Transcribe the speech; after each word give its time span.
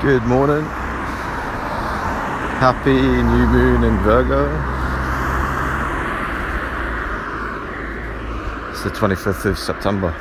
Good 0.00 0.22
morning. 0.22 0.62
Happy 2.60 2.92
new 2.92 3.46
moon 3.48 3.82
in 3.82 3.98
Virgo. 4.04 4.46
It's 8.70 8.84
the 8.84 8.90
25th 8.90 9.44
of 9.46 9.58
September. 9.58 10.14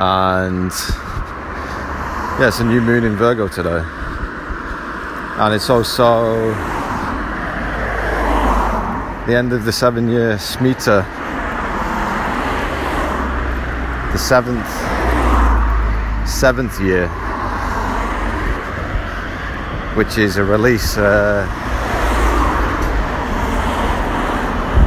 And 0.00 0.72
yeah, 2.40 2.48
it's 2.48 2.60
a 2.60 2.64
new 2.64 2.80
moon 2.80 3.04
in 3.04 3.16
Virgo 3.16 3.48
today. 3.48 3.82
And 5.36 5.52
it's 5.52 5.68
also 5.68 6.54
the 9.26 9.36
end 9.36 9.52
of 9.52 9.66
the 9.66 9.72
seven 9.72 10.08
year 10.08 10.36
Shemitah, 10.36 11.04
the 14.12 14.18
seventh 14.18 14.66
seventh 16.26 16.80
year 16.80 17.10
which 19.98 20.16
is 20.16 20.36
a 20.36 20.44
release. 20.44 20.96
Uh, 20.96 21.44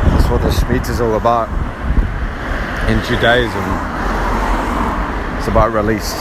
that's 0.08 0.30
what 0.30 0.42
the 0.42 0.48
Shemitah 0.48 0.90
is 0.90 1.02
all 1.02 1.16
about 1.16 1.50
in 2.90 2.98
Judaism. 3.04 3.62
It's 5.38 5.50
about 5.50 5.74
release. 5.74 6.14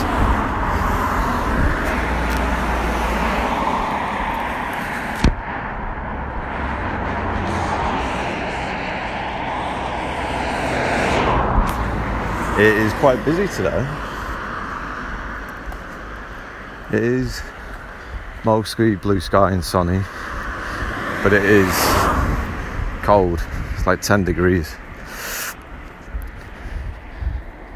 It 12.58 12.76
is 12.76 12.92
quite 12.94 13.24
busy 13.24 13.46
today. 13.46 13.86
It 16.92 17.04
is 17.04 17.40
mostly 18.44 18.96
blue 18.96 19.20
sky 19.20 19.52
and 19.52 19.64
sunny, 19.64 20.00
but 21.22 21.32
it 21.32 21.44
is 21.44 21.72
cold. 23.02 23.42
It's 23.74 23.86
like 23.86 24.00
10 24.00 24.24
degrees. 24.24 24.74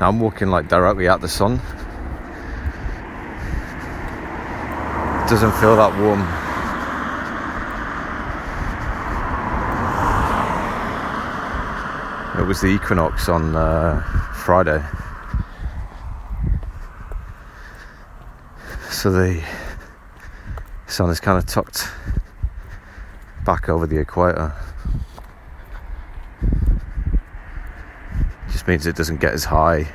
Now 0.00 0.08
I'm 0.08 0.20
walking 0.20 0.48
like 0.48 0.68
directly 0.68 1.08
at 1.08 1.20
the 1.20 1.28
sun. 1.28 1.60
It 5.24 5.30
doesn't 5.30 5.52
feel 5.52 5.76
that 5.76 5.98
warm. 5.98 6.20
It 12.38 12.46
was 12.46 12.60
the 12.60 12.66
equinox 12.66 13.28
on 13.28 13.54
uh, 13.56 14.02
Friday. 14.34 14.84
So 18.90 19.10
the 19.10 19.42
sun 20.94 21.10
is 21.10 21.18
kind 21.18 21.36
of 21.36 21.44
tucked 21.44 21.88
back 23.44 23.68
over 23.68 23.84
the 23.84 23.98
equator. 23.98 24.54
Just 28.52 28.68
means 28.68 28.86
it 28.86 28.94
doesn't 28.94 29.20
get 29.20 29.32
as 29.34 29.44
high 29.44 29.88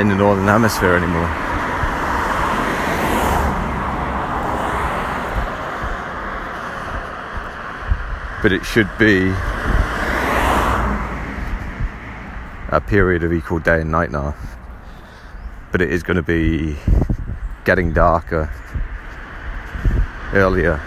in 0.00 0.08
the 0.08 0.16
northern 0.16 0.46
hemisphere 0.46 0.94
anymore. 0.94 1.28
But 8.42 8.52
it 8.52 8.64
should 8.64 8.88
be 8.98 9.28
a 12.70 12.80
period 12.80 13.24
of 13.24 13.34
equal 13.34 13.58
day 13.58 13.82
and 13.82 13.90
night 13.90 14.10
now. 14.10 14.34
But 15.70 15.82
it 15.82 15.92
is 15.92 16.02
going 16.02 16.16
to 16.16 16.22
be 16.22 16.78
getting 17.68 17.92
darker 17.92 18.50
earlier. 20.32 20.80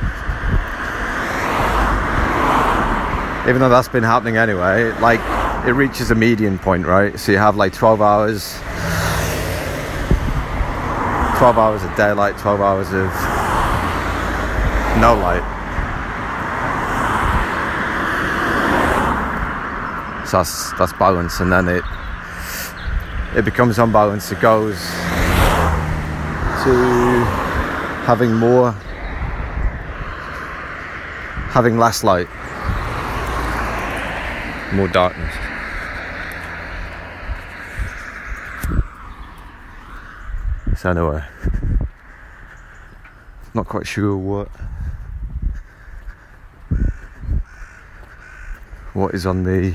Even 3.47 3.62
though 3.62 3.69
that's 3.69 3.88
been 3.88 4.02
happening 4.02 4.38
anyway, 4.38 4.91
like 5.00 5.20
it 5.68 5.74
reaches 5.74 6.09
a 6.09 6.16
median 6.16 6.58
point, 6.58 6.88
right? 6.88 7.20
So 7.20 7.34
you 7.34 7.38
have 7.38 7.56
like 7.56 7.72
12 7.72 8.02
hours, 8.02 8.53
12 11.38 11.58
hours 11.59 11.84
of 11.84 11.96
daylight, 11.96 12.36
12 12.40 12.62
hours 12.62 12.88
of 12.88 13.12
no 15.00 15.14
light. 15.22 15.46
So 20.25 20.38
that's 20.38 20.72
that's 20.80 20.94
balance, 20.94 21.41
and 21.41 21.52
then 21.52 21.68
it 21.68 21.84
it 23.36 23.46
becomes 23.46 23.78
unbalanced. 23.78 24.31
It 24.31 24.41
goes 24.41 24.80
to 26.63 27.25
having 28.05 28.33
more, 28.35 28.72
having 31.49 31.79
less 31.79 32.03
light, 32.03 32.27
more 34.72 34.88
darkness. 34.88 35.33
So 40.77 40.91
anyway, 40.91 41.23
not 43.55 43.67
quite 43.67 43.88
sure 43.88 44.16
what 44.16 44.49
what 48.93 49.16
is 49.16 49.25
on 49.25 49.43
the 49.43 49.73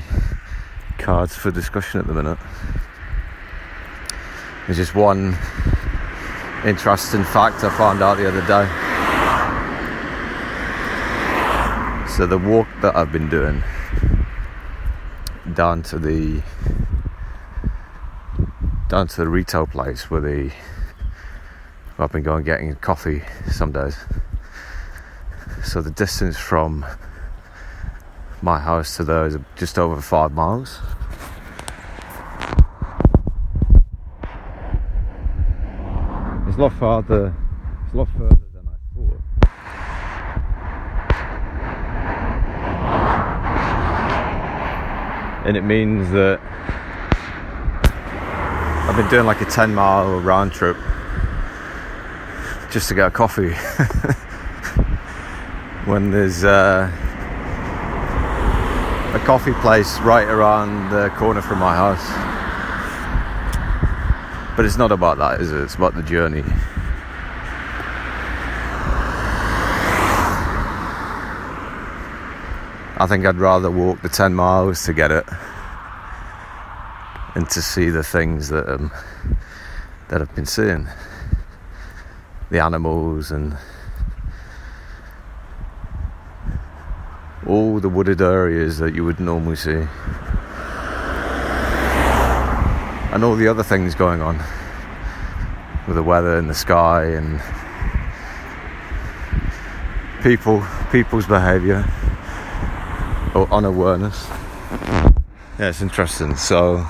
cards 0.97 1.35
for 1.35 1.51
discussion 1.51 1.99
at 1.99 2.07
the 2.07 2.13
minute. 2.13 2.37
There's 4.65 4.77
just 4.77 4.95
one 4.95 5.37
interesting 6.65 7.23
fact 7.23 7.63
I 7.63 7.69
found 7.77 8.01
out 8.01 8.17
the 8.17 8.27
other 8.27 8.41
day. 8.41 8.67
So 12.15 12.25
the 12.25 12.37
walk 12.37 12.67
that 12.81 12.95
I've 12.95 13.11
been 13.11 13.29
doing 13.29 13.63
down 15.53 15.83
to 15.83 15.99
the 15.99 16.41
down 18.89 19.07
to 19.07 19.17
the 19.17 19.27
retail 19.27 19.67
place 19.67 20.09
where 20.09 20.21
the 20.21 20.51
where 21.95 22.05
I've 22.05 22.11
been 22.11 22.23
going 22.23 22.43
getting 22.43 22.75
coffee 22.75 23.21
some 23.51 23.71
days. 23.71 23.97
So 25.63 25.81
the 25.81 25.91
distance 25.91 26.37
from 26.37 26.85
my 28.41 28.59
house 28.59 28.97
to 28.97 29.03
there 29.03 29.25
is 29.25 29.37
just 29.55 29.77
over 29.77 30.01
five 30.01 30.31
miles. 30.31 30.79
A 36.57 36.61
lot 36.61 36.73
farther. 36.73 37.33
It's 37.85 37.93
a 37.93 37.97
lot 37.97 38.07
further 38.17 38.47
than 38.51 38.67
I 38.67 38.75
thought. 38.95 39.21
And 45.45 45.55
it 45.55 45.63
means 45.63 46.09
that 46.11 46.39
I've 48.89 48.95
been 48.95 49.07
doing 49.09 49.27
like 49.27 49.41
a 49.41 49.45
10 49.45 49.75
mile 49.75 50.19
round 50.19 50.51
trip 50.51 50.77
just 52.71 52.89
to 52.89 52.95
get 52.95 53.05
a 53.07 53.11
coffee. 53.11 53.53
when 55.85 56.09
there's 56.09 56.43
uh, 56.43 56.89
a 59.13 59.19
coffee 59.25 59.53
place 59.61 59.99
right 59.99 60.27
around 60.27 60.89
the 60.89 61.09
corner 61.11 61.41
from 61.41 61.59
my 61.59 61.75
house. 61.75 62.36
But 64.57 64.65
it's 64.65 64.77
not 64.77 64.91
about 64.91 65.19
that, 65.19 65.39
is 65.39 65.51
it? 65.51 65.61
It's 65.61 65.75
about 65.75 65.93
the 65.93 66.01
journey. 66.01 66.43
I 72.99 73.05
think 73.07 73.27
I'd 73.27 73.35
rather 73.35 73.69
walk 73.69 74.01
the 74.01 74.09
10 74.09 74.33
miles 74.33 74.83
to 74.85 74.93
get 74.93 75.11
it 75.11 75.25
and 77.35 77.47
to 77.51 77.61
see 77.61 77.91
the 77.91 78.01
things 78.01 78.49
that 78.49 78.67
um, 78.67 78.91
that 80.07 80.23
I've 80.23 80.33
been 80.33 80.47
seeing. 80.47 80.87
The 82.49 82.59
animals 82.59 83.29
and 83.29 83.55
all 87.45 87.79
the 87.79 87.89
wooded 87.89 88.23
areas 88.23 88.79
that 88.79 88.95
you 88.95 89.05
would 89.05 89.19
normally 89.19 89.55
see. 89.55 89.85
And 93.17 93.23
all 93.23 93.35
the 93.35 93.47
other 93.47 93.63
things 93.63 93.95
going 93.95 94.21
on 94.21 94.37
with 95.87 95.95
the 95.95 96.03
weather 96.03 96.37
and 96.37 96.47
the 96.47 96.53
sky 96.53 97.03
and 97.03 97.41
people 100.21 100.63
people's 100.91 101.25
behavior 101.25 101.83
or 103.33 103.51
unawareness. 103.51 104.27
Yeah 105.57 105.69
it's 105.69 105.81
interesting. 105.81 106.35
So 106.35 106.85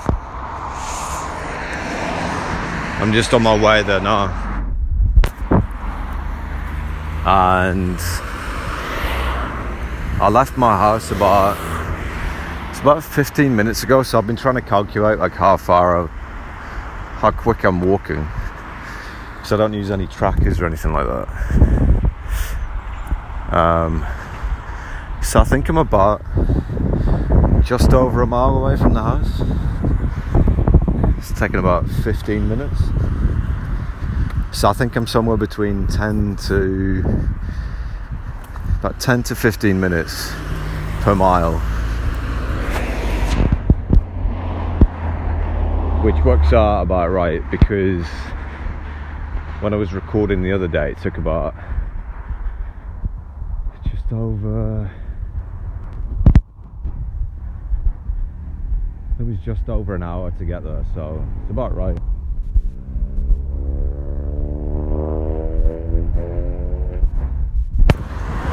i'm 3.00 3.10
just 3.14 3.32
on 3.32 3.42
my 3.42 3.58
way 3.58 3.82
there 3.82 4.02
now. 4.02 4.26
And 7.24 7.98
i 10.20 10.28
left 10.28 10.58
my 10.58 10.76
house 10.76 11.10
about 11.10 11.56
it's 12.68 12.80
about 12.80 13.02
15 13.02 13.56
minutes 13.56 13.82
ago 13.82 14.02
so 14.02 14.18
i've 14.18 14.26
been 14.26 14.36
trying 14.36 14.56
to 14.56 14.60
calculate 14.60 15.18
like 15.18 15.32
how 15.32 15.56
far 15.56 16.10
how 17.18 17.32
quick 17.32 17.64
I'm 17.64 17.80
walking. 17.80 18.24
So 19.44 19.56
I 19.56 19.58
don't 19.58 19.72
use 19.72 19.90
any 19.90 20.06
trackers 20.06 20.60
or 20.60 20.66
anything 20.66 20.92
like 20.92 21.06
that. 21.06 21.28
Um, 23.50 24.06
so 25.20 25.40
I 25.40 25.44
think 25.44 25.68
I'm 25.68 25.78
about 25.78 26.22
just 27.64 27.92
over 27.92 28.22
a 28.22 28.26
mile 28.26 28.56
away 28.56 28.76
from 28.76 28.94
the 28.94 29.02
house. 29.02 29.42
It's 31.18 31.36
taken 31.38 31.58
about 31.58 31.88
15 31.88 32.48
minutes. 32.48 32.80
So 34.52 34.68
I 34.68 34.72
think 34.72 34.94
I'm 34.94 35.08
somewhere 35.08 35.36
between 35.36 35.88
10 35.88 36.36
to 36.46 37.04
about 38.78 39.00
10 39.00 39.24
to 39.24 39.34
15 39.34 39.80
minutes 39.80 40.30
per 41.00 41.16
mile. 41.16 41.60
Which 46.02 46.24
works 46.24 46.52
out 46.52 46.82
about 46.82 47.10
right 47.10 47.42
because 47.50 48.06
when 49.60 49.74
I 49.74 49.76
was 49.76 49.92
recording 49.92 50.42
the 50.42 50.52
other 50.52 50.68
day, 50.68 50.92
it 50.92 50.98
took 50.98 51.18
about 51.18 51.54
just 53.90 54.10
over. 54.12 54.90
It 59.18 59.22
was 59.24 59.36
just 59.44 59.68
over 59.68 59.96
an 59.96 60.02
hour 60.04 60.30
to 60.30 60.44
get 60.44 60.62
there, 60.62 60.86
so 60.94 61.26
it's 61.42 61.50
about 61.50 61.74
right. 61.74 61.98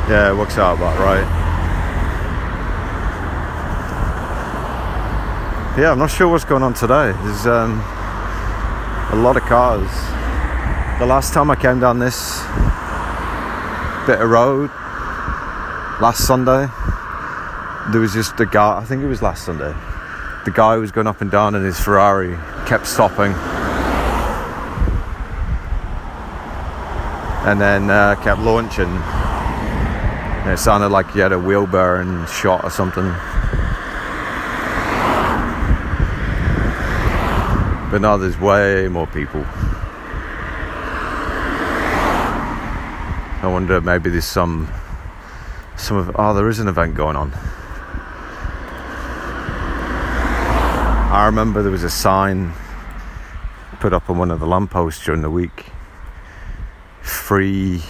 Yeah, 0.09 0.31
it 0.31 0.36
works 0.36 0.57
out 0.57 0.77
about 0.77 1.00
right. 1.00 1.55
Yeah, 5.77 5.92
I'm 5.92 6.00
not 6.00 6.10
sure 6.10 6.30
what's 6.30 6.45
going 6.45 6.63
on 6.63 6.74
today. 6.74 7.12
There's 7.12 7.45
um, 7.45 7.81
a 9.12 9.16
lot 9.18 9.36
of 9.36 9.44
cars. 9.44 9.92
The 11.00 11.06
last 11.06 11.33
time 11.33 11.51
I 11.51 11.57
came 11.57 11.81
down 11.81 12.00
this 12.00 12.39
bit 14.07 14.22
of 14.22 14.30
road, 14.30 14.69
last 16.00 16.25
Sunday, 16.25 16.69
there 17.92 18.00
was 18.00 18.13
just 18.13 18.39
a 18.39 18.45
guy, 18.45 18.77
I 18.77 18.86
think 18.86 19.04
it 19.04 19.07
was 19.07 19.22
last 19.22 19.44
Sunday, 19.44 19.75
the 20.45 20.51
guy 20.51 20.77
was 20.77 20.94
going 20.94 21.07
up 21.07 21.19
and 21.19 21.30
down 21.30 21.56
in 21.56 21.66
his 21.66 21.77
Ferrari 21.77 22.38
kept 22.66 22.88
stopping. 22.88 23.33
And 27.45 27.60
then 27.60 27.89
uh, 27.89 28.16
kept 28.24 28.39
launching. 28.39 28.88
And 28.88 30.54
it 30.54 30.57
sounded 30.57 30.88
like 30.88 31.12
he 31.12 31.19
had 31.19 31.33
a 31.33 31.39
wheel 31.39 31.68
bearing 31.68 32.25
shot 32.27 32.63
or 32.63 32.69
something. 32.69 33.13
But 37.95 38.01
now 38.01 38.18
there's 38.18 38.38
way 38.38 38.89
more 38.89 39.07
people. 39.07 39.42
I 43.42 43.47
wonder 43.50 43.80
maybe 43.80 44.09
there's 44.09 44.25
some 44.25 44.69
some 45.77 45.95
of 45.95 46.12
oh 46.15 46.33
there 46.33 46.50
is 46.50 46.59
an 46.59 46.68
event 46.68 46.95
going 46.95 47.15
on. 47.15 47.31
I 51.09 51.24
remember 51.27 51.63
there 51.63 51.71
was 51.71 51.86
a 51.86 51.89
sign 51.89 52.51
put 53.80 53.94
up 53.94 54.09
on 54.09 54.18
one 54.18 54.30
of 54.30 54.41
the 54.41 54.45
lampposts 54.45 55.06
during 55.06 55.21
the 55.21 55.31
week. 55.31 55.68
Free 57.01 57.81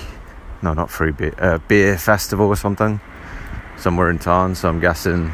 no 0.62 0.76
not 0.76 0.92
free 0.92 1.14
beer 1.14 1.34
uh, 1.40 1.58
beer 1.68 1.98
festival 1.98 2.46
or 2.46 2.56
something. 2.56 3.00
Somewhere 3.76 4.12
in 4.12 4.20
town, 4.20 4.54
so 4.54 4.70
I'm 4.70 4.80
guessing 4.80 5.32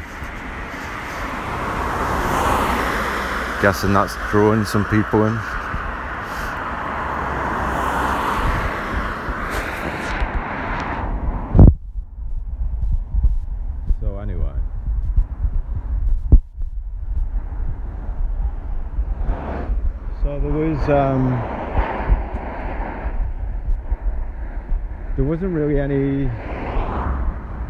guessing 3.62 3.92
that's 3.92 4.16
drawing 4.32 4.64
some 4.64 4.84
people 4.86 5.24
in. 5.24 5.38
So 14.00 14.18
anyway. 14.18 14.52
So 20.24 20.40
there 20.40 20.50
was 20.50 20.88
um, 20.88 21.30
there 25.14 25.24
wasn't 25.24 25.54
really 25.54 25.78
any 25.78 26.28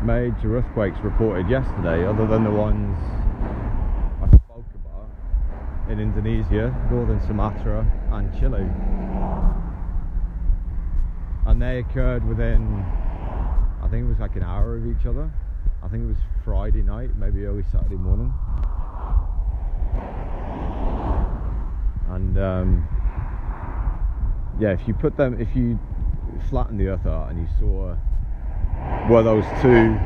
major 0.03 0.57
earthquakes 0.57 0.97
reported 1.03 1.51
yesterday 1.51 2.07
other 2.07 2.27
than 2.27 2.45
the 2.45 2.51
ones 2.51 2.97
in 5.89 5.99
Indonesia, 5.99 6.75
northern 6.91 7.21
Sumatra 7.27 7.87
and 8.13 8.33
Chile. 8.39 8.67
And 11.47 11.61
they 11.61 11.79
occurred 11.79 12.27
within 12.27 12.85
I 13.83 13.89
think 13.89 14.05
it 14.05 14.09
was 14.09 14.21
like 14.21 14.37
an 14.37 14.45
hour 14.45 14.77
of 14.77 14.87
each 14.87 15.07
other. 15.07 15.31
I 15.83 15.89
think 15.89 16.05
it 16.05 16.07
was 16.07 16.17
Friday 16.45 16.83
night, 16.83 17.11
maybe 17.17 17.45
early 17.45 17.65
Saturday 17.73 17.97
morning. 17.97 18.33
And 22.09 22.39
um, 22.39 22.89
yeah, 24.61 24.71
if 24.71 24.87
you 24.87 24.95
put 24.95 25.17
them, 25.17 25.41
if 25.41 25.57
you 25.57 25.81
flatten 26.49 26.79
the 26.79 26.89
earth 26.89 27.07
out 27.07 27.31
and 27.31 27.41
you 27.41 27.49
saw 27.59 27.97
where 29.09 29.23
those 29.25 29.45
two 29.61 29.99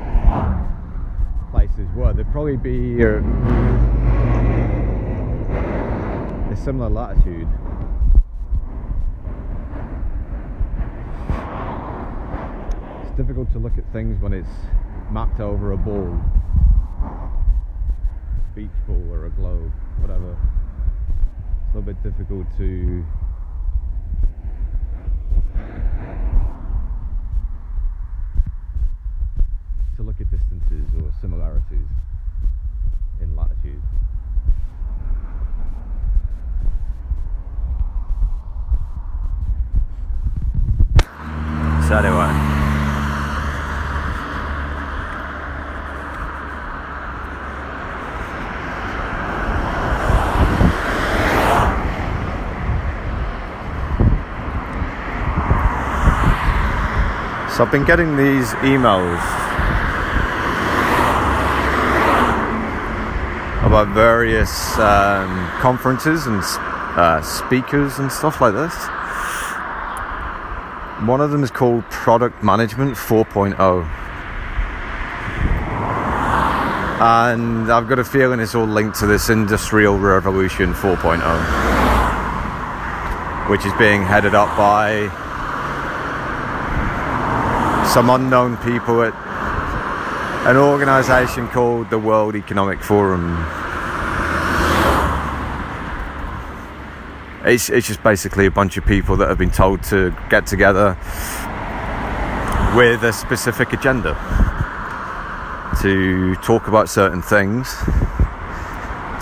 places 1.51 1.87
were, 1.95 2.15
they'd 2.15 2.31
probably 2.33 2.57
be 2.57 2.97
similar 6.57 6.89
latitude. 6.89 7.49
It's 13.03 13.17
difficult 13.17 13.53
to 13.53 13.59
look 13.59 13.79
at 13.79 13.85
things 13.93 14.21
when 14.21 14.33
it's 14.33 14.49
mapped 15.11 15.41
over 15.41 15.73
a 15.73 15.77
ball, 15.77 16.19
A 17.03 18.55
beach 18.55 18.71
ball 18.87 19.05
or 19.13 19.27
a 19.27 19.31
globe, 19.31 19.73
whatever. 19.99 20.37
It's 21.67 21.75
a 21.75 21.79
little 21.79 21.93
bit 21.93 22.03
difficult 22.03 22.47
to 22.59 23.05
to 29.97 30.03
look 30.03 30.21
at 30.21 30.31
distances 30.31 30.91
or 31.03 31.11
similarities 31.21 31.89
in 33.21 33.35
latitude. 33.35 33.83
Anyway. 41.89 42.57
So 57.55 57.65
I've 57.65 57.71
been 57.71 57.85
getting 57.85 58.17
these 58.17 58.51
emails 58.65 59.17
about 63.65 63.95
various 63.95 64.77
um, 64.79 65.49
conferences 65.61 66.27
and 66.27 66.43
uh, 66.99 67.23
speakers 67.23 68.01
and 68.01 68.11
stuff 68.11 68.41
like 68.41 68.55
this. 68.55 68.75
One 71.07 71.21
of 71.21 71.31
them 71.31 71.45
is 71.45 71.53
called 71.53 71.89
Product 71.89 72.43
Management 72.43 72.97
4.0. 72.97 73.55
And 77.01 77.71
I've 77.71 77.87
got 77.89 78.01
a 78.01 78.05
feeling 78.05 78.41
it's 78.41 78.57
all 78.57 78.67
linked 78.67 78.99
to 78.99 79.07
this 79.07 79.31
Industrial 79.31 79.97
Revolution 79.97 80.75
4.0, 80.75 81.21
which 83.49 83.65
is 83.65 83.73
being 83.75 84.03
headed 84.03 84.35
up 84.35 84.57
by 84.57 85.07
some 87.95 88.11
unknown 88.11 88.57
people 88.57 89.03
at 89.03 89.15
an 90.49 90.57
organization 90.57 91.47
called 91.47 91.89
the 91.89 92.01
World 92.01 92.35
Economic 92.35 92.83
Forum. 92.83 93.66
It's, 97.47 97.71
it's 97.71 97.87
just 97.87 98.03
basically 98.03 98.47
a 98.47 98.51
bunch 98.51 98.77
of 98.77 98.85
people 98.85 99.17
that 99.19 99.29
have 99.29 99.39
been 99.39 99.53
told 99.53 99.85
to 99.85 100.11
get 100.29 100.49
together 100.49 100.97
with 102.75 103.05
a 103.05 103.13
specific 103.13 103.73
agenda 103.73 104.15
to 105.81 106.35
talk 106.43 106.67
about 106.67 106.89
certain 106.89 107.23
things, 107.23 107.73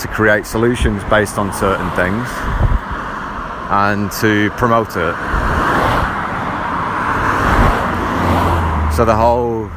to 0.00 0.09
create 0.11 0.47
solutions 0.47 1.04
based 1.11 1.37
on 1.37 1.52
certain 1.52 1.90
things, 1.90 2.26
and 3.69 4.11
to 4.12 4.49
promote 4.57 4.97
it. 4.97 5.14
So 8.97 9.04
the 9.04 9.14
whole 9.14 9.71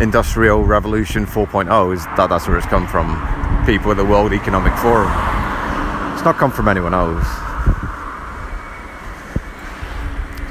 Industrial 0.00 0.64
Revolution 0.64 1.26
4.0 1.26 1.94
is 1.94 2.04
that 2.16 2.26
that's 2.28 2.48
where 2.48 2.58
it's 2.58 2.66
come 2.66 2.88
from. 2.88 3.06
People 3.66 3.92
at 3.92 3.96
the 3.98 4.04
World 4.04 4.32
Economic 4.32 4.72
Forum. 4.78 5.12
It's 6.14 6.24
not 6.24 6.38
come 6.38 6.50
from 6.50 6.66
anyone 6.66 6.92
else. 6.92 7.47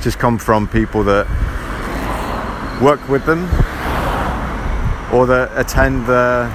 Just 0.01 0.19
come 0.19 0.37
from 0.37 0.67
people 0.67 1.03
that 1.03 1.27
work 2.81 3.07
with 3.09 3.25
them 3.25 3.43
or 5.13 5.25
that 5.25 5.49
attend 5.55 6.05
the 6.05 6.49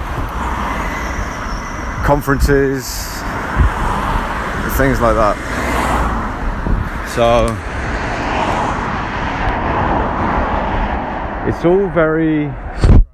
conferences, 2.05 2.85
things 4.77 5.01
like 5.01 5.15
that. 5.17 5.37
So 7.15 7.47
it's 11.49 11.65
all 11.65 11.89
very 11.89 12.51
strange, 12.79 13.05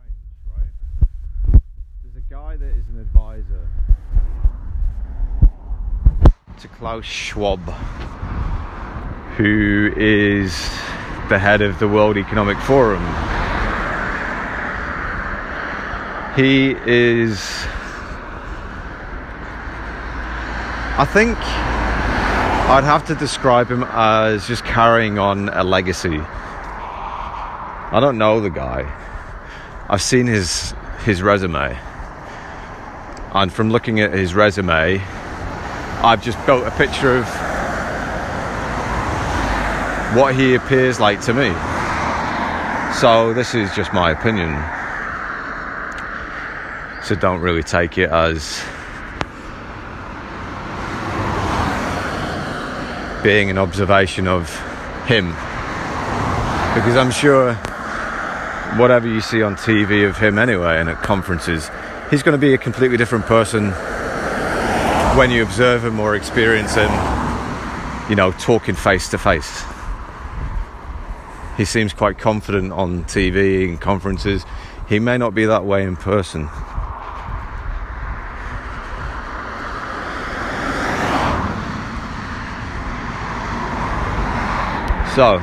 right? 0.54 1.61
There's 2.02 2.16
a 2.16 2.20
guy 2.30 2.56
that 2.56 2.66
is 2.76 2.88
an 2.88 3.00
advisor 3.00 3.68
to 6.58 6.68
Klaus 6.68 7.04
Schwab, 7.04 7.61
who 9.38 9.92
is 9.97 10.52
the 11.28 11.38
head 11.38 11.62
of 11.62 11.78
the 11.78 11.87
World 11.87 12.16
Economic 12.16 12.59
Forum. 12.59 13.04
He 16.35 16.75
is, 16.85 17.40
I 20.99 21.07
think, 21.09 21.38
I'd 21.38 22.83
have 22.83 23.07
to 23.07 23.14
describe 23.14 23.71
him 23.71 23.85
as 23.85 24.49
just 24.49 24.64
carrying 24.64 25.21
on 25.21 25.50
a 25.50 25.62
legacy. 25.62 26.18
I 26.18 27.99
don't 28.00 28.18
know 28.18 28.40
the 28.40 28.50
guy. 28.50 28.92
I've 29.88 30.02
seen 30.02 30.26
his 30.26 30.75
his 31.04 31.23
resume. 31.23 31.78
And 33.35 33.52
from 33.52 33.71
looking 33.71 34.00
at 34.00 34.12
his 34.12 34.35
resume, 34.35 35.00
I've 36.02 36.23
just 36.25 36.45
built 36.45 36.66
a 36.66 36.73
picture 36.73 37.18
of 37.18 37.48
what 40.15 40.35
he 40.35 40.55
appears 40.55 40.99
like 40.99 41.21
to 41.23 41.35
me. 41.35 41.53
So 42.99 43.33
this 43.35 43.55
is 43.55 43.75
just 43.75 43.93
my 43.93 44.11
opinion. 44.11 44.50
So 47.05 47.15
don't 47.15 47.41
really 47.41 47.62
take 47.62 47.99
it 47.99 48.11
as 48.11 48.62
being 53.23 53.50
an 53.50 53.59
observation 53.59 54.27
of 54.27 54.49
him. 55.07 55.29
Because 56.75 56.97
I'm 56.97 57.11
sure 57.11 57.55
whatever 58.77 59.07
you 59.07 59.21
see 59.21 59.43
on 59.43 59.57
TV 59.57 60.09
of 60.09 60.17
him 60.17 60.38
anyway 60.38 60.79
and 60.79 60.88
at 60.88 61.03
conferences, 61.03 61.71
he's 62.11 62.23
going 62.23 62.33
to 62.33 62.38
be 62.38 62.55
a 62.55 62.59
completely 62.59 62.97
different 62.97 63.27
person 63.27 63.73
when 65.17 65.31
you 65.31 65.43
observe 65.43 65.85
him 65.85 66.00
or 66.00 66.15
experience 66.15 66.75
him, 66.75 66.91
you 68.09 68.17
know, 68.17 68.33
talking 68.38 68.75
face 68.75 69.09
to 69.11 69.19
face. 69.19 69.65
He 71.59 71.65
seems 71.65 71.93
quite 71.93 72.19
confident 72.19 72.73
on 72.73 73.03
TV 73.03 73.69
and 73.69 73.81
conferences. 73.81 74.47
He 74.88 75.00
may 75.00 75.19
not 75.19 75.35
be 75.35 75.47
that 75.47 75.65
way 75.65 75.83
in 75.83 75.97
person. 75.97 76.49
So, 85.17 85.41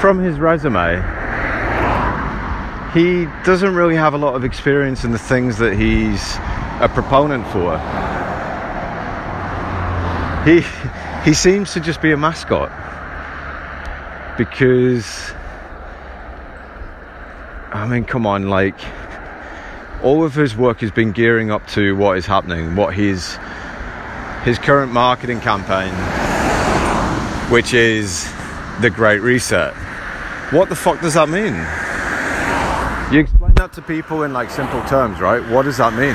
from 0.00 0.20
his 0.20 0.38
resume, 0.38 1.02
he 2.94 3.24
doesn't 3.44 3.74
really 3.74 3.96
have 3.96 4.14
a 4.14 4.18
lot 4.18 4.36
of 4.36 4.44
experience 4.44 5.02
in 5.02 5.10
the 5.10 5.18
things 5.18 5.58
that 5.58 5.74
he's 5.74 6.36
a 6.80 6.88
proponent 6.88 7.44
for. 7.48 7.76
He 10.44 10.64
he 11.28 11.34
seems 11.34 11.72
to 11.72 11.80
just 11.80 12.00
be 12.00 12.12
a 12.12 12.16
mascot 12.16 12.89
because 14.40 15.32
I 17.72 17.86
mean, 17.86 18.04
come 18.06 18.26
on, 18.26 18.48
like 18.48 18.74
all 20.02 20.24
of 20.24 20.34
his 20.34 20.56
work 20.56 20.80
has 20.80 20.90
been 20.90 21.12
gearing 21.12 21.50
up 21.50 21.66
to 21.68 21.94
what 21.94 22.16
is 22.16 22.24
happening, 22.24 22.74
what 22.74 22.94
his 22.94 23.36
his 24.44 24.58
current 24.58 24.92
marketing 24.92 25.40
campaign 25.40 25.92
which 27.50 27.74
is 27.74 28.32
the 28.80 28.88
Great 28.88 29.20
Reset. 29.20 29.74
What 30.54 30.70
the 30.70 30.76
fuck 30.76 31.02
does 31.02 31.14
that 31.14 31.28
mean? 31.28 31.52
You 33.12 33.20
explain 33.20 33.52
that 33.56 33.74
to 33.74 33.82
people 33.82 34.22
in 34.22 34.32
like 34.32 34.48
simple 34.48 34.82
terms, 34.84 35.20
right? 35.20 35.46
What 35.50 35.64
does 35.64 35.76
that 35.76 35.92
mean? 35.92 36.14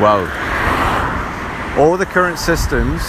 Well, 0.00 0.22
all 1.80 1.96
the 1.96 2.06
current 2.06 2.38
systems, 2.38 3.00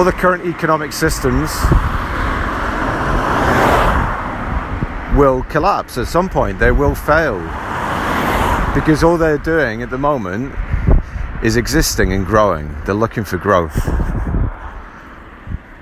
all 0.00 0.04
the 0.06 0.12
current 0.12 0.46
economic 0.46 0.94
systems 0.94 1.50
will 5.14 5.42
collapse 5.50 5.98
at 5.98 6.06
some 6.06 6.26
point. 6.26 6.58
They 6.58 6.70
will 6.70 6.94
fail. 6.94 7.38
Because 8.74 9.04
all 9.04 9.18
they're 9.18 9.36
doing 9.36 9.82
at 9.82 9.90
the 9.90 9.98
moment 9.98 10.54
is 11.44 11.56
existing 11.56 12.14
and 12.14 12.24
growing. 12.24 12.74
They're 12.86 12.94
looking 12.94 13.24
for 13.24 13.36
growth. 13.36 13.76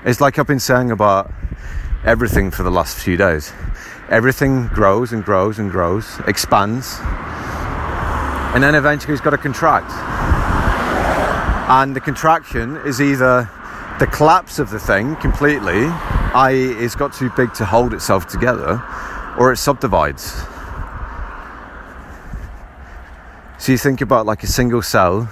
It's 0.04 0.20
like 0.20 0.36
I've 0.36 0.48
been 0.48 0.58
saying 0.58 0.90
about 0.90 1.32
everything 2.04 2.50
for 2.50 2.64
the 2.64 2.72
last 2.72 2.98
few 2.98 3.16
days. 3.16 3.52
Everything 4.08 4.66
grows 4.66 5.12
and 5.12 5.24
grows 5.24 5.60
and 5.60 5.70
grows, 5.70 6.18
expands, 6.26 6.98
and 8.52 8.64
then 8.64 8.74
eventually 8.74 9.12
it's 9.12 9.22
got 9.22 9.30
to 9.30 9.38
contract. 9.38 9.92
And 11.70 11.94
the 11.94 12.00
contraction 12.00 12.78
is 12.78 13.00
either 13.00 13.48
the 13.98 14.06
collapse 14.06 14.58
of 14.58 14.70
the 14.70 14.78
thing 14.78 15.16
completely, 15.16 15.86
i.e., 16.34 16.72
it's 16.84 16.94
got 16.94 17.12
too 17.12 17.30
big 17.36 17.52
to 17.54 17.64
hold 17.64 17.92
itself 17.94 18.26
together, 18.26 18.82
or 19.38 19.52
it 19.52 19.56
subdivides. 19.56 20.32
So 23.58 23.72
you 23.72 23.78
think 23.78 24.00
about 24.00 24.24
like 24.24 24.42
a 24.42 24.46
single 24.46 24.82
cell 24.82 25.28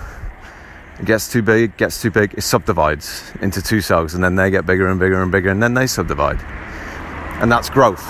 it 0.99 1.05
gets 1.05 1.31
too 1.31 1.43
big, 1.43 1.77
gets 1.77 2.01
too 2.01 2.11
big, 2.11 2.33
it 2.35 2.41
subdivides 2.41 3.31
into 3.43 3.61
two 3.61 3.83
cells, 3.83 4.15
and 4.15 4.25
then 4.25 4.35
they 4.35 4.51
get 4.51 4.65
bigger 4.65 4.89
and 4.89 4.99
bigger 4.99 5.23
and 5.23 5.31
bigger, 5.31 5.51
and 5.51 5.63
then 5.63 5.75
they 5.75 5.87
subdivide. 5.87 6.41
And 7.43 7.53
that's 7.53 7.69
growth. 7.69 8.03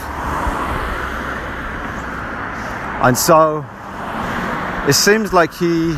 And 3.03 3.19
so 3.19 3.67
it 4.89 4.93
seems 4.93 5.33
like 5.33 5.53
he 5.53 5.97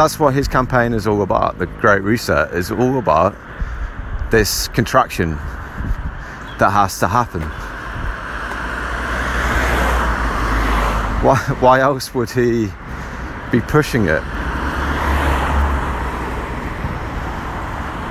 that's 0.00 0.18
what 0.18 0.32
his 0.32 0.48
campaign 0.48 0.94
is 0.94 1.06
all 1.06 1.20
about. 1.20 1.58
The 1.58 1.66
Great 1.66 2.02
Reset 2.02 2.54
is 2.54 2.70
all 2.70 2.98
about 2.98 3.36
this 4.30 4.66
contraction 4.68 5.32
that 6.58 6.70
has 6.72 6.98
to 7.00 7.06
happen. 7.06 7.42
Why, 11.22 11.36
why 11.60 11.80
else 11.80 12.14
would 12.14 12.30
he 12.30 12.68
be 13.52 13.60
pushing 13.60 14.06
it? 14.06 14.22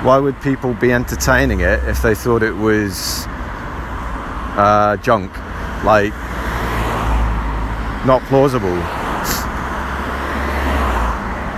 Why 0.04 0.18
would 0.20 0.40
people 0.42 0.74
be 0.74 0.92
entertaining 0.92 1.58
it 1.58 1.82
if 1.88 2.02
they 2.02 2.14
thought 2.14 2.44
it 2.44 2.54
was 2.54 3.24
uh, 4.56 4.96
junk? 5.02 5.32
Like, 5.82 6.12
not 8.06 8.22
plausible. 8.28 8.99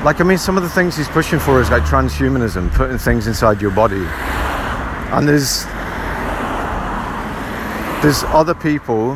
Like, 0.04 0.20
I 0.20 0.24
mean, 0.24 0.38
some 0.38 0.56
of 0.56 0.64
the 0.64 0.68
things 0.68 0.96
he's 0.96 1.08
pushing 1.08 1.38
for 1.38 1.60
is 1.60 1.70
like 1.70 1.84
transhumanism, 1.84 2.72
putting 2.74 2.98
things 2.98 3.28
inside 3.28 3.62
your 3.62 3.70
body. 3.70 4.04
And 5.14 5.28
there's 5.28 5.64
there's 8.02 8.24
other 8.34 8.54
people 8.54 9.14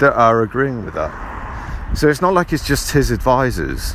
that 0.00 0.12
are 0.14 0.42
agreeing 0.42 0.84
with 0.84 0.92
that. 0.92 1.96
So 1.96 2.08
it's 2.10 2.20
not 2.20 2.34
like 2.34 2.52
it's 2.52 2.66
just 2.66 2.90
his 2.90 3.10
advisors. 3.10 3.94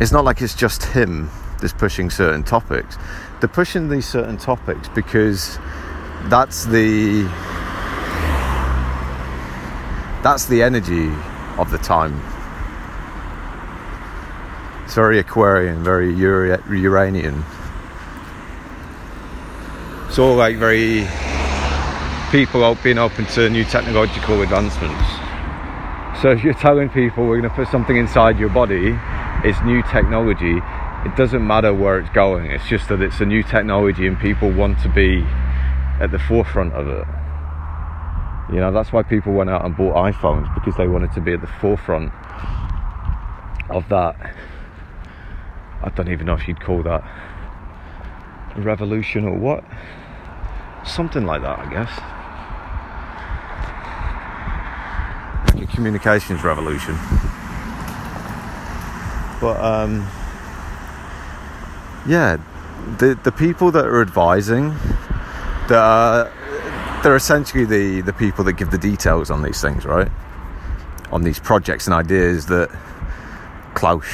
It's 0.00 0.10
not 0.10 0.24
like 0.24 0.42
it's 0.42 0.56
just 0.56 0.82
him 0.86 1.30
that's 1.60 1.72
pushing 1.72 2.10
certain 2.10 2.42
topics. 2.42 2.98
They're 3.38 3.48
pushing 3.48 3.88
these 3.88 4.06
certain 4.06 4.38
topics 4.38 4.88
because 4.88 5.56
that's 6.24 6.64
the 6.64 7.22
that's 10.24 10.46
the 10.46 10.64
energy 10.64 11.12
of 11.58 11.70
the 11.70 11.78
time. 11.78 12.20
It's 14.84 14.94
very 14.94 15.18
Aquarian, 15.18 15.82
very 15.82 16.12
Uranian. 16.14 17.42
It's 20.06 20.18
all 20.18 20.36
like 20.36 20.56
very 20.56 21.08
people 22.30 22.74
being 22.82 22.98
open 22.98 23.26
to 23.26 23.48
new 23.48 23.64
technological 23.64 24.42
advancements. 24.42 25.02
So 26.20 26.30
if 26.30 26.44
you're 26.44 26.54
telling 26.54 26.90
people 26.90 27.26
we're 27.26 27.40
going 27.40 27.50
to 27.50 27.56
put 27.56 27.68
something 27.68 27.96
inside 27.96 28.38
your 28.38 28.50
body, 28.50 28.96
it's 29.42 29.60
new 29.62 29.82
technology. 29.90 30.58
It 31.04 31.16
doesn't 31.16 31.44
matter 31.46 31.72
where 31.74 31.98
it's 31.98 32.10
going. 32.10 32.50
It's 32.50 32.68
just 32.68 32.88
that 32.88 33.00
it's 33.00 33.20
a 33.20 33.26
new 33.26 33.42
technology 33.42 34.06
and 34.06 34.18
people 34.20 34.50
want 34.52 34.78
to 34.80 34.88
be 34.88 35.24
at 36.00 36.10
the 36.10 36.18
forefront 36.18 36.72
of 36.74 36.88
it. 36.88 37.06
You 38.52 38.60
know, 38.60 38.70
that's 38.70 38.92
why 38.92 39.02
people 39.02 39.32
went 39.32 39.48
out 39.48 39.64
and 39.64 39.76
bought 39.76 39.96
iPhones 39.96 40.54
because 40.54 40.76
they 40.76 40.86
wanted 40.86 41.12
to 41.12 41.20
be 41.20 41.32
at 41.32 41.40
the 41.40 41.46
forefront 41.46 42.12
of 43.70 43.88
that. 43.88 44.34
I 45.84 45.90
don't 45.90 46.08
even 46.08 46.24
know 46.24 46.32
if 46.32 46.48
you'd 46.48 46.62
call 46.62 46.82
that 46.84 47.04
a 48.56 48.60
revolution 48.62 49.26
or 49.26 49.36
what? 49.36 49.62
Something 50.86 51.26
like 51.26 51.42
that, 51.42 51.58
I 51.58 51.70
guess. 51.70 51.90
Like 55.54 55.64
a 55.64 55.76
communications 55.76 56.42
revolution. 56.42 56.94
But 59.42 59.60
um, 59.62 60.06
yeah, 62.06 62.38
the 62.98 63.18
the 63.22 63.32
people 63.32 63.70
that 63.72 63.84
are 63.84 64.00
advising, 64.00 64.70
that 65.68 65.72
are, 65.72 66.32
they're 67.02 67.14
essentially 67.14 67.66
the 67.66 68.00
the 68.00 68.14
people 68.14 68.42
that 68.44 68.54
give 68.54 68.70
the 68.70 68.78
details 68.78 69.30
on 69.30 69.42
these 69.42 69.60
things, 69.60 69.84
right? 69.84 70.10
On 71.12 71.24
these 71.24 71.38
projects 71.38 71.86
and 71.86 71.92
ideas 71.92 72.46
that 72.46 72.70
Klaus 73.74 74.06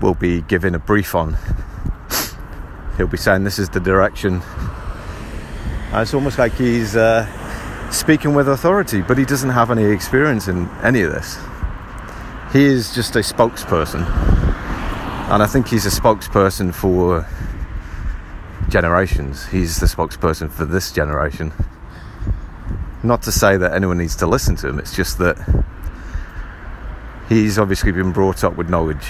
will 0.00 0.14
be 0.14 0.42
giving 0.42 0.74
a 0.74 0.78
brief 0.78 1.14
on. 1.14 1.36
He'll 2.96 3.06
be 3.06 3.16
saying 3.16 3.44
this 3.44 3.58
is 3.58 3.68
the 3.68 3.80
direction. 3.80 4.42
And 5.92 6.02
it's 6.02 6.14
almost 6.14 6.38
like 6.38 6.52
he's 6.54 6.96
uh, 6.96 7.26
speaking 7.90 8.34
with 8.34 8.48
authority, 8.48 9.02
but 9.02 9.16
he 9.16 9.24
doesn't 9.24 9.50
have 9.50 9.70
any 9.70 9.84
experience 9.84 10.48
in 10.48 10.68
any 10.82 11.02
of 11.02 11.12
this. 11.12 11.38
He 12.52 12.64
is 12.64 12.94
just 12.94 13.14
a 13.16 13.20
spokesperson. 13.20 14.06
And 15.30 15.42
I 15.42 15.46
think 15.46 15.68
he's 15.68 15.86
a 15.86 15.90
spokesperson 15.90 16.74
for 16.74 17.26
generations. 18.68 19.46
He's 19.46 19.78
the 19.78 19.86
spokesperson 19.86 20.50
for 20.50 20.64
this 20.64 20.92
generation. 20.92 21.52
Not 23.02 23.22
to 23.22 23.32
say 23.32 23.56
that 23.56 23.72
anyone 23.74 23.98
needs 23.98 24.16
to 24.16 24.26
listen 24.26 24.56
to 24.56 24.68
him, 24.68 24.78
it's 24.78 24.96
just 24.96 25.18
that 25.18 25.36
he's 27.28 27.58
obviously 27.58 27.92
been 27.92 28.12
brought 28.12 28.42
up 28.44 28.56
with 28.56 28.68
knowledge. 28.68 29.08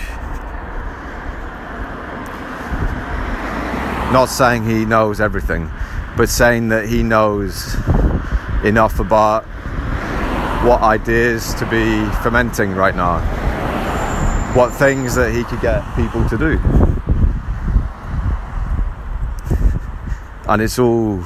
Not 4.13 4.27
saying 4.31 4.65
he 4.65 4.87
knows 4.87 5.21
everything, 5.21 5.71
but 6.17 6.29
saying 6.29 6.69
that 6.69 6.89
he 6.89 7.03
knows 7.03 7.75
enough 8.65 9.01
about 9.01 9.45
what 10.65 10.81
ideas 10.81 11.55
to 11.55 11.65
be 11.67 12.05
fermenting 12.23 12.73
right 12.73 12.97
now, 12.97 13.21
what 14.55 14.71
things 14.73 15.15
that 15.15 15.33
he 15.33 15.45
could 15.45 15.61
get 15.61 15.85
people 15.95 16.29
to 16.29 16.39
do. 16.39 16.59
And 20.49 20.63
it's 20.63 20.79
all 20.79 21.23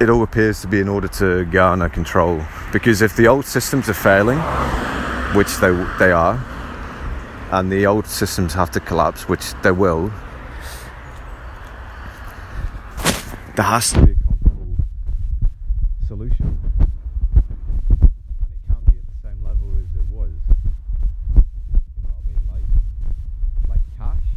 it 0.00 0.10
all 0.10 0.22
appears 0.22 0.60
to 0.60 0.68
be 0.68 0.78
in 0.78 0.88
order 0.88 1.08
to 1.08 1.46
garner 1.46 1.88
control. 1.88 2.44
Because 2.72 3.02
if 3.02 3.16
the 3.16 3.26
old 3.26 3.46
systems 3.46 3.88
are 3.88 3.94
failing, 3.94 4.38
which 5.34 5.56
they 5.56 5.72
they 5.98 6.12
are, 6.12 6.36
and 7.50 7.72
the 7.72 7.86
old 7.86 8.06
systems 8.06 8.52
have 8.54 8.70
to 8.72 8.80
collapse, 8.80 9.28
which 9.28 9.54
they 9.62 9.70
will, 9.70 10.12
there 13.56 13.64
has 13.64 13.92
to 13.92 14.04
be 14.04 14.12
a 14.12 14.14
comfortable 14.14 14.76
solution. 16.06 16.58
And 17.88 18.02
it 18.02 18.60
can't 18.68 18.84
be 18.86 18.98
at 18.98 19.06
the 19.06 19.18
same 19.22 19.42
level 19.42 19.72
as 19.80 19.88
it 19.96 20.06
was. 20.10 20.30
You 20.48 21.42
know 22.04 22.12
what 22.12 22.20
I 22.20 22.28
mean? 22.28 22.42
Like, 22.52 22.68
like 23.68 23.80
cash. 23.96 24.28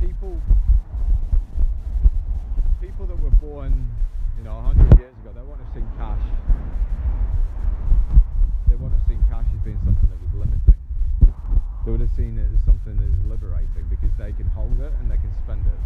People, 0.00 0.42
people 2.80 3.06
that 3.06 3.22
were 3.22 3.30
born, 3.30 3.88
you 4.36 4.44
know, 4.44 4.56
100 4.56 4.98
years 4.98 5.14
ago, 5.22 5.30
they 5.34 5.42
won't 5.42 5.60
have 5.60 5.72
seen 5.74 5.88
cash. 5.96 6.22
They 8.68 8.74
won't 8.74 8.92
have 8.92 9.06
seen 9.08 9.24
cash 9.30 9.46
as 9.54 9.60
being 9.64 9.78
something 9.84 10.08
that 10.10 10.20
was 10.20 10.34
limiting. 10.34 10.74
They 11.84 11.92
would 11.92 12.00
have 12.02 12.14
seen 12.16 12.36
it 12.36 12.50
as 12.54 12.60
something 12.66 12.96
that 13.00 13.08
is 13.08 13.24
liberating 13.24 13.86
because 13.88 14.10
they 14.18 14.32
can 14.32 14.46
hold 14.48 14.78
it 14.78 14.92
and 15.00 15.10
they 15.10 15.16
can 15.16 15.32
spend 15.42 15.64
it. 15.66 15.80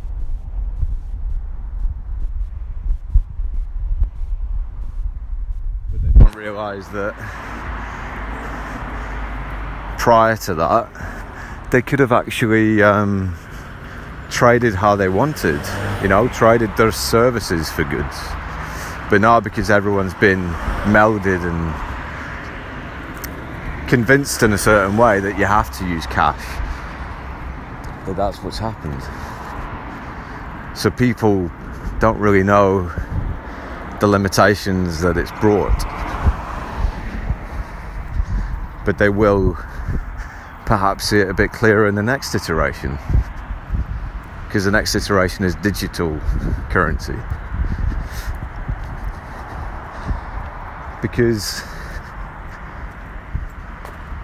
But 5.93 6.03
they 6.03 6.11
don't 6.83 6.93
that 6.93 7.15
prior 9.99 10.37
to 10.37 10.55
that, 10.55 10.89
they 11.71 11.83
could 11.83 12.01
have 12.01 12.13
actually 12.13 12.83
um, 12.83 13.37
traded 14.31 14.75
how 14.75 14.97
they 14.97 15.09
wanted, 15.09 15.61
you 16.03 16.09
know, 16.09 16.29
traded 16.29 16.77
their 16.77 16.93
services 16.93 17.71
for 17.71 17.85
goods. 17.85 18.19
But 19.11 19.21
now, 19.21 19.41
because 19.41 19.71
everyone's 19.71 20.15
been 20.15 20.43
melded 20.85 21.45
and 21.45 21.75
convinced 23.89 24.43
in 24.43 24.53
a 24.53 24.59
certain 24.59 24.97
way 24.97 25.21
that 25.21 25.39
you 25.39 25.45
have 25.45 25.71
to 25.79 25.87
use 25.87 26.07
cash, 26.07 26.43
that 28.07 28.17
that's 28.17 28.43
what's 28.43 28.59
happened. 28.59 29.03
So 30.77 30.91
people 30.91 31.51
don't 32.01 32.19
really 32.19 32.43
know 32.43 32.91
the 34.01 34.09
limitations 34.09 35.01
that 35.03 35.17
it's 35.17 35.31
brought. 35.33 35.92
But 38.85 38.99
they 38.99 39.09
will 39.09 39.55
perhaps 40.67 41.05
see 41.05 41.19
it 41.19 41.29
a 41.29 41.35
bit 41.35 41.53
clearer 41.53 41.87
in 41.87 41.95
the 41.95 42.03
next 42.03 42.35
iteration. 42.35 42.99
Because 44.47 44.65
the 44.65 44.71
next 44.71 44.95
iteration 44.95 45.45
is 45.45 45.55
digital 45.57 46.19
currency. 46.71 47.17
Because 51.01 51.63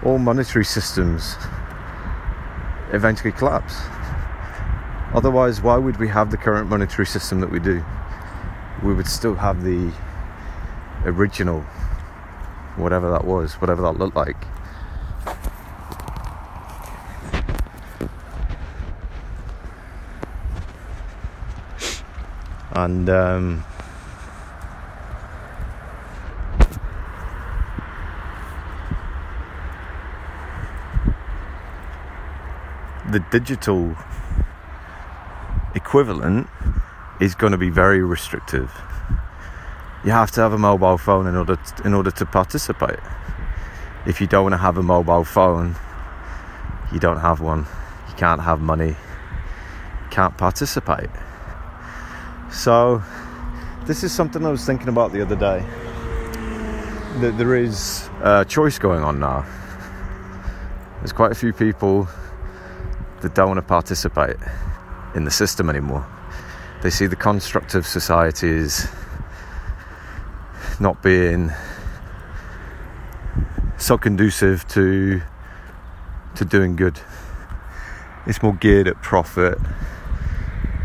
all 0.03 0.17
monetary 0.17 0.65
systems 0.65 1.35
eventually 2.93 3.31
collapse. 3.31 3.81
Otherwise, 5.13 5.61
why 5.61 5.75
would 5.75 5.97
we 5.97 6.07
have 6.07 6.31
the 6.31 6.37
current 6.37 6.69
monetary 6.69 7.05
system 7.05 7.39
that 7.39 7.49
we 7.49 7.59
do? 7.59 7.83
We 8.83 8.93
would 8.93 9.07
still 9.07 9.35
have 9.35 9.63
the 9.63 9.91
original, 11.03 11.65
whatever 12.79 13.09
that 13.11 13.25
was, 13.25 13.53
whatever 13.55 13.81
that 13.81 13.97
looked 13.97 14.15
like. 14.15 14.37
And 22.71 23.09
um, 23.09 23.65
the 33.11 33.19
digital 33.31 33.95
equivalent 35.75 36.47
is 37.19 37.35
going 37.35 37.51
to 37.51 37.57
be 37.57 37.69
very 37.69 38.01
restrictive. 38.01 38.71
You 40.05 40.11
have 40.11 40.31
to 40.31 40.41
have 40.41 40.53
a 40.53 40.57
mobile 40.57 40.97
phone 40.97 41.27
in 41.27 41.35
order 41.35 41.57
to, 41.57 41.83
in 41.83 41.93
order 41.93 42.09
to 42.11 42.25
participate. 42.25 42.99
If 44.05 44.21
you 44.21 44.27
don't 44.27 44.43
want 44.43 44.53
to 44.53 44.57
have 44.57 44.77
a 44.77 44.83
mobile 44.83 45.25
phone, 45.25 45.75
you 46.93 46.99
don't 46.99 47.19
have 47.19 47.41
one. 47.41 47.65
You 48.07 48.15
can't 48.15 48.41
have 48.41 48.61
money. 48.61 48.89
You 48.89 50.09
Can't 50.09 50.37
participate. 50.37 51.09
So, 52.49 53.03
this 53.85 54.03
is 54.03 54.13
something 54.13 54.45
I 54.45 54.49
was 54.49 54.65
thinking 54.65 54.87
about 54.87 55.11
the 55.11 55.21
other 55.21 55.35
day. 55.35 55.65
That 57.19 57.37
there 57.37 57.55
is 57.55 58.09
a 58.21 58.45
choice 58.45 58.79
going 58.79 59.03
on 59.03 59.19
now. 59.19 59.45
There's 60.99 61.11
quite 61.11 61.31
a 61.33 61.35
few 61.35 61.51
people 61.51 62.07
that 63.21 63.35
don't 63.35 63.49
want 63.49 63.57
to 63.57 63.63
participate 63.63 64.37
in 65.13 65.25
the 65.25 65.31
system 65.31 65.69
anymore. 65.69 66.07
They 66.81 66.89
see 66.89 67.07
the 67.07 67.17
construct 67.17 67.75
of 67.75 67.85
society 67.85 68.49
as 68.49 68.89
not 70.79 71.03
being 71.03 71.51
so 73.77 73.97
conducive 73.97 74.67
to 74.69 75.21
to 76.35 76.45
doing 76.45 76.75
good. 76.75 76.99
It's 78.25 78.41
more 78.41 78.53
geared 78.53 78.87
at 78.87 79.01
profit 79.01 79.57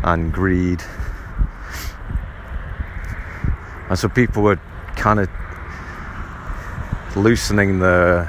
and 0.03 0.33
greed. 0.33 0.83
And 3.89 3.99
so 3.99 4.09
people 4.09 4.43
were 4.43 4.59
kind 4.95 5.19
of 5.19 5.29
loosening 7.15 7.79
the 7.79 8.27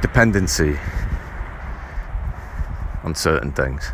dependency 0.00 0.78
on 3.04 3.14
certain 3.14 3.52
things. 3.52 3.92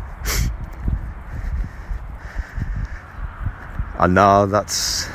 and 3.99 4.13
now 4.13 4.45
that's 4.45 5.07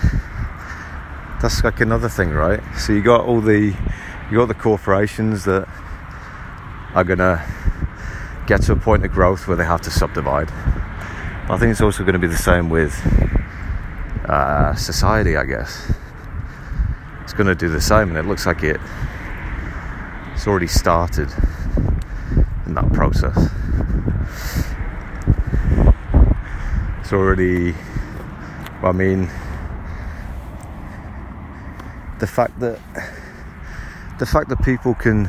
that's 1.41 1.65
like 1.65 1.81
another 1.81 2.09
thing, 2.09 2.31
right? 2.31 2.61
So 2.79 2.93
you 2.93 3.03
got 3.03 3.23
all 3.23 3.41
the 3.41 3.75
you 4.31 4.37
got 4.37 4.47
the 4.47 4.55
corporations 4.55 5.45
that 5.45 5.69
are 6.95 7.05
gonna 7.05 7.45
get 8.47 8.63
to 8.63 8.73
a 8.73 8.77
point 8.77 9.05
of 9.05 9.13
growth 9.13 9.47
where 9.47 9.57
they 9.57 9.65
have 9.65 9.81
to 9.83 9.91
subdivide. 9.91 10.51
I 11.51 11.57
think 11.57 11.73
it's 11.73 11.81
also 11.81 12.05
going 12.05 12.13
to 12.13 12.21
be 12.21 12.29
the 12.29 12.37
same 12.37 12.71
with 12.71 12.95
uh, 14.25 14.73
society, 14.75 15.37
I 15.37 15.45
guess. 15.45 15.93
It's 17.23 17.33
going 17.33 17.49
to 17.49 17.57
do 17.57 17.69
the 17.69 17.81
same, 17.81 18.09
and 18.09 18.17
it 18.17 18.25
looks 18.25 18.47
like 18.47 18.63
it. 18.63 18.81
It's 20.33 20.47
already 20.47 20.69
started 20.69 21.29
in 22.67 22.75
that 22.75 22.93
process. 22.93 23.37
It's 27.01 27.13
already, 27.13 27.75
I 28.85 28.93
mean, 28.93 29.29
the 32.21 32.27
fact 32.27 32.61
that 32.61 32.79
the 34.19 34.27
fact 34.27 34.51
that 34.51 34.63
people 34.63 34.95
can 34.95 35.23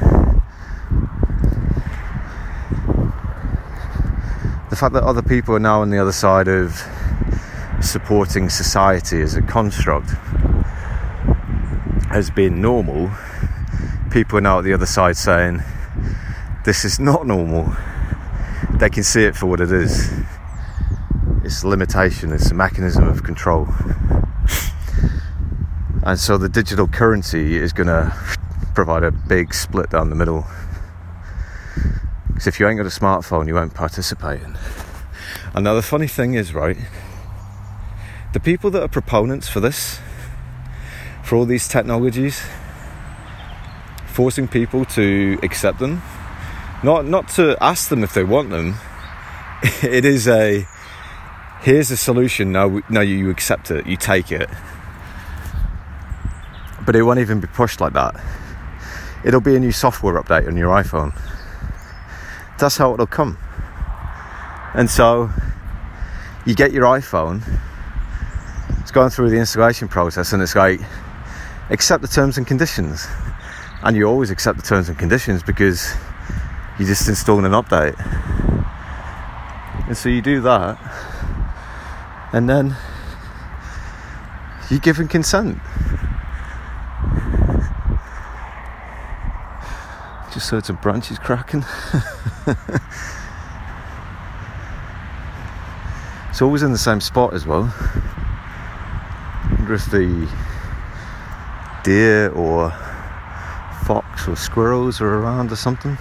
the 4.69 4.75
fact 4.75 4.93
that 4.93 5.03
other 5.03 5.21
people 5.21 5.55
are 5.55 5.59
now 5.59 5.81
on 5.81 5.89
the 5.89 5.97
other 5.97 6.11
side 6.11 6.49
of 6.49 6.75
supporting 7.81 8.49
society 8.49 9.21
as 9.21 9.35
a 9.35 9.41
construct 9.41 10.09
has 12.09 12.29
been 12.29 12.61
normal. 12.61 13.09
People 14.11 14.37
are 14.37 14.41
now 14.41 14.59
at 14.59 14.65
the 14.65 14.73
other 14.73 14.85
side 14.85 15.15
saying 15.15 15.61
this 16.65 16.83
is 16.83 16.99
not 16.99 17.25
normal. 17.25 17.73
They 18.73 18.89
can 18.89 19.03
see 19.03 19.23
it 19.23 19.37
for 19.37 19.45
what 19.45 19.61
it 19.61 19.71
is. 19.71 20.11
It's 21.45 21.63
a 21.63 21.69
limitation 21.69 22.33
it's 22.33 22.51
a 22.51 22.53
mechanism 22.53 23.07
of 23.07 23.23
control 23.23 23.67
and 26.03 26.19
so 26.19 26.37
the 26.37 26.49
digital 26.49 26.87
currency 26.87 27.57
is 27.57 27.73
going 27.73 27.87
to 27.87 28.11
provide 28.73 29.03
a 29.03 29.11
big 29.11 29.53
split 29.53 29.91
down 29.91 30.09
the 30.09 30.15
middle. 30.15 30.47
Because 32.27 32.47
if 32.47 32.59
you 32.59 32.67
ain't 32.67 32.77
got 32.77 32.87
a 32.87 32.89
smartphone, 32.89 33.45
you 33.47 33.53
won't 33.53 33.75
participate. 33.75 34.41
And 35.53 35.63
now 35.63 35.75
the 35.75 35.83
funny 35.83 36.07
thing 36.07 36.33
is, 36.33 36.55
right, 36.55 36.77
the 38.33 38.39
people 38.39 38.71
that 38.71 38.81
are 38.81 38.87
proponents 38.87 39.47
for 39.47 39.59
this, 39.59 39.99
for 41.23 41.35
all 41.35 41.45
these 41.45 41.67
technologies, 41.67 42.41
forcing 44.07 44.47
people 44.47 44.85
to 44.85 45.37
accept 45.43 45.77
them, 45.77 46.01
not 46.83 47.05
not 47.05 47.29
to 47.29 47.55
ask 47.61 47.89
them 47.89 48.03
if 48.03 48.13
they 48.13 48.23
want 48.23 48.49
them. 48.49 48.75
It 49.83 50.05
is 50.05 50.27
a 50.27 50.65
here's 51.61 51.91
a 51.91 51.97
solution. 51.97 52.51
No, 52.51 52.81
no, 52.89 53.01
you 53.01 53.29
accept 53.29 53.69
it, 53.69 53.85
you 53.85 53.95
take 53.95 54.31
it 54.31 54.49
but 56.85 56.95
it 56.95 57.03
won't 57.03 57.19
even 57.19 57.39
be 57.39 57.47
pushed 57.47 57.81
like 57.81 57.93
that. 57.93 58.15
It'll 59.23 59.41
be 59.41 59.55
a 59.55 59.59
new 59.59 59.71
software 59.71 60.21
update 60.21 60.47
on 60.47 60.57
your 60.57 60.69
iPhone. 60.69 61.13
That's 62.57 62.77
how 62.77 62.93
it'll 62.93 63.07
come. 63.07 63.37
And 64.73 64.89
so 64.89 65.29
you 66.45 66.55
get 66.55 66.71
your 66.71 66.85
iPhone, 66.85 67.41
it's 68.79 68.91
going 68.91 69.09
through 69.09 69.29
the 69.29 69.37
installation 69.37 69.87
process, 69.87 70.33
and 70.33 70.41
it's 70.41 70.55
like, 70.55 70.79
accept 71.69 72.01
the 72.01 72.07
terms 72.07 72.37
and 72.37 72.47
conditions. 72.47 73.07
And 73.83 73.95
you 73.95 74.05
always 74.05 74.31
accept 74.31 74.57
the 74.57 74.63
terms 74.63 74.89
and 74.89 74.97
conditions 74.97 75.43
because 75.43 75.93
you're 76.79 76.87
just 76.87 77.07
installing 77.07 77.45
an 77.45 77.51
update. 77.51 77.95
And 79.87 79.97
so 79.97 80.09
you 80.09 80.21
do 80.21 80.41
that, 80.41 80.79
and 82.33 82.49
then 82.49 82.75
you're 84.69 84.79
giving 84.79 85.07
consent. 85.07 85.59
Just 90.33 90.49
heard 90.49 90.65
some 90.65 90.77
branches 90.77 91.19
cracking. 91.19 91.65
it's 96.29 96.41
always 96.41 96.63
in 96.63 96.71
the 96.71 96.77
same 96.77 97.01
spot 97.01 97.33
as 97.33 97.45
well. 97.45 97.73
I 97.75 99.55
wonder 99.57 99.73
if 99.73 99.91
the 99.91 100.29
deer 101.83 102.29
or 102.29 102.71
fox 103.83 104.27
or 104.29 104.37
squirrels 104.37 105.01
are 105.01 105.19
around 105.19 105.51
or 105.51 105.57
something. 105.57 105.97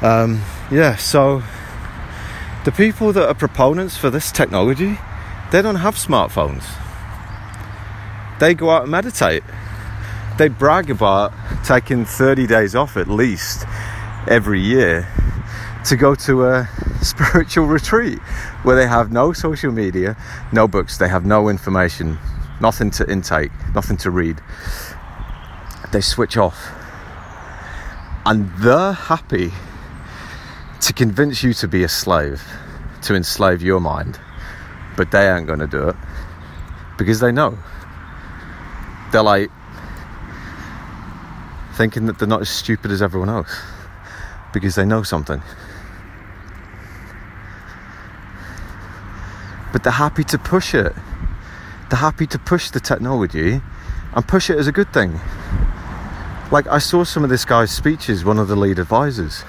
Um, 0.00 0.42
yeah, 0.70 0.94
so 0.96 1.42
the 2.64 2.72
people 2.72 3.12
that 3.12 3.26
are 3.28 3.34
proponents 3.34 3.96
for 3.96 4.10
this 4.10 4.30
technology, 4.30 4.98
they 5.50 5.60
don't 5.60 5.76
have 5.76 5.96
smartphones. 5.96 6.64
They 8.38 8.54
go 8.54 8.70
out 8.70 8.82
and 8.82 8.90
meditate 8.92 9.42
they 10.38 10.48
brag 10.48 10.90
about 10.90 11.32
taking 11.64 12.04
30 12.04 12.46
days 12.46 12.74
off 12.74 12.96
at 12.96 13.08
least 13.08 13.64
every 14.28 14.60
year 14.60 15.08
to 15.84 15.96
go 15.96 16.14
to 16.14 16.46
a 16.46 16.68
spiritual 17.02 17.66
retreat 17.66 18.18
where 18.62 18.76
they 18.76 18.86
have 18.86 19.12
no 19.12 19.32
social 19.32 19.72
media, 19.72 20.16
no 20.52 20.68
books, 20.68 20.98
they 20.98 21.08
have 21.08 21.26
no 21.26 21.48
information, 21.48 22.18
nothing 22.60 22.90
to 22.92 23.10
intake, 23.10 23.50
nothing 23.74 23.96
to 23.98 24.10
read. 24.10 24.40
They 25.92 26.00
switch 26.00 26.36
off. 26.36 26.72
And 28.24 28.50
they're 28.58 28.92
happy 28.92 29.52
to 30.80 30.92
convince 30.92 31.42
you 31.42 31.52
to 31.54 31.68
be 31.68 31.82
a 31.82 31.88
slave, 31.88 32.42
to 33.02 33.14
enslave 33.14 33.62
your 33.62 33.80
mind. 33.80 34.18
But 34.96 35.10
they 35.10 35.28
aren't 35.28 35.46
going 35.46 35.58
to 35.58 35.66
do 35.66 35.88
it 35.88 35.96
because 36.96 37.20
they 37.20 37.32
know. 37.32 37.58
They're 39.10 39.22
like, 39.22 39.50
thinking 41.82 42.06
that 42.06 42.16
they're 42.16 42.28
not 42.28 42.40
as 42.40 42.48
stupid 42.48 42.92
as 42.92 43.02
everyone 43.02 43.28
else 43.28 43.60
because 44.52 44.76
they 44.76 44.84
know 44.84 45.02
something. 45.02 45.42
But 49.72 49.82
they're 49.82 49.92
happy 49.92 50.22
to 50.22 50.38
push 50.38 50.76
it. 50.76 50.92
They're 51.90 51.98
happy 51.98 52.28
to 52.28 52.38
push 52.38 52.70
the 52.70 52.78
technology 52.78 53.60
and 54.14 54.28
push 54.28 54.48
it 54.48 54.58
as 54.60 54.68
a 54.68 54.72
good 54.72 54.92
thing. 54.92 55.18
Like, 56.52 56.68
I 56.68 56.78
saw 56.78 57.02
some 57.02 57.24
of 57.24 57.30
this 57.30 57.44
guy's 57.44 57.72
speeches, 57.72 58.24
one 58.24 58.38
of 58.38 58.46
the 58.46 58.54
lead 58.54 58.78
advisors. 58.78 59.42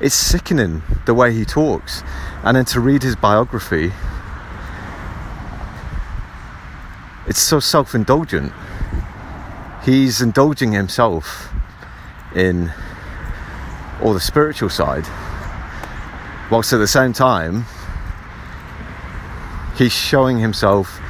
It's 0.00 0.14
sickening 0.14 0.84
the 1.04 1.14
way 1.14 1.32
he 1.32 1.44
talks. 1.44 2.04
And 2.44 2.56
then 2.56 2.66
to 2.66 2.78
read 2.78 3.02
his 3.02 3.16
biography, 3.16 3.90
it's 7.26 7.40
so 7.40 7.58
self 7.58 7.92
indulgent 7.92 8.52
he's 9.86 10.20
indulging 10.20 10.72
himself 10.72 11.54
in 12.34 12.72
all 14.02 14.12
the 14.12 14.20
spiritual 14.20 14.68
side, 14.68 15.06
whilst 16.50 16.72
at 16.72 16.78
the 16.78 16.88
same 16.88 17.12
time, 17.12 17.64
he's 19.78 19.92
showing 19.92 20.38
himself 20.38 21.00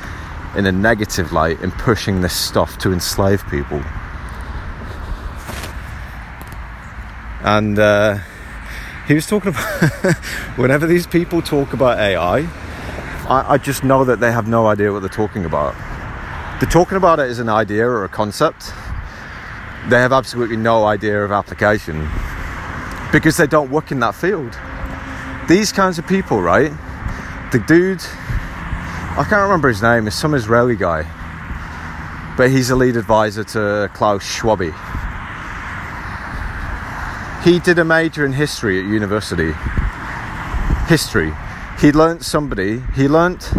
in 0.55 0.67
a 0.67 0.73
negative 0.73 1.33
light 1.33 1.59
and 1.61 1.73
pushing 1.73 2.21
this 2.21 2.37
stuff 2.37 2.77
to 2.77 2.93
enslave 2.93 3.43
people. 3.49 3.83
And 7.41 7.79
uh, 7.79 8.19
he 9.09 9.15
was 9.15 9.27
talking 9.27 9.49
about 9.49 10.15
whenever 10.57 10.87
these 10.87 11.07
people 11.07 11.41
talk 11.41 11.73
about 11.73 11.99
AI, 11.99 12.41
I, 13.29 13.55
I 13.55 13.59
just 13.59 13.85
know 13.85 14.05
that 14.05 14.21
they 14.21 14.33
have 14.33 14.47
no 14.47 14.67
idea 14.67 14.93
what 14.93 15.01
they're 15.01 15.09
talking 15.09 15.47
about 15.47 15.75
they're 16.59 16.71
talking 16.71 16.97
about 16.97 17.21
it 17.21 17.29
as 17.29 17.38
an 17.38 17.51
idea 17.51 17.87
or 17.87 18.05
a 18.05 18.09
concept. 18.09 18.73
They 19.90 19.99
have 20.01 20.12
absolutely 20.12 20.57
no 20.57 20.87
idea 20.87 21.23
of 21.23 21.31
application 21.31 22.09
because 23.12 23.37
they 23.37 23.47
don't 23.47 23.71
work 23.71 23.92
in 23.92 24.01
that 24.01 24.14
field. 24.14 24.59
These 25.49 25.71
kinds 25.71 25.99
of 25.99 26.07
people, 26.07 26.40
right? 26.40 26.73
The 27.53 27.59
dude, 27.59 28.03
I 28.03 29.27
can't 29.29 29.42
remember 29.42 29.69
his 29.69 29.83
name, 29.83 30.07
it's 30.07 30.16
some 30.16 30.33
Israeli 30.33 30.77
guy, 30.77 31.03
but 32.38 32.51
he's 32.51 32.71
a 32.71 32.77
lead 32.77 32.97
advisor 32.97 33.45
to 33.45 33.90
Klaus 33.92 34.25
Schwab. 34.25 34.62
He 37.45 37.59
did 37.59 37.79
a 37.79 37.85
major 37.85 38.25
in 38.25 38.33
history 38.33 38.81
at 38.81 38.87
university. 38.87 39.53
History. 40.88 41.35
He 41.79 41.92
learnt 41.92 42.25
somebody, 42.25 42.81
he 42.95 43.09
learnt 43.09 43.53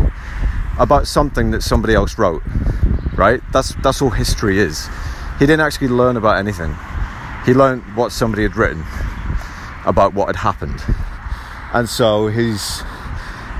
about 0.79 1.07
something 1.07 1.51
that 1.51 1.61
somebody 1.61 1.93
else 1.93 2.17
wrote 2.17 2.41
right? 3.17 3.41
That's 3.51 3.73
that's 3.83 4.01
all 4.01 4.09
history 4.09 4.59
is. 4.59 4.87
He 5.39 5.45
didn't 5.45 5.61
actually 5.61 5.89
learn 5.89 6.17
about 6.17 6.37
anything. 6.37 6.75
He 7.45 7.53
learned 7.53 7.81
what 7.95 8.11
somebody 8.11 8.43
had 8.43 8.55
written 8.55 8.83
about 9.85 10.13
what 10.13 10.27
had 10.27 10.35
happened, 10.35 10.81
and 11.73 11.89
so 11.89 12.27
he's 12.27 12.83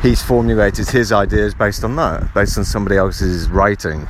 he's 0.02 0.22
formulated 0.22 0.90
his 0.90 1.12
ideas 1.12 1.54
based 1.54 1.84
on 1.84 1.96
that, 1.96 2.34
based 2.34 2.58
on 2.58 2.66
somebody 2.66 2.98
else's 2.98 3.50
writing. 3.50 4.08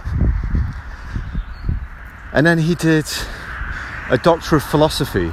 And 2.33 2.45
then 2.45 2.57
he 2.57 2.75
did 2.75 3.05
a 4.09 4.17
doctor 4.17 4.57
of 4.57 4.63
philosophy, 4.63 5.31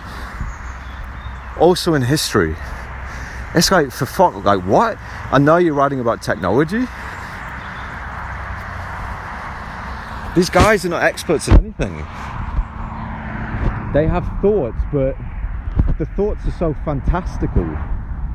also 1.59 1.95
in 1.95 2.03
history. 2.03 2.57
It's 3.55 3.71
like 3.71 3.91
for 3.91 4.07
fuck, 4.07 4.45
like 4.45 4.65
what? 4.65 4.99
I 5.31 5.39
know 5.39 5.57
you're 5.57 5.75
writing 5.75 6.01
about 6.01 6.23
technology 6.23 6.87
These 10.35 10.51
guys 10.51 10.85
are 10.85 10.89
not 10.89 11.05
experts 11.05 11.47
in 11.47 11.55
anything. 11.55 11.95
They 13.93 14.09
have 14.09 14.29
thoughts, 14.43 14.83
but 14.93 15.17
the 15.97 16.07
thoughts 16.17 16.45
are 16.45 16.51
so 16.59 16.75
fantastical. 16.85 17.65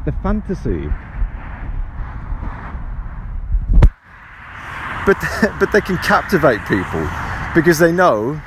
The 0.05 0.13
fantasy. 0.23 0.87
But 5.05 5.17
but 5.59 5.73
they 5.73 5.81
can 5.81 5.97
captivate 5.97 6.61
people 6.67 7.05
because 7.53 7.79
they 7.79 7.91
know 7.91 8.41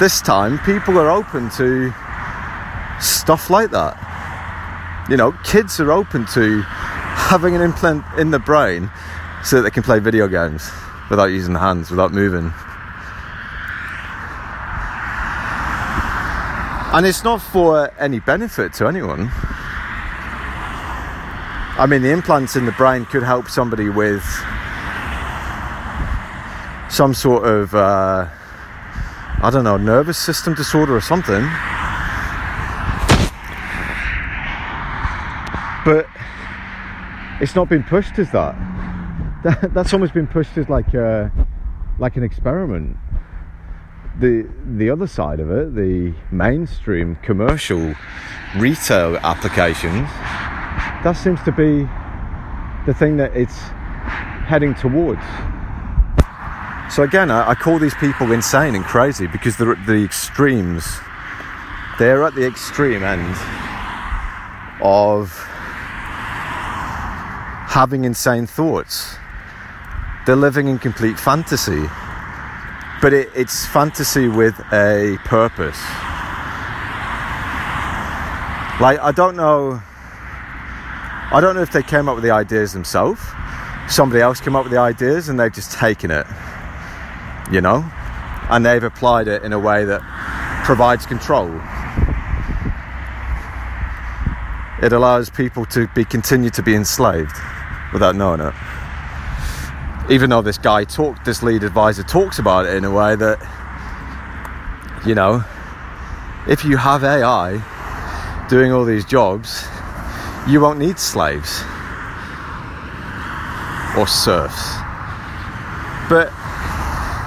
this 0.00 0.22
time 0.22 0.58
people 0.60 0.98
are 0.98 1.10
open 1.10 1.50
to 1.50 1.92
stuff 3.02 3.50
like 3.50 3.70
that. 3.72 5.06
You 5.10 5.18
know, 5.18 5.32
kids 5.44 5.78
are 5.78 5.92
open 5.92 6.24
to 6.32 6.62
having 6.62 7.54
an 7.54 7.60
implant 7.60 8.02
in 8.18 8.30
the 8.30 8.38
brain 8.38 8.90
so 9.44 9.56
that 9.56 9.62
they 9.62 9.70
can 9.70 9.82
play 9.82 9.98
video 9.98 10.26
games 10.26 10.70
without 11.10 11.26
using 11.26 11.54
the 11.54 11.60
hands, 11.60 11.90
without 11.90 12.12
moving. 12.12 12.52
And 16.90 17.04
it's 17.04 17.22
not 17.22 17.42
for 17.42 17.90
any 17.98 18.18
benefit 18.18 18.72
to 18.74 18.86
anyone. 18.86 19.30
I 21.78 21.86
mean, 21.88 22.02
the 22.02 22.10
implants 22.10 22.56
in 22.56 22.64
the 22.64 22.72
brain 22.72 23.04
could 23.04 23.22
help 23.22 23.48
somebody 23.48 23.88
with 23.88 24.24
some 26.90 27.14
sort 27.14 27.44
of, 27.46 27.74
uh, 27.74 28.26
I 29.42 29.50
don't 29.52 29.64
know, 29.64 29.76
nervous 29.76 30.18
system 30.18 30.54
disorder 30.54 30.96
or 30.96 31.00
something. 31.00 31.42
But 35.84 36.08
it's 37.40 37.54
not 37.54 37.68
been 37.68 37.84
pushed 37.84 38.18
as 38.18 38.30
that. 38.32 38.56
That 39.44 39.72
that's 39.74 39.92
almost 39.92 40.14
been 40.14 40.26
pushed 40.26 40.56
as 40.58 40.68
like 40.68 40.94
a, 40.94 41.30
like 41.98 42.16
an 42.16 42.22
experiment 42.22 42.96
the 44.20 44.48
the 44.76 44.90
other 44.90 45.06
side 45.06 45.40
of 45.40 45.50
it, 45.50 45.74
the 45.74 46.12
mainstream 46.30 47.16
commercial 47.22 47.94
retail 48.56 49.16
applications, 49.18 50.08
that 51.04 51.12
seems 51.12 51.40
to 51.44 51.52
be 51.52 51.88
the 52.86 52.94
thing 52.94 53.16
that 53.18 53.36
it's 53.36 53.56
heading 54.46 54.74
towards. 54.74 55.22
So 56.92 57.02
again, 57.02 57.30
I, 57.30 57.50
I 57.50 57.54
call 57.54 57.78
these 57.78 57.94
people 57.96 58.32
insane 58.32 58.74
and 58.74 58.84
crazy 58.84 59.26
because 59.26 59.56
they're 59.56 59.72
at 59.72 59.86
the 59.86 60.04
extremes. 60.04 60.98
They're 61.98 62.24
at 62.24 62.34
the 62.34 62.46
extreme 62.46 63.02
end 63.02 63.36
of 64.80 65.32
having 67.68 68.04
insane 68.04 68.46
thoughts. 68.46 69.16
They're 70.28 70.36
living 70.36 70.68
in 70.68 70.78
complete 70.78 71.18
fantasy 71.18 71.88
but 73.00 73.12
it, 73.12 73.30
it's 73.34 73.66
fantasy 73.66 74.28
with 74.28 74.58
a 74.72 75.18
purpose. 75.24 75.80
Like 78.80 78.98
I 79.00 79.12
don't 79.14 79.36
know, 79.36 79.80
I 81.32 81.40
don't 81.40 81.54
know 81.54 81.62
if 81.62 81.72
they 81.72 81.82
came 81.82 82.08
up 82.08 82.14
with 82.14 82.24
the 82.24 82.30
ideas 82.30 82.72
themselves. 82.72 83.20
Somebody 83.88 84.20
else 84.20 84.40
came 84.40 84.54
up 84.54 84.64
with 84.64 84.72
the 84.72 84.78
ideas 84.78 85.28
and 85.28 85.40
they've 85.40 85.52
just 85.52 85.72
taken 85.72 86.10
it, 86.10 86.26
you 87.50 87.60
know, 87.60 87.90
and 88.50 88.64
they've 88.64 88.84
applied 88.84 89.28
it 89.28 89.42
in 89.42 89.52
a 89.52 89.58
way 89.58 89.84
that 89.84 90.02
provides 90.64 91.06
control. 91.06 91.48
It 94.82 94.92
allows 94.92 95.30
people 95.30 95.64
to 95.66 95.88
be 95.88 96.04
continue 96.04 96.50
to 96.50 96.62
be 96.62 96.74
enslaved 96.74 97.36
without 97.92 98.14
knowing 98.14 98.40
it 98.40 98.54
even 100.10 100.30
though 100.30 100.42
this 100.42 100.56
guy 100.56 100.84
talked, 100.84 101.24
this 101.24 101.42
lead 101.42 101.62
advisor 101.62 102.02
talks 102.02 102.38
about 102.38 102.64
it 102.66 102.74
in 102.74 102.84
a 102.84 102.90
way 102.90 103.14
that, 103.14 103.38
you 105.06 105.14
know, 105.14 105.44
if 106.48 106.64
you 106.64 106.78
have 106.78 107.04
AI 107.04 107.62
doing 108.48 108.72
all 108.72 108.84
these 108.84 109.04
jobs, 109.04 109.66
you 110.46 110.60
won't 110.60 110.78
need 110.78 110.98
slaves 110.98 111.62
or 113.98 114.06
serfs. 114.06 114.76
But 116.08 116.32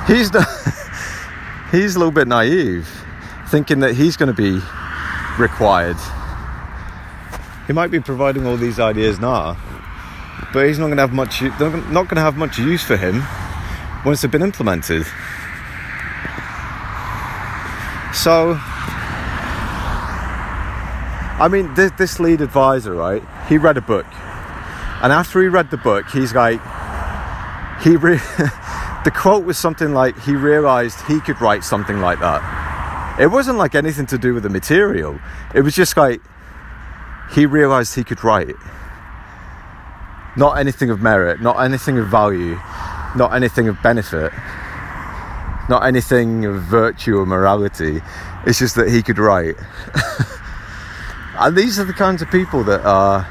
he's 0.07 0.29
he's 1.71 1.95
a 1.95 1.99
little 1.99 2.11
bit 2.11 2.27
naive, 2.27 2.89
thinking 3.49 3.79
that 3.81 3.93
he's 3.93 4.17
going 4.17 4.33
to 4.33 4.41
be 4.41 4.59
required. 5.37 5.97
He 7.67 7.73
might 7.73 7.91
be 7.91 7.99
providing 7.99 8.47
all 8.47 8.57
these 8.57 8.79
ideas 8.79 9.19
now 9.19 9.55
but 10.53 10.67
he's 10.67 10.79
not 10.79 10.87
going 10.87 10.97
to 10.97 11.01
have 11.01 11.13
much. 11.13 11.41
Not 11.41 11.59
going 11.59 12.15
to 12.15 12.21
have 12.21 12.37
much 12.37 12.57
use 12.57 12.83
for 12.83 12.97
him 12.97 13.23
once 14.05 14.21
they've 14.21 14.31
been 14.31 14.41
implemented. 14.41 15.05
So, 18.13 18.57
I 21.39 21.47
mean, 21.49 21.73
this, 21.75 21.91
this 21.97 22.19
lead 22.19 22.41
advisor, 22.41 22.93
right? 22.93 23.23
He 23.47 23.57
read 23.57 23.77
a 23.77 23.81
book, 23.81 24.05
and 25.01 25.13
after 25.13 25.41
he 25.41 25.47
read 25.47 25.71
the 25.71 25.77
book, 25.77 26.09
he's 26.09 26.33
like, 26.33 26.59
he 27.81 27.95
re- 27.95 28.17
the 29.05 29.11
quote 29.15 29.45
was 29.45 29.57
something 29.57 29.93
like 29.93 30.19
he 30.19 30.35
realized 30.35 30.99
he 31.07 31.19
could 31.21 31.39
write 31.41 31.63
something 31.63 32.01
like 32.01 32.19
that. 32.19 33.17
It 33.19 33.27
wasn't 33.27 33.57
like 33.57 33.75
anything 33.75 34.05
to 34.07 34.17
do 34.17 34.33
with 34.33 34.43
the 34.43 34.49
material. 34.49 35.19
It 35.55 35.61
was 35.61 35.75
just 35.75 35.95
like 35.95 36.21
he 37.33 37.45
realized 37.45 37.95
he 37.95 38.03
could 38.03 38.23
write 38.23 38.55
not 40.35 40.57
anything 40.57 40.89
of 40.89 41.01
merit, 41.01 41.41
not 41.41 41.59
anything 41.59 41.97
of 41.97 42.07
value, 42.07 42.55
not 43.15 43.33
anything 43.33 43.67
of 43.67 43.81
benefit, 43.81 44.31
not 45.69 45.85
anything 45.85 46.45
of 46.45 46.61
virtue 46.63 47.17
or 47.17 47.25
morality. 47.25 48.01
It's 48.45 48.59
just 48.59 48.75
that 48.75 48.89
he 48.89 49.03
could 49.03 49.17
write. 49.17 49.55
and 51.39 51.55
these 51.55 51.79
are 51.79 51.83
the 51.83 51.93
kinds 51.93 52.21
of 52.21 52.31
people 52.31 52.63
that 52.63 52.81
are 52.85 53.23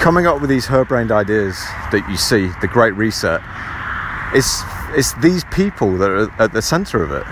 coming 0.00 0.26
up 0.26 0.40
with 0.40 0.50
these 0.50 0.66
harebrained 0.66 1.10
ideas 1.10 1.56
that 1.90 2.06
you 2.08 2.16
see, 2.16 2.48
the 2.60 2.68
Great 2.68 2.94
Reset. 2.94 3.40
It's, 4.32 4.62
it's 4.90 5.14
these 5.14 5.44
people 5.44 5.96
that 5.98 6.10
are 6.10 6.42
at 6.42 6.52
the 6.52 6.62
center 6.62 7.02
of 7.02 7.10
it. 7.10 7.24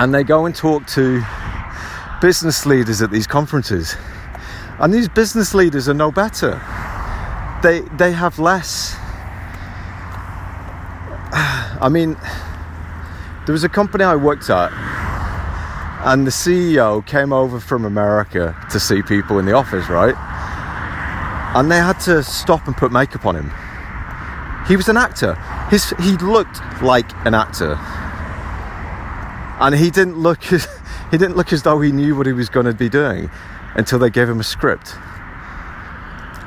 And 0.00 0.12
they 0.14 0.24
go 0.24 0.46
and 0.46 0.54
talk 0.54 0.86
to 0.88 1.22
business 2.20 2.66
leaders 2.66 3.00
at 3.00 3.10
these 3.10 3.26
conferences 3.26 3.96
and 4.80 4.94
these 4.94 5.08
business 5.08 5.54
leaders 5.54 5.88
are 5.88 5.94
no 5.94 6.10
better. 6.12 6.60
They 7.62 7.80
they 7.96 8.12
have 8.12 8.38
less. 8.38 8.96
I 11.80 11.88
mean, 11.90 12.16
there 13.46 13.52
was 13.52 13.64
a 13.64 13.68
company 13.68 14.04
I 14.04 14.14
worked 14.14 14.50
at, 14.50 14.72
and 16.04 16.26
the 16.26 16.30
CEO 16.30 17.04
came 17.04 17.32
over 17.32 17.58
from 17.58 17.84
America 17.84 18.56
to 18.70 18.78
see 18.78 19.02
people 19.02 19.40
in 19.40 19.46
the 19.46 19.52
office, 19.52 19.88
right? 19.88 20.14
And 21.56 21.70
they 21.70 21.78
had 21.78 21.98
to 22.00 22.22
stop 22.22 22.66
and 22.66 22.76
put 22.76 22.92
makeup 22.92 23.26
on 23.26 23.34
him. 23.34 23.50
He 24.68 24.76
was 24.76 24.88
an 24.88 24.96
actor. 24.96 25.34
His 25.70 25.90
he 26.00 26.12
looked 26.18 26.60
like 26.82 27.10
an 27.26 27.34
actor, 27.34 27.74
and 29.60 29.74
he 29.74 29.90
didn't 29.90 30.18
look 30.18 30.52
as 30.52 30.68
he 31.10 31.18
didn't 31.18 31.36
look 31.36 31.52
as 31.52 31.64
though 31.64 31.80
he 31.80 31.90
knew 31.90 32.14
what 32.14 32.26
he 32.26 32.32
was 32.32 32.48
going 32.48 32.66
to 32.66 32.74
be 32.74 32.88
doing 32.88 33.28
until 33.74 33.98
they 33.98 34.10
gave 34.10 34.28
him 34.28 34.40
a 34.40 34.44
script. 34.44 34.94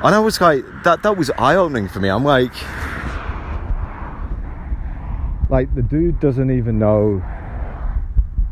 And 0.04 0.14
I 0.14 0.18
was 0.18 0.40
like, 0.40 0.64
that 0.84 1.02
that 1.04 1.16
was 1.16 1.30
eye 1.38 1.54
opening 1.54 1.88
for 1.88 2.00
me. 2.00 2.08
I'm 2.08 2.24
like, 2.24 2.52
like 5.48 5.72
the 5.74 5.82
dude 5.82 6.18
doesn't 6.18 6.50
even 6.50 6.78
know 6.78 7.18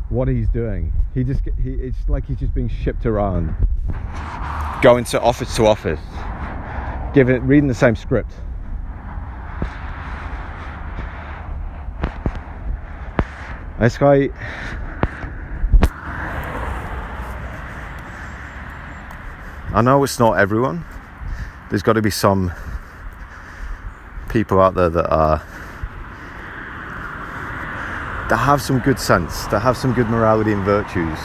what 0.09 0.27
he's 0.27 0.47
doing. 0.49 0.93
He 1.13 1.23
just 1.23 1.41
he 1.61 1.71
it's 1.71 1.97
like 2.07 2.25
he's 2.25 2.37
just 2.37 2.53
being 2.53 2.69
shipped 2.69 3.05
around, 3.05 3.53
going 4.81 5.03
to 5.05 5.19
office 5.19 5.55
to 5.57 5.65
office, 5.65 5.99
giving 7.13 7.45
reading 7.45 7.67
the 7.67 7.73
same 7.73 7.95
script. 7.95 8.31
This 13.79 13.97
guy 13.97 14.29
I 19.73 19.81
know 19.81 20.03
it's 20.03 20.19
not 20.19 20.33
everyone. 20.33 20.83
There's 21.69 21.81
got 21.81 21.93
to 21.93 22.01
be 22.01 22.09
some 22.09 22.51
people 24.27 24.59
out 24.59 24.73
there 24.73 24.89
that 24.89 25.09
are 25.09 25.37
that 28.27 28.35
have 28.35 28.61
some 28.61 28.79
good 28.79 28.99
sense, 28.99 29.47
that 29.47 29.61
have 29.61 29.77
some 29.77 29.93
good 29.93 30.09
morality 30.09 30.51
and 30.51 30.65
virtues. 30.65 31.17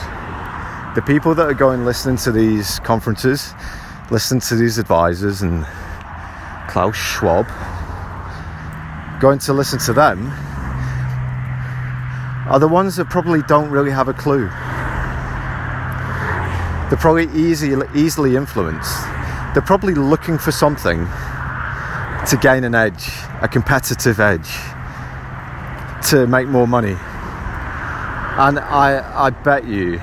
The 0.95 1.03
people 1.05 1.35
that 1.35 1.45
are 1.45 1.53
going 1.53 1.83
listening 1.83 2.15
to 2.19 2.31
these 2.31 2.79
conferences, 2.79 3.53
listening 4.11 4.39
to 4.41 4.55
these 4.55 4.77
advisors 4.77 5.41
and 5.41 5.65
Klaus 6.69 6.95
Schwab, 6.95 7.47
going 9.19 9.39
to 9.39 9.51
listen 9.51 9.77
to 9.79 9.91
them 9.91 10.31
are 12.47 12.59
the 12.59 12.67
ones 12.69 12.95
that 12.95 13.09
probably 13.09 13.41
don't 13.41 13.69
really 13.69 13.91
have 13.91 14.07
a 14.07 14.13
clue 14.13 14.49
they're 16.89 16.97
probably 16.97 17.27
easy, 17.37 17.75
easily 17.93 18.35
influenced. 18.35 19.03
They're 19.53 19.61
probably 19.65 19.93
looking 19.93 20.37
for 20.37 20.51
something 20.51 20.99
to 22.27 22.37
gain 22.41 22.63
an 22.63 22.75
edge, 22.75 23.09
a 23.41 23.47
competitive 23.47 24.19
edge, 24.19 24.49
to 26.09 26.25
make 26.27 26.47
more 26.47 26.67
money. 26.67 26.95
And 28.39 28.59
I, 28.59 29.27
I 29.27 29.31
bet 29.31 29.65
you 29.65 29.97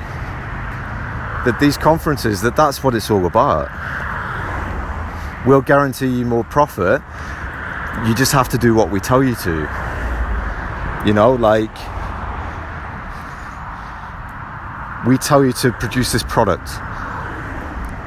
that 1.45 1.59
these 1.61 1.77
conferences, 1.77 2.43
that 2.43 2.57
that's 2.57 2.83
what 2.83 2.95
it's 2.95 3.11
all 3.11 3.27
about. 3.27 3.71
We'll 5.47 5.63
guarantee 5.63 6.09
you 6.09 6.25
more 6.25 6.45
profit. 6.45 7.01
You 8.07 8.15
just 8.15 8.33
have 8.33 8.49
to 8.51 8.59
do 8.59 8.75
what 8.75 8.91
we 8.91 9.01
tell 9.01 9.23
you 9.23 9.35
to. 9.37 9.69
You 11.07 11.13
know, 11.13 11.35
like 11.35 11.77
we 15.07 15.19
tell 15.19 15.45
you 15.45 15.53
to 15.53 15.73
produce 15.73 16.13
this 16.13 16.23
product 16.23 16.71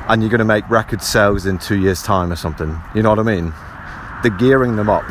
and 0.09 0.21
you're 0.21 0.29
going 0.29 0.39
to 0.39 0.45
make 0.45 0.67
record 0.69 1.01
sales 1.01 1.45
in 1.45 1.57
two 1.59 1.77
years' 1.77 2.01
time 2.01 2.31
or 2.31 2.35
something. 2.35 2.79
You 2.95 3.03
know 3.03 3.09
what 3.09 3.19
I 3.19 3.23
mean? 3.23 3.53
They're 4.23 4.37
gearing 4.37 4.75
them 4.77 4.89
up. 4.89 5.03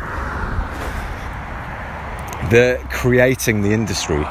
They're 2.51 2.79
creating 2.89 3.61
the 3.61 3.73
industry. 3.73 4.23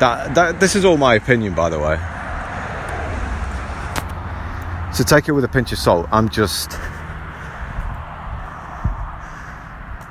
That, 0.00 0.34
that 0.34 0.60
this 0.60 0.74
is 0.74 0.84
all 0.84 0.96
my 0.96 1.14
opinion, 1.14 1.54
by 1.54 1.70
the 1.70 1.78
way. 1.78 1.96
So 4.92 5.04
take 5.04 5.28
it 5.28 5.32
with 5.32 5.44
a 5.44 5.48
pinch 5.48 5.72
of 5.72 5.78
salt. 5.78 6.06
I'm 6.12 6.28
just 6.28 6.78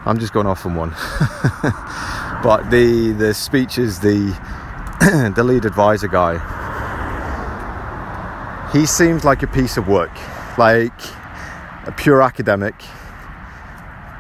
I'm 0.04 0.18
just 0.18 0.34
going 0.34 0.48
off 0.48 0.66
on 0.66 0.74
one. 0.74 0.90
but 2.44 2.72
the 2.72 3.12
the 3.12 3.34
speech 3.36 3.78
is 3.78 4.00
the 4.00 4.36
the 5.36 5.44
lead 5.44 5.66
advisor 5.66 6.08
guy. 6.08 6.38
He 8.72 8.86
seems 8.86 9.26
like 9.26 9.42
a 9.42 9.48
piece 9.48 9.76
of 9.76 9.88
work, 9.88 10.12
like 10.60 10.94
a 11.88 11.92
pure 11.92 12.22
academic 12.22 12.76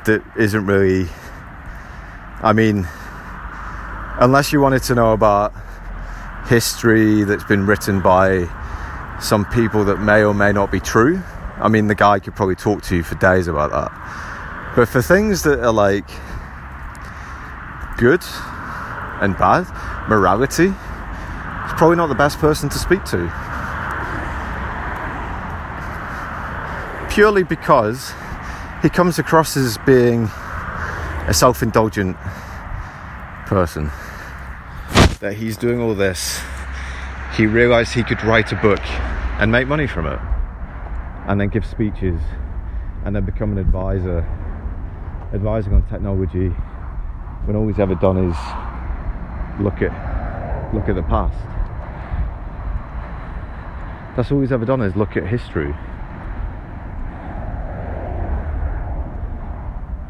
that 0.05 0.23
isn't 0.35 0.65
really. 0.65 1.07
I 2.41 2.53
mean, 2.53 2.87
unless 4.19 4.51
you 4.51 4.59
wanted 4.59 4.81
to 4.83 4.95
know 4.95 5.13
about 5.13 5.53
history 6.47 7.25
that's 7.25 7.43
been 7.43 7.67
written 7.67 8.01
by 8.01 8.49
some 9.21 9.45
people 9.45 9.85
that 9.85 9.97
may 9.97 10.23
or 10.23 10.33
may 10.33 10.51
not 10.51 10.71
be 10.71 10.79
true, 10.79 11.21
I 11.57 11.67
mean, 11.67 11.85
the 11.85 11.95
guy 11.95 12.17
could 12.17 12.35
probably 12.35 12.55
talk 12.55 12.81
to 12.85 12.95
you 12.95 13.03
for 13.03 13.13
days 13.15 13.47
about 13.47 13.69
that. 13.69 14.73
But 14.75 14.89
for 14.89 15.03
things 15.03 15.43
that 15.43 15.59
are 15.59 15.71
like 15.71 16.09
good 17.99 18.23
and 19.21 19.38
bad, 19.38 19.65
morality, 20.10 20.67
he's 20.67 21.73
probably 21.77 21.95
not 21.95 22.07
the 22.07 22.15
best 22.15 22.39
person 22.39 22.69
to 22.69 22.77
speak 22.77 23.03
to. 23.05 23.31
Purely 27.10 27.43
because 27.43 28.13
he 28.81 28.89
comes 28.89 29.19
across 29.19 29.55
as 29.55 29.77
being 29.79 30.23
a 31.27 31.34
self 31.34 31.62
indulgent 31.62 32.17
person. 33.45 33.91
That 35.19 35.36
he's 35.38 35.55
doing 35.55 35.79
all 35.79 35.93
this, 35.93 36.41
he 37.36 37.45
realized 37.45 37.93
he 37.93 38.03
could 38.03 38.23
write 38.23 38.51
a 38.51 38.55
book 38.55 38.81
and 39.39 39.51
make 39.51 39.67
money 39.67 39.88
from 39.88 40.07
it, 40.07 40.19
and 41.27 41.39
then 41.39 41.49
give 41.49 41.65
speeches, 41.65 42.19
and 43.05 43.15
then 43.15 43.23
become 43.25 43.51
an 43.51 43.57
advisor 43.60 44.25
advising 45.34 45.73
on 45.73 45.81
technology 45.88 46.49
when 47.45 47.55
all 47.55 47.67
he's 47.67 47.79
ever 47.79 47.95
done 47.95 48.17
is 48.17 48.36
look 49.59 49.81
at 49.81 50.73
look 50.73 50.87
at 50.87 50.95
the 50.95 51.03
past. 51.03 51.37
That's 54.15 54.31
all 54.31 54.41
he's 54.41 54.51
ever 54.51 54.65
done 54.65 54.81
is 54.81 54.95
look 54.95 55.15
at 55.17 55.25
history. 55.25 55.73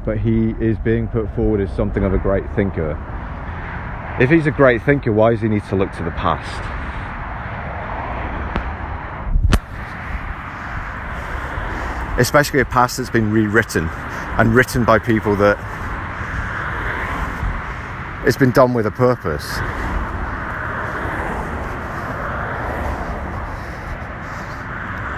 But 0.03 0.17
he 0.17 0.55
is 0.59 0.77
being 0.79 1.07
put 1.07 1.33
forward 1.35 1.61
as 1.61 1.75
something 1.75 2.03
of 2.03 2.13
a 2.13 2.17
great 2.17 2.43
thinker. 2.55 2.97
If 4.19 4.29
he's 4.29 4.47
a 4.47 4.51
great 4.51 4.81
thinker, 4.83 5.11
why 5.11 5.31
does 5.31 5.41
he 5.41 5.47
need 5.47 5.63
to 5.65 5.75
look 5.75 5.91
to 5.93 6.03
the 6.03 6.11
past? 6.11 6.49
Especially 12.19 12.59
a 12.59 12.65
past 12.65 12.97
that's 12.97 13.09
been 13.09 13.31
rewritten 13.31 13.87
and 14.37 14.53
written 14.53 14.83
by 14.83 14.99
people 14.99 15.35
that 15.35 15.57
it's 18.25 18.37
been 18.37 18.51
done 18.51 18.73
with 18.73 18.85
a 18.85 18.91
purpose. 18.91 19.45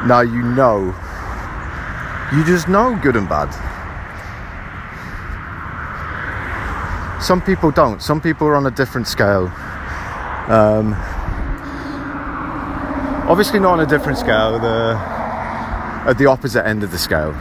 Now 0.07 0.21
you 0.21 0.43
know, 0.43 0.95
you 2.33 2.43
just 2.45 2.67
know 2.67 2.99
good 3.01 3.15
and 3.15 3.27
bad. 3.27 3.51
Some 7.21 7.41
people 7.41 7.71
don't. 7.71 8.01
Some 8.01 8.19
people 8.19 8.47
are 8.47 8.55
on 8.55 8.65
a 8.65 8.71
different 8.71 9.07
scale. 9.07 9.47
Um, 10.47 10.93
obviously, 13.29 13.59
not 13.59 13.73
on 13.73 13.79
a 13.79 13.85
different 13.85 14.17
scale. 14.17 14.59
The 14.59 14.97
at 16.05 16.17
the 16.17 16.25
opposite 16.25 16.67
end 16.67 16.83
of 16.83 16.91
the 16.91 16.97
scale 16.97 17.33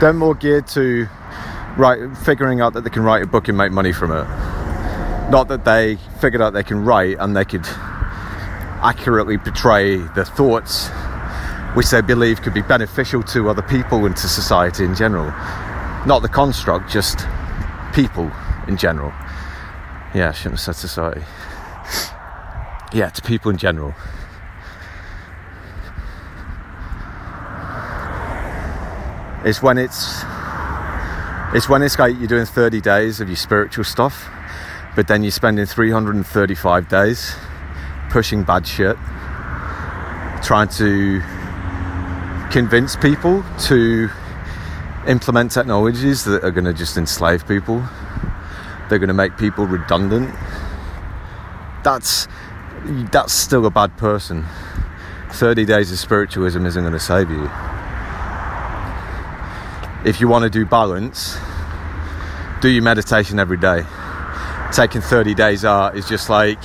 they're 0.00 0.12
more 0.12 0.34
geared 0.34 0.66
to 0.66 1.08
write, 1.76 2.16
figuring 2.18 2.60
out 2.60 2.74
that 2.74 2.84
they 2.84 2.90
can 2.90 3.02
write 3.02 3.22
a 3.22 3.26
book 3.26 3.48
and 3.48 3.56
make 3.56 3.72
money 3.72 3.92
from 3.92 4.12
it. 4.12 4.45
Not 5.30 5.48
that 5.48 5.64
they 5.64 5.96
figured 6.20 6.40
out 6.40 6.52
they 6.52 6.62
can 6.62 6.84
write 6.84 7.16
and 7.18 7.36
they 7.36 7.44
could 7.44 7.66
accurately 7.66 9.38
portray 9.38 9.96
the 9.96 10.24
thoughts 10.24 10.88
which 11.74 11.90
they 11.90 12.00
believe 12.00 12.40
could 12.42 12.54
be 12.54 12.62
beneficial 12.62 13.22
to 13.22 13.48
other 13.50 13.62
people 13.62 14.06
and 14.06 14.16
to 14.16 14.28
society 14.28 14.84
in 14.84 14.94
general. 14.94 15.26
Not 16.06 16.20
the 16.22 16.28
construct, 16.28 16.90
just 16.90 17.26
people 17.92 18.30
in 18.68 18.76
general. 18.76 19.12
Yeah, 20.14 20.28
I 20.28 20.32
shouldn't 20.32 20.54
have 20.54 20.60
said 20.60 20.76
society. 20.76 21.22
Yeah, 22.92 23.10
to 23.10 23.20
people 23.22 23.50
in 23.50 23.58
general. 23.58 23.94
It's 29.44 29.62
when 29.62 29.76
it's 29.76 30.22
it's 31.52 31.68
when 31.68 31.82
it's 31.82 31.98
like 31.98 32.16
you're 32.18 32.26
doing 32.26 32.46
30 32.46 32.80
days 32.80 33.20
of 33.20 33.28
your 33.28 33.36
spiritual 33.36 33.84
stuff, 33.84 34.28
but 34.96 35.06
then 35.06 35.22
you're 35.22 35.30
spending 35.30 35.66
335 35.66 36.88
days 36.88 37.36
pushing 38.10 38.42
bad 38.42 38.66
shit, 38.66 38.96
trying 40.42 40.68
to 40.68 41.20
convince 42.50 42.96
people 42.96 43.44
to 43.60 44.08
implement 45.06 45.52
technologies 45.52 46.24
that 46.24 46.42
are 46.42 46.50
going 46.50 46.64
to 46.64 46.72
just 46.72 46.96
enslave 46.96 47.46
people. 47.46 47.84
They're 48.88 48.98
going 48.98 49.08
to 49.08 49.14
make 49.14 49.36
people 49.36 49.66
redundant. 49.66 50.34
That's 51.84 52.26
that's 53.12 53.32
still 53.32 53.66
a 53.66 53.70
bad 53.70 53.96
person. 53.98 54.44
30 55.30 55.64
days 55.64 55.92
of 55.92 55.98
spiritualism 55.98 56.66
isn't 56.66 56.82
going 56.82 56.92
to 56.92 56.98
save 56.98 57.30
you 57.30 57.48
if 60.06 60.20
you 60.20 60.28
want 60.28 60.44
to 60.44 60.50
do 60.50 60.64
balance, 60.64 61.36
do 62.60 62.68
your 62.68 62.82
meditation 62.84 63.40
every 63.40 63.56
day. 63.56 63.84
Taking 64.72 65.00
30 65.00 65.34
days 65.34 65.64
out 65.64 65.96
is 65.96 66.06
just 66.08 66.28
like 66.28 66.58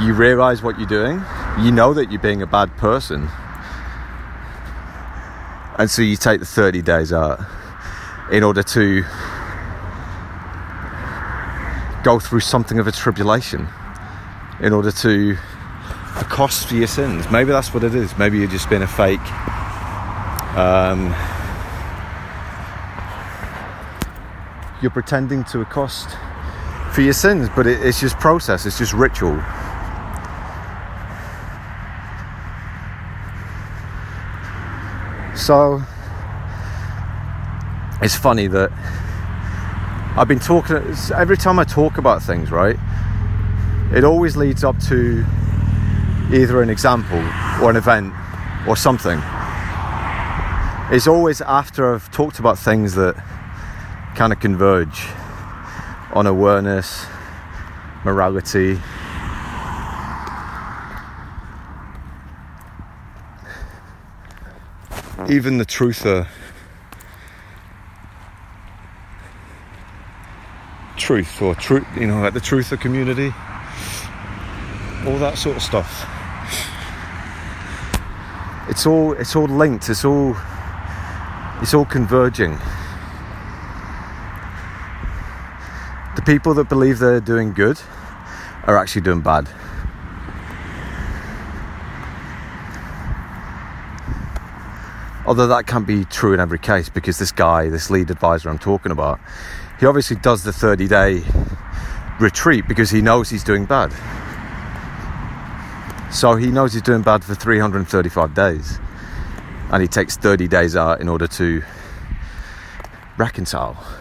you 0.00 0.12
realize 0.12 0.62
what 0.62 0.78
you're 0.78 0.88
doing, 0.88 1.22
you 1.60 1.70
know 1.72 1.94
that 1.94 2.10
you're 2.10 2.20
being 2.20 2.42
a 2.42 2.46
bad 2.46 2.76
person, 2.76 3.28
and 5.78 5.90
so 5.90 6.02
you 6.02 6.16
take 6.16 6.40
the 6.40 6.46
30 6.46 6.82
days 6.82 7.12
out 7.12 7.40
in 8.30 8.42
order 8.42 8.62
to 8.62 9.04
go 12.02 12.18
through 12.18 12.40
something 12.40 12.78
of 12.78 12.86
a 12.86 12.92
tribulation, 12.92 13.68
in 14.60 14.72
order 14.72 14.90
to 14.92 15.36
a 16.16 16.24
cost 16.24 16.68
for 16.68 16.74
your 16.74 16.86
sins. 16.86 17.30
Maybe 17.30 17.50
that's 17.50 17.72
what 17.72 17.84
it 17.84 17.94
is. 17.94 18.16
Maybe 18.18 18.38
you're 18.38 18.48
just 18.48 18.68
being 18.68 18.82
a 18.82 18.86
fake. 18.86 19.20
Um, 20.56 21.14
you're 24.82 24.90
pretending 24.90 25.44
to 25.44 25.60
a 25.60 25.64
cost 25.64 26.16
for 26.92 27.02
your 27.02 27.12
sins, 27.12 27.48
but 27.54 27.66
it, 27.66 27.84
it's 27.84 28.00
just 28.00 28.18
process, 28.18 28.66
it's 28.66 28.78
just 28.78 28.92
ritual. 28.92 29.40
So 35.36 35.82
it's 38.02 38.14
funny 38.14 38.46
that 38.48 38.70
I've 40.16 40.28
been 40.28 40.40
talking 40.40 40.76
every 41.14 41.36
time 41.36 41.58
I 41.58 41.64
talk 41.64 41.98
about 41.98 42.22
things, 42.22 42.50
right? 42.50 42.76
It 43.94 44.04
always 44.04 44.36
leads 44.36 44.64
up 44.64 44.78
to 44.88 45.24
either 46.32 46.62
an 46.62 46.70
example 46.70 47.18
or 47.62 47.70
an 47.70 47.76
event 47.76 48.12
or 48.66 48.76
something. 48.76 49.20
It's 50.92 51.06
always 51.06 51.40
after 51.40 51.94
I've 51.94 52.10
talked 52.10 52.38
about 52.40 52.58
things 52.58 52.94
that 52.96 53.14
kind 54.16 54.32
of 54.32 54.40
converge 54.40 55.08
on 56.12 56.26
awareness, 56.26 57.06
morality. 58.04 58.80
Even 65.28 65.58
the 65.58 65.66
truther, 65.66 66.26
truth 70.96 71.40
or 71.40 71.54
truth, 71.54 71.86
you 71.96 72.06
know, 72.06 72.20
like 72.20 72.34
the 72.34 72.40
truther 72.40 72.80
community, 72.80 73.32
all 75.06 75.18
that 75.18 75.38
sort 75.38 75.56
of 75.56 75.62
stuff. 75.62 76.06
It's 78.68 78.86
all 78.86 79.12
it's 79.12 79.34
all 79.36 79.46
linked. 79.46 79.88
It's 79.88 80.04
all 80.04 80.36
it's 81.60 81.74
all 81.74 81.84
converging. 81.84 82.58
the 86.20 86.32
people 86.32 86.52
that 86.52 86.68
believe 86.68 86.98
they're 86.98 87.20
doing 87.20 87.54
good 87.54 87.80
are 88.64 88.76
actually 88.76 89.00
doing 89.00 89.22
bad. 89.22 89.48
Although 95.26 95.46
that 95.46 95.66
can't 95.66 95.86
be 95.86 96.04
true 96.04 96.34
in 96.34 96.40
every 96.40 96.58
case 96.58 96.90
because 96.90 97.18
this 97.18 97.32
guy, 97.32 97.70
this 97.70 97.88
lead 97.88 98.10
advisor 98.10 98.50
I'm 98.50 98.58
talking 98.58 98.92
about, 98.92 99.18
he 99.78 99.86
obviously 99.86 100.16
does 100.16 100.44
the 100.44 100.52
30 100.52 100.88
day 100.88 101.22
retreat 102.18 102.68
because 102.68 102.90
he 102.90 103.00
knows 103.00 103.30
he's 103.30 103.44
doing 103.44 103.64
bad. 103.64 103.90
So 106.12 106.34
he 106.34 106.48
knows 106.48 106.74
he's 106.74 106.82
doing 106.82 107.02
bad 107.02 107.24
for 107.24 107.34
335 107.34 108.34
days. 108.34 108.78
And 109.72 109.80
he 109.80 109.88
takes 109.88 110.18
30 110.18 110.48
days 110.48 110.76
out 110.76 111.00
in 111.00 111.08
order 111.08 111.28
to 111.28 111.62
reconcile 113.16 113.99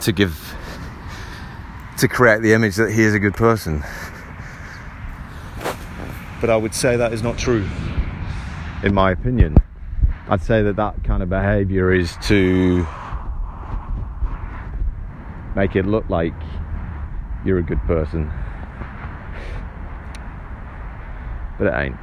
to 0.00 0.12
give, 0.12 0.54
to 1.98 2.08
create 2.08 2.42
the 2.42 2.52
image 2.52 2.76
that 2.76 2.90
he 2.90 3.02
is 3.02 3.14
a 3.14 3.18
good 3.18 3.34
person. 3.34 3.82
But 6.40 6.50
I 6.50 6.56
would 6.56 6.74
say 6.74 6.96
that 6.96 7.12
is 7.12 7.22
not 7.22 7.36
true, 7.36 7.66
in 8.82 8.94
my 8.94 9.10
opinion. 9.10 9.56
I'd 10.28 10.42
say 10.42 10.62
that 10.62 10.76
that 10.76 11.02
kind 11.04 11.22
of 11.22 11.28
behavior 11.28 11.92
is 11.92 12.16
to 12.24 12.86
make 15.56 15.74
it 15.74 15.86
look 15.86 16.08
like 16.08 16.34
you're 17.44 17.58
a 17.58 17.62
good 17.62 17.80
person. 17.82 18.30
But 21.58 21.68
it 21.68 21.74
ain't. 21.74 21.96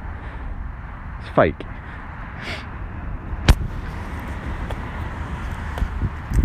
It's 1.20 1.30
fake. 1.34 1.54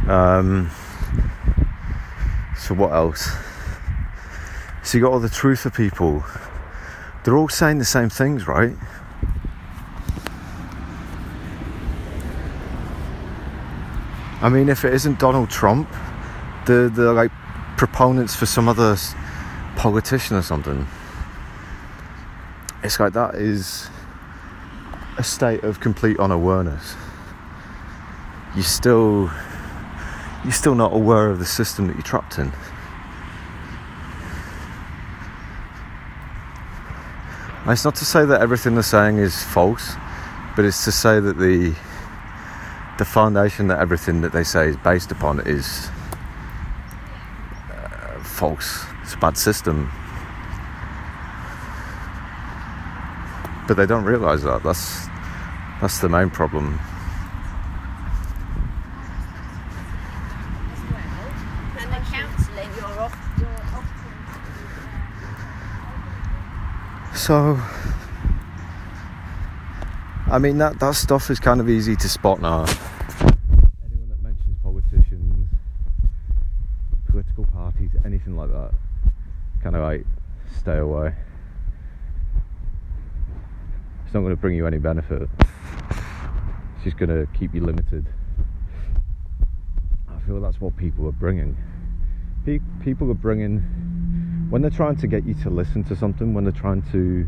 Um, 0.07 0.69
what 2.77 2.91
else? 2.91 3.29
So 4.83 4.97
you 4.97 5.03
got 5.03 5.13
all 5.13 5.19
the 5.19 5.29
truth 5.29 5.65
of 5.65 5.73
people. 5.73 6.23
They're 7.23 7.37
all 7.37 7.49
saying 7.49 7.77
the 7.77 7.85
same 7.85 8.09
things, 8.09 8.47
right? 8.47 8.75
I 14.41 14.49
mean, 14.49 14.69
if 14.69 14.83
it 14.83 14.93
isn't 14.93 15.19
Donald 15.19 15.49
Trump, 15.49 15.87
the 16.65 16.91
the 16.93 17.13
like 17.13 17.31
proponents 17.77 18.35
for 18.35 18.45
some 18.45 18.67
other 18.67 18.95
politician 19.75 20.35
or 20.35 20.41
something. 20.41 20.87
It's 22.83 22.99
like 22.99 23.13
that 23.13 23.35
is 23.35 23.89
a 25.17 25.23
state 25.23 25.63
of 25.63 25.79
complete 25.79 26.19
unawareness. 26.19 26.95
You 28.55 28.63
still 28.63 29.31
you're 30.43 30.53
still 30.53 30.75
not 30.75 30.93
aware 30.93 31.29
of 31.29 31.39
the 31.39 31.45
system 31.45 31.87
that 31.87 31.93
you're 31.93 32.03
trapped 32.03 32.39
in. 32.39 32.51
And 37.61 37.71
it's 37.71 37.85
not 37.85 37.95
to 37.95 38.05
say 38.05 38.25
that 38.25 38.41
everything 38.41 38.73
they're 38.73 38.83
saying 38.83 39.19
is 39.19 39.43
false, 39.43 39.93
but 40.55 40.65
it's 40.65 40.83
to 40.85 40.91
say 40.91 41.19
that 41.19 41.37
the 41.37 41.75
the 42.97 43.05
foundation 43.05 43.67
that 43.67 43.79
everything 43.79 44.21
that 44.21 44.31
they 44.31 44.43
say 44.43 44.67
is 44.67 44.77
based 44.77 45.11
upon 45.11 45.39
is 45.41 45.89
uh, 47.71 48.21
false. 48.23 48.85
It's 49.01 49.13
a 49.13 49.17
bad 49.17 49.37
system. 49.37 49.91
But 53.67 53.77
they 53.77 53.85
don't 53.85 54.03
realise 54.03 54.41
that. 54.43 54.63
That's 54.63 55.07
that's 55.81 55.99
the 55.99 56.09
main 56.09 56.29
problem. 56.29 56.79
So, 67.21 67.55
I 70.25 70.39
mean, 70.39 70.57
that, 70.57 70.79
that 70.79 70.95
stuff 70.95 71.29
is 71.29 71.39
kind 71.39 71.61
of 71.61 71.69
easy 71.69 71.95
to 71.95 72.09
spot 72.09 72.41
now. 72.41 72.65
Anyone 73.85 74.09
that 74.09 74.23
mentions 74.23 74.57
politicians, 74.63 75.47
political 77.07 77.45
parties, 77.45 77.91
anything 78.05 78.35
like 78.35 78.49
that, 78.49 78.71
kind 79.61 79.75
of 79.75 79.83
like 79.83 80.03
stay 80.57 80.79
away. 80.79 81.13
It's 84.03 84.15
not 84.15 84.21
going 84.21 84.35
to 84.35 84.41
bring 84.41 84.55
you 84.55 84.65
any 84.65 84.79
benefit, 84.79 85.29
it's 85.91 86.83
just 86.83 86.97
going 86.97 87.09
to 87.09 87.27
keep 87.37 87.53
you 87.53 87.61
limited. 87.61 88.07
I 90.09 90.19
feel 90.25 90.41
that's 90.41 90.59
what 90.59 90.75
people 90.75 91.07
are 91.07 91.11
bringing. 91.11 91.55
People 92.83 93.11
are 93.11 93.13
bringing 93.13 93.90
when 94.51 94.61
they're 94.61 94.69
trying 94.69 94.97
to 94.97 95.07
get 95.07 95.25
you 95.25 95.33
to 95.33 95.49
listen 95.49 95.81
to 95.81 95.95
something, 95.95 96.33
when 96.33 96.43
they're 96.43 96.51
trying 96.51 96.81
to 96.91 97.25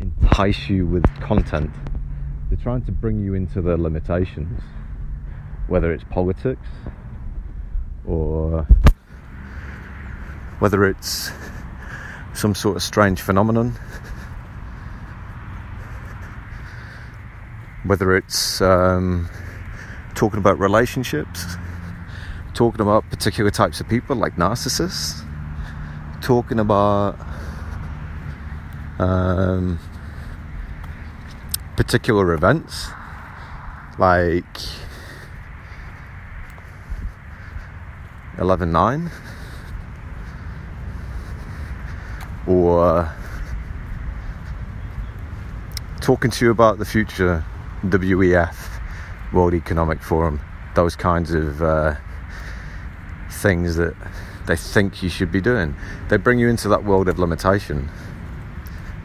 entice 0.00 0.70
you 0.70 0.86
with 0.86 1.04
content, 1.20 1.70
they're 2.48 2.56
trying 2.56 2.82
to 2.82 2.90
bring 2.90 3.20
you 3.20 3.34
into 3.34 3.60
their 3.60 3.76
limitations, 3.76 4.62
whether 5.68 5.92
it's 5.92 6.02
politics 6.04 6.66
or 8.06 8.62
whether 10.58 10.86
it's 10.86 11.32
some 12.32 12.54
sort 12.54 12.76
of 12.76 12.82
strange 12.82 13.20
phenomenon, 13.20 13.74
whether 17.84 18.16
it's 18.16 18.62
um, 18.62 19.28
talking 20.14 20.38
about 20.38 20.58
relationships, 20.58 21.44
talking 22.54 22.80
about 22.80 23.04
particular 23.10 23.50
types 23.50 23.82
of 23.82 23.88
people 23.90 24.16
like 24.16 24.36
narcissists 24.36 25.26
talking 26.20 26.60
about 26.60 27.18
um, 28.98 29.78
particular 31.76 32.32
events. 32.34 32.88
Like 33.98 34.44
11 38.38 38.72
9 38.72 39.10
or 42.46 43.12
talking 46.00 46.30
to 46.30 46.44
you 46.46 46.50
about 46.50 46.78
the 46.78 46.84
future 46.86 47.44
WEF 47.84 48.80
World 49.32 49.52
Economic 49.52 50.02
Forum. 50.02 50.40
Those 50.74 50.96
kinds 50.96 51.32
of 51.32 51.62
uh, 51.62 51.96
things 53.30 53.76
that 53.76 53.94
they 54.50 54.56
think 54.56 55.00
you 55.00 55.08
should 55.08 55.30
be 55.30 55.40
doing. 55.40 55.76
They 56.08 56.16
bring 56.16 56.40
you 56.40 56.48
into 56.48 56.68
that 56.70 56.84
world 56.84 57.08
of 57.08 57.20
limitation. 57.20 57.88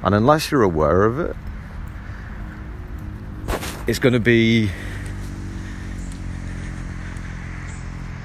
And 0.02 0.16
unless 0.16 0.50
you're 0.50 0.64
aware 0.64 1.04
of 1.04 1.20
it, 1.20 1.36
it's 3.88 4.00
going 4.00 4.14
to 4.14 4.20
be 4.20 4.72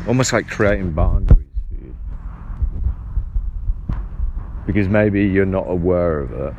almost 0.08 0.32
like 0.32 0.48
creating 0.48 0.92
boundaries 0.92 1.46
for 1.68 1.74
you. 1.74 1.94
Because 4.66 4.88
maybe 4.88 5.24
you're 5.26 5.44
not 5.44 5.68
aware 5.68 6.20
of 6.20 6.32
it, 6.32 6.54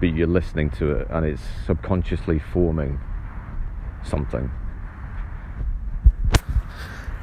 but 0.00 0.14
you're 0.14 0.26
listening 0.26 0.68
to 0.72 0.90
it 0.90 1.06
and 1.08 1.24
it's 1.24 1.42
subconsciously 1.66 2.38
forming 2.38 3.00
something 4.02 4.50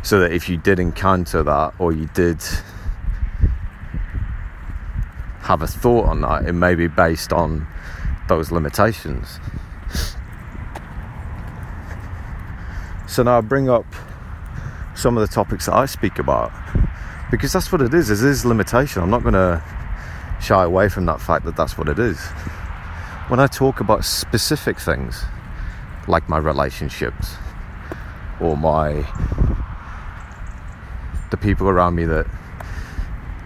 so 0.04 0.20
that 0.20 0.32
if 0.32 0.49
you 0.49 0.58
did 0.58 0.80
encounter 0.80 1.43
that 1.43 1.74
or 1.80 1.91
you 1.91 2.08
did 2.14 2.41
have 5.41 5.62
a 5.62 5.68
thought 5.68 6.06
on 6.06 6.22
that, 6.22 6.45
it 6.45 6.54
may 6.54 6.76
be 6.76 6.88
based 6.88 7.34
on 7.34 7.68
those 8.28 8.52
limitations. 8.52 9.39
So 13.08 13.24
now 13.24 13.39
I 13.39 13.41
bring 13.41 13.70
up 13.70 13.86
some 14.95 15.18
of 15.18 15.28
the 15.28 15.34
topics 15.34 15.66
that 15.66 15.76
I 15.76 15.86
speak 15.86 16.20
about 16.20 16.52
because 17.30 17.52
that's 17.52 17.72
what 17.72 17.82
it 17.82 17.93
is. 17.93 18.10
It 18.10 18.26
is 18.26 18.45
limitation. 18.45 19.02
I'm 19.02 19.10
not 19.10 19.24
going 19.24 19.34
to 19.34 19.62
shy 20.41 20.64
away 20.64 20.89
from 20.89 21.06
that 21.06 21.20
fact 21.20 21.45
that 21.45 21.56
that's 21.56 21.78
what 21.78 21.89
it 21.89 21.99
is. 21.99 22.20
When 23.28 23.39
I 23.39 23.47
talk 23.47 23.80
about 23.80 24.06
specific 24.06 24.80
things 24.80 25.24
like 26.08 26.28
my 26.28 26.38
relationships 26.38 27.36
or 28.39 28.58
my 28.58 29.06
the 31.32 31.38
people 31.38 31.67
around 31.67 31.95
me 31.95 32.05
that 32.05 32.27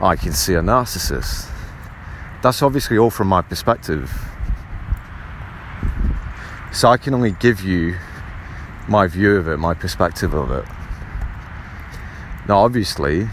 I 0.01 0.15
can 0.15 0.33
see 0.33 0.55
a 0.55 0.61
narcissist. 0.61 1.49
That's 2.41 2.61
obviously 2.61 2.97
all 2.97 3.09
from 3.09 3.27
my 3.29 3.41
perspective. 3.41 4.11
So 6.73 6.89
I 6.89 6.97
can 6.97 7.13
only 7.13 7.31
give 7.31 7.61
you 7.61 7.95
my 8.87 9.07
view 9.07 9.37
of 9.37 9.47
it, 9.47 9.57
my 9.57 9.73
perspective 9.73 10.33
of 10.33 10.51
it. 10.51 10.65
Now, 12.47 12.59
obviously, 12.59 13.29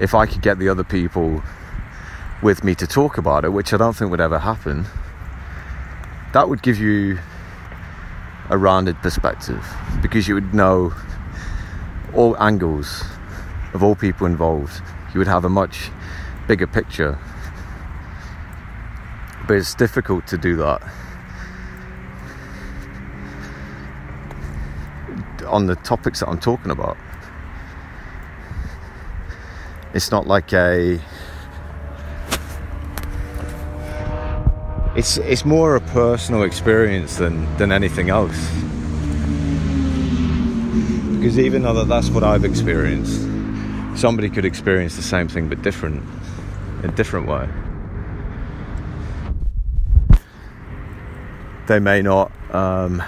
if 0.00 0.14
I 0.14 0.26
could 0.26 0.42
get 0.42 0.58
the 0.58 0.68
other 0.68 0.84
people 0.84 1.42
with 2.42 2.64
me 2.64 2.74
to 2.74 2.86
talk 2.86 3.18
about 3.18 3.44
it, 3.44 3.52
which 3.52 3.72
I 3.72 3.76
don't 3.76 3.94
think 3.94 4.10
would 4.10 4.20
ever 4.20 4.38
happen, 4.38 4.86
that 6.32 6.48
would 6.48 6.62
give 6.62 6.78
you 6.78 7.18
a 8.50 8.58
rounded 8.58 8.96
perspective 8.96 9.64
because 10.02 10.26
you 10.26 10.34
would 10.34 10.52
know 10.52 10.92
all 12.14 12.36
angles 12.42 13.04
of 13.72 13.82
all 13.82 13.94
people 13.94 14.26
involved, 14.26 14.82
you 15.12 15.18
would 15.18 15.28
have 15.28 15.44
a 15.44 15.48
much 15.48 15.90
bigger 16.46 16.66
picture. 16.66 17.18
but 19.50 19.56
it's 19.56 19.74
difficult 19.74 20.28
to 20.28 20.38
do 20.38 20.54
that 20.54 20.80
on 25.48 25.66
the 25.66 25.74
topics 25.74 26.20
that 26.20 26.28
I'm 26.28 26.38
talking 26.38 26.70
about. 26.70 26.96
It's 29.92 30.12
not 30.12 30.28
like 30.28 30.52
a 30.52 31.00
it's 34.94 35.16
it's 35.18 35.44
more 35.44 35.74
a 35.74 35.80
personal 35.80 36.44
experience 36.44 37.16
than 37.16 37.34
than 37.56 37.72
anything 37.72 38.08
else 38.08 38.38
because 41.16 41.40
even 41.40 41.62
though 41.62 41.74
that 41.74 41.88
that's 41.88 42.08
what 42.10 42.22
I've 42.22 42.44
experienced 42.44 43.29
somebody 43.96 44.28
could 44.28 44.44
experience 44.44 44.96
the 44.96 45.02
same 45.02 45.28
thing 45.28 45.48
but 45.48 45.60
different 45.62 46.02
a 46.82 46.88
different 46.88 47.26
way 47.26 47.48
they 51.66 51.78
may 51.78 52.02
not 52.02 52.32
um, 52.54 53.02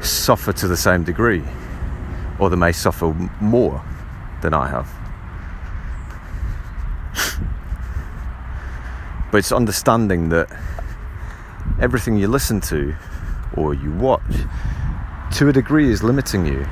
suffer 0.00 0.52
to 0.52 0.66
the 0.66 0.76
same 0.76 1.04
degree 1.04 1.42
or 2.38 2.50
they 2.50 2.56
may 2.56 2.72
suffer 2.72 3.12
more 3.40 3.82
than 4.42 4.52
I 4.54 4.68
have 4.68 4.90
But 9.30 9.38
it's 9.38 9.52
understanding 9.52 10.28
that 10.30 10.48
everything 11.80 12.16
you 12.16 12.28
listen 12.28 12.60
to 12.62 12.94
or 13.56 13.74
you 13.74 13.92
watch, 13.92 14.22
to 15.34 15.48
a 15.48 15.52
degree, 15.52 15.90
is 15.90 16.02
limiting 16.02 16.46
you. 16.46 16.66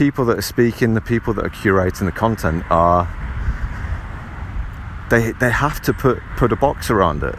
People 0.00 0.24
that 0.24 0.38
are 0.38 0.42
speaking, 0.42 0.94
the 0.94 1.02
people 1.02 1.34
that 1.34 1.44
are 1.44 1.50
curating 1.50 2.06
the 2.06 2.10
content 2.10 2.64
are. 2.70 3.06
They, 5.10 5.32
they 5.32 5.50
have 5.50 5.82
to 5.82 5.92
put, 5.92 6.22
put 6.38 6.52
a 6.52 6.56
box 6.56 6.88
around 6.88 7.22
it. 7.22 7.34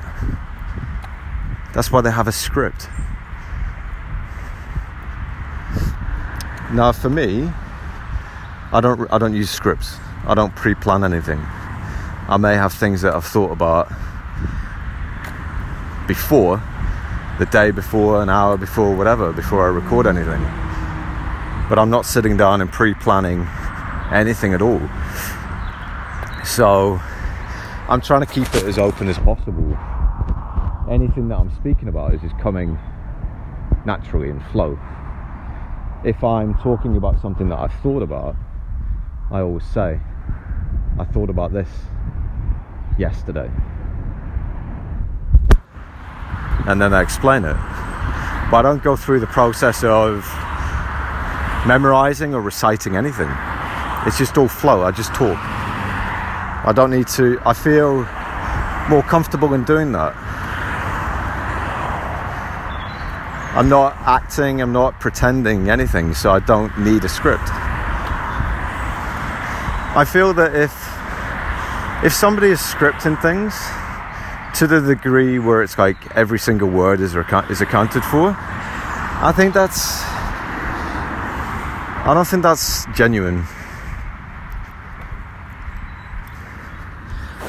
That's 1.73 1.91
why 1.91 2.01
they 2.01 2.11
have 2.11 2.27
a 2.27 2.31
script. 2.31 2.87
Now, 6.71 6.91
for 6.91 7.09
me, 7.09 7.51
I 8.71 8.79
don't, 8.79 9.11
I 9.11 9.17
don't 9.17 9.33
use 9.33 9.49
scripts. 9.49 9.97
I 10.27 10.35
don't 10.35 10.55
pre 10.55 10.75
plan 10.75 11.03
anything. 11.03 11.39
I 12.29 12.37
may 12.37 12.53
have 12.53 12.73
things 12.73 13.01
that 13.01 13.15
I've 13.15 13.25
thought 13.25 13.51
about 13.51 13.89
before, 16.07 16.61
the 17.39 17.47
day 17.47 17.71
before, 17.71 18.21
an 18.21 18.29
hour 18.29 18.55
before, 18.55 18.95
whatever, 18.95 19.33
before 19.33 19.65
I 19.65 19.69
record 19.69 20.05
anything. 20.05 20.60
But 21.71 21.79
I'm 21.79 21.89
not 21.89 22.05
sitting 22.05 22.35
down 22.35 22.59
and 22.59 22.69
pre 22.69 22.93
planning 22.93 23.47
anything 24.11 24.53
at 24.53 24.61
all. 24.61 24.81
So 26.43 26.99
I'm 27.87 28.01
trying 28.01 28.19
to 28.19 28.25
keep 28.25 28.53
it 28.55 28.65
as 28.65 28.77
open 28.77 29.07
as 29.07 29.17
possible. 29.17 29.77
Anything 30.91 31.29
that 31.29 31.37
I'm 31.37 31.49
speaking 31.55 31.87
about 31.87 32.13
is 32.13 32.19
just 32.19 32.37
coming 32.39 32.77
naturally 33.85 34.27
in 34.27 34.41
flow. 34.51 34.77
If 36.03 36.21
I'm 36.25 36.55
talking 36.55 36.97
about 36.97 37.21
something 37.21 37.47
that 37.47 37.59
I've 37.59 37.73
thought 37.75 38.03
about, 38.03 38.35
I 39.31 39.39
always 39.39 39.63
say, 39.63 40.01
I 40.99 41.05
thought 41.05 41.29
about 41.29 41.53
this 41.53 41.69
yesterday. 42.99 43.49
And 46.67 46.81
then 46.81 46.93
I 46.93 47.01
explain 47.01 47.45
it. 47.45 47.55
But 48.51 48.57
I 48.57 48.61
don't 48.61 48.83
go 48.83 48.97
through 48.97 49.21
the 49.21 49.27
process 49.27 49.85
of 49.85 50.25
memorizing 51.67 52.33
or 52.33 52.41
reciting 52.41 52.95
anything. 52.95 53.29
It's 54.05 54.17
just 54.17 54.37
all 54.37 54.47
flow. 54.47 54.83
I 54.83 54.91
just 54.91 55.13
talk. 55.13 55.37
I 55.37 56.73
don't 56.75 56.91
need 56.91 57.07
to, 57.09 57.39
I 57.45 57.53
feel 57.53 58.05
more 58.89 59.03
comfortable 59.03 59.53
in 59.53 59.63
doing 59.63 59.91
that. 59.93 60.15
I'm 63.55 63.67
not 63.67 63.97
acting, 63.97 64.61
I'm 64.61 64.71
not 64.71 64.99
pretending 64.99 65.69
anything, 65.69 66.13
so 66.13 66.31
I 66.31 66.39
don't 66.39 66.75
need 66.79 67.03
a 67.03 67.09
script. 67.09 67.49
I 69.93 70.05
feel 70.05 70.33
that 70.35 70.55
if 70.55 70.71
if 72.05 72.13
somebody 72.13 72.47
is 72.47 72.59
scripting 72.59 73.21
things 73.21 73.53
to 74.57 74.65
the 74.67 74.79
degree 74.79 75.37
where 75.37 75.61
it's 75.61 75.77
like 75.77 76.15
every 76.15 76.39
single 76.39 76.69
word 76.69 77.01
is 77.01 77.13
is 77.13 77.61
accounted 77.61 78.03
for, 78.05 78.33
I 78.37 79.33
think 79.35 79.53
that's 79.53 80.10
I 82.03 82.13
don't 82.13 82.27
think 82.27 82.43
that's 82.43 82.85
genuine. 82.95 83.43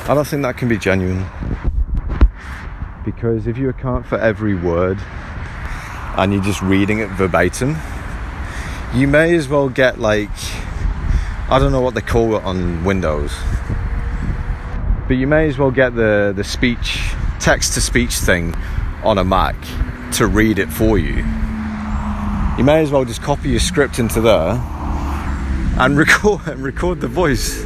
I 0.08 0.14
don't 0.14 0.26
think 0.26 0.42
that 0.42 0.56
can 0.56 0.68
be 0.68 0.78
genuine. 0.78 1.26
Because 3.04 3.46
if 3.46 3.58
you 3.58 3.68
account 3.68 4.06
for 4.06 4.18
every 4.18 4.54
word 4.54 4.98
and 6.16 6.32
you're 6.32 6.42
just 6.42 6.62
reading 6.62 6.98
it 6.98 7.08
verbatim, 7.10 7.76
you 8.94 9.08
may 9.08 9.34
as 9.34 9.48
well 9.48 9.68
get 9.68 9.98
like 9.98 10.30
I 11.48 11.58
don't 11.58 11.72
know 11.72 11.80
what 11.80 11.94
they 11.94 12.00
call 12.00 12.36
it 12.36 12.44
on 12.44 12.84
Windows 12.84 13.32
but 15.12 15.18
you 15.18 15.26
may 15.26 15.46
as 15.46 15.58
well 15.58 15.70
get 15.70 15.94
the, 15.94 16.32
the 16.34 16.42
speech, 16.42 17.12
text 17.38 17.74
to 17.74 17.82
speech 17.82 18.14
thing 18.14 18.54
on 19.02 19.18
a 19.18 19.24
Mac 19.24 19.56
to 20.12 20.26
read 20.26 20.58
it 20.58 20.70
for 20.72 20.96
you. 20.96 21.22
You 22.58 22.64
may 22.64 22.82
as 22.82 22.90
well 22.90 23.06
just 23.06 23.22
copy 23.22 23.48
your 23.48 23.60
script 23.60 23.98
into 23.98 24.20
there 24.20 24.50
and 25.78 25.96
record 25.98 26.46
and 26.46 26.62
record 26.62 27.00
the 27.00 27.08
voice. 27.08 27.64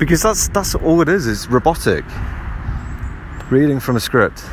Because 0.00 0.20
that's 0.20 0.48
that's 0.48 0.74
all 0.74 1.00
it 1.00 1.08
is, 1.08 1.28
is 1.28 1.48
robotic. 1.48 2.04
Reading 3.48 3.78
from 3.78 3.94
a 3.94 4.00
script. 4.00 4.44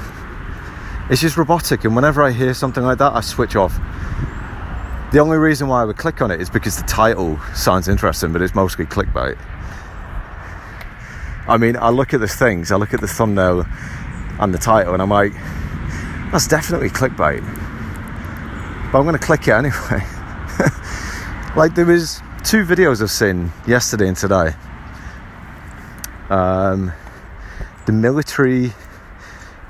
It's 1.09 1.21
just 1.21 1.37
robotic 1.37 1.83
and 1.85 1.95
whenever 1.95 2.21
I 2.21 2.29
hear 2.29 2.53
something 2.53 2.83
like 2.83 2.99
that 2.99 3.13
I 3.13 3.21
switch 3.21 3.55
off. 3.55 3.75
The 5.11 5.17
only 5.17 5.37
reason 5.37 5.67
why 5.67 5.81
I 5.81 5.85
would 5.85 5.97
click 5.97 6.21
on 6.21 6.29
it 6.29 6.39
is 6.39 6.51
because 6.51 6.77
the 6.77 6.83
title 6.83 7.39
sounds 7.55 7.87
interesting, 7.87 8.31
but 8.31 8.43
it's 8.43 8.53
mostly 8.53 8.85
clickbait. 8.85 9.39
I 11.47 11.57
mean, 11.57 11.77
I 11.77 11.89
look 11.89 12.13
at 12.13 12.19
the 12.19 12.27
things, 12.27 12.71
I 12.71 12.75
look 12.75 12.93
at 12.93 13.01
the 13.01 13.07
thumbnail 13.07 13.65
and 14.39 14.53
the 14.53 14.59
title, 14.59 14.93
and 14.93 15.01
I'm 15.01 15.09
like, 15.09 15.33
that's 16.31 16.47
definitely 16.47 16.89
clickbait. 16.89 17.72
But 18.93 18.99
I'm 18.99 19.05
going 19.05 19.17
to 19.17 19.25
click 19.25 19.47
it 19.47 19.51
anyway. 19.51 20.05
like, 21.57 21.75
there 21.75 21.85
was 21.85 22.21
two 22.45 22.63
videos 22.63 23.01
I've 23.01 23.11
seen 23.11 23.51
yesterday 23.67 24.07
and 24.07 24.15
today. 24.15 24.53
Um, 26.29 26.93
the 27.85 27.91
military, 27.91 28.71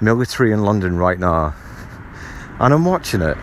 military 0.02 0.52
in 0.52 0.62
London 0.62 0.98
right 0.98 1.18
now, 1.18 1.56
and 2.60 2.74
I'm 2.74 2.86
watching 2.86 3.22
it, 3.22 3.38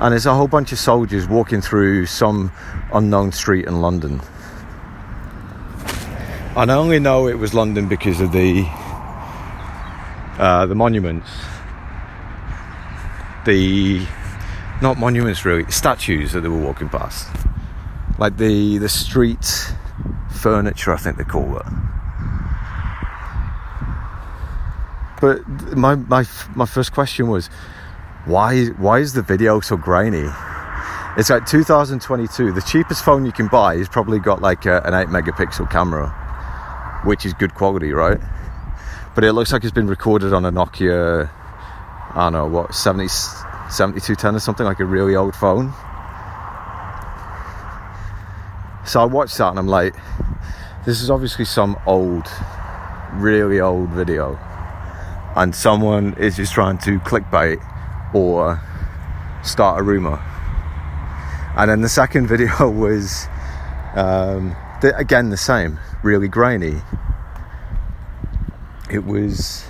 and 0.00 0.12
there's 0.12 0.26
a 0.26 0.34
whole 0.34 0.48
bunch 0.48 0.72
of 0.72 0.78
soldiers 0.78 1.28
walking 1.28 1.60
through 1.60 2.06
some 2.06 2.50
unknown 2.92 3.30
street 3.30 3.66
in 3.66 3.80
London 3.80 4.20
and 6.56 6.72
I 6.72 6.74
only 6.74 6.98
know 6.98 7.28
it 7.28 7.38
was 7.38 7.52
London 7.52 7.86
because 7.86 8.22
of 8.22 8.32
the 8.32 8.64
uh, 10.38 10.64
the 10.64 10.74
monuments, 10.74 11.28
the 13.44 14.06
not 14.82 14.98
monuments 14.98 15.44
really, 15.44 15.70
statues 15.70 16.32
that 16.32 16.40
they 16.42 16.48
were 16.48 16.62
walking 16.62 16.88
past, 16.88 17.28
like 18.18 18.36
the 18.36 18.78
the 18.78 18.88
street 18.88 19.74
furniture, 20.30 20.92
I 20.92 20.96
think 20.96 21.16
they 21.16 21.24
call 21.24 21.58
it. 21.58 21.66
But 25.20 25.46
my 25.76 25.94
my 25.94 26.24
my 26.54 26.66
first 26.66 26.92
question 26.92 27.28
was, 27.28 27.48
why 28.24 28.66
why 28.78 28.98
is 28.98 29.14
the 29.14 29.22
video 29.22 29.60
so 29.60 29.76
grainy? 29.76 30.28
It's 31.16 31.30
like 31.30 31.46
2022. 31.46 32.52
The 32.52 32.60
cheapest 32.60 33.02
phone 33.02 33.24
you 33.24 33.32
can 33.32 33.48
buy 33.48 33.76
has 33.78 33.88
probably 33.88 34.18
got 34.18 34.42
like 34.42 34.66
a, 34.66 34.82
an 34.84 34.92
8 34.92 35.08
megapixel 35.08 35.70
camera 35.70 36.14
which 37.06 37.24
is 37.24 37.32
good 37.32 37.54
quality, 37.54 37.92
right? 37.92 38.18
But 39.14 39.24
it 39.24 39.32
looks 39.32 39.52
like 39.52 39.64
it's 39.64 39.72
been 39.72 39.86
recorded 39.86 40.32
on 40.32 40.44
a 40.44 40.52
Nokia, 40.52 41.30
I 42.10 42.14
don't 42.24 42.32
know, 42.32 42.46
what, 42.46 42.74
70, 42.74 43.08
7210 43.70 44.36
or 44.36 44.38
something, 44.38 44.66
like 44.66 44.80
a 44.80 44.84
really 44.84 45.16
old 45.16 45.34
phone. 45.34 45.72
So 48.86 49.00
I 49.00 49.04
watched 49.04 49.36
that 49.38 49.50
and 49.50 49.58
I'm 49.58 49.66
like, 49.66 49.94
this 50.84 51.02
is 51.02 51.10
obviously 51.10 51.44
some 51.44 51.76
old, 51.86 52.28
really 53.14 53.60
old 53.60 53.88
video. 53.90 54.38
And 55.34 55.54
someone 55.54 56.14
is 56.18 56.36
just 56.36 56.52
trying 56.54 56.78
to 56.78 57.00
clickbait 57.00 57.60
or 58.14 58.60
start 59.42 59.80
a 59.80 59.82
rumor. 59.82 60.22
And 61.56 61.70
then 61.70 61.80
the 61.80 61.88
second 61.88 62.26
video 62.28 62.70
was, 62.70 63.26
um, 63.96 64.54
again, 64.82 65.30
the 65.30 65.36
same 65.36 65.80
really 66.04 66.28
grainy. 66.28 66.80
It 68.88 69.04
was 69.04 69.66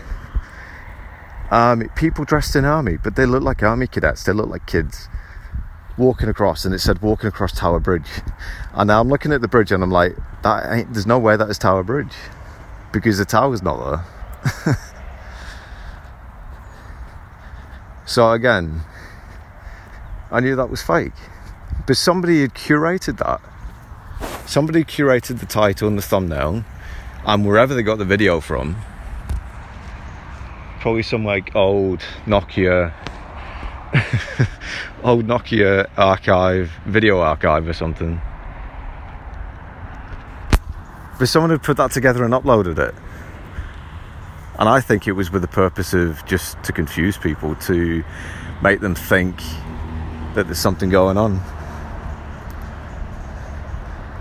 um, 1.51 1.88
people 1.97 2.24
dressed 2.24 2.57
in 2.57 2.64
army, 2.64 2.97
but 2.97 3.16
they 3.16 3.26
look 3.26 3.42
like 3.42 3.62
army 3.62 3.86
cadets. 3.86 4.24
They 4.24 4.32
look 4.32 4.49
like 4.49 4.66
kids. 4.66 5.09
walking 5.99 6.28
across, 6.28 6.64
and 6.64 6.74
it 6.74 6.78
said 6.78 7.01
walking 7.01 7.28
across 7.28 7.53
Tower 7.53 7.80
Bridge. 7.80 8.09
And 8.74 8.88
now 8.88 9.01
I'm 9.01 9.09
looking 9.09 9.32
at 9.32 9.40
the 9.40 9.49
bridge, 9.49 9.72
and 9.72 9.82
I'm 9.82 9.90
like, 9.90 10.14
that 10.42 10.70
ain't, 10.70 10.92
there's 10.92 11.07
no 11.07 11.18
way 11.18 11.34
that 11.38 11.49
is 11.49 11.57
Tower 11.57 11.82
Bridge 11.82 12.12
because 12.92 13.16
the 13.16 13.24
tower's 13.24 13.62
not 13.62 14.05
there. 14.44 14.76
so 18.07 18.30
again, 18.32 18.82
I 20.30 20.40
knew 20.40 20.57
that 20.57 20.68
was 20.68 20.82
fake, 20.82 21.14
but 21.86 21.97
somebody 21.97 22.42
had 22.42 22.53
curated 22.55 23.16
that. 23.18 23.40
Somebody 24.47 24.84
curated 24.84 25.40
the 25.40 25.47
title 25.47 25.88
and 25.88 25.97
the 25.97 26.03
thumbnail, 26.03 26.64
and 27.24 27.47
wherever 27.47 27.74
they 27.74 27.82
got 27.82 27.97
the 27.97 28.05
video 28.05 28.40
from, 28.40 28.76
probably 30.81 31.03
some 31.03 31.24
like 31.24 31.55
old 31.55 32.01
Nokia 32.27 32.93
old 35.03 35.27
Nokia 35.27 35.89
archive, 35.97 36.70
video 36.87 37.20
archive 37.20 37.68
or 37.68 37.72
something. 37.72 38.20
But 41.18 41.29
someone 41.29 41.51
had 41.51 41.62
put 41.62 41.77
that 41.79 41.93
together 41.93 42.24
and 42.24 42.35
uploaded 42.35 42.79
it. 42.79 42.95
And 44.59 44.68
I 44.68 44.81
think 44.81 45.07
it 45.07 45.12
was 45.12 45.31
with 45.31 45.43
the 45.43 45.49
purpose 45.49 45.95
of 45.95 46.24
just 46.27 46.62
to 46.64 46.72
confuse 46.72 47.16
people, 47.16 47.55
to 47.57 48.05
make 48.62 48.81
them 48.81 48.95
think 48.95 49.37
that 50.35 50.47
there's 50.47 50.59
something 50.59 50.89
going 50.89 51.16
on. 51.16 51.41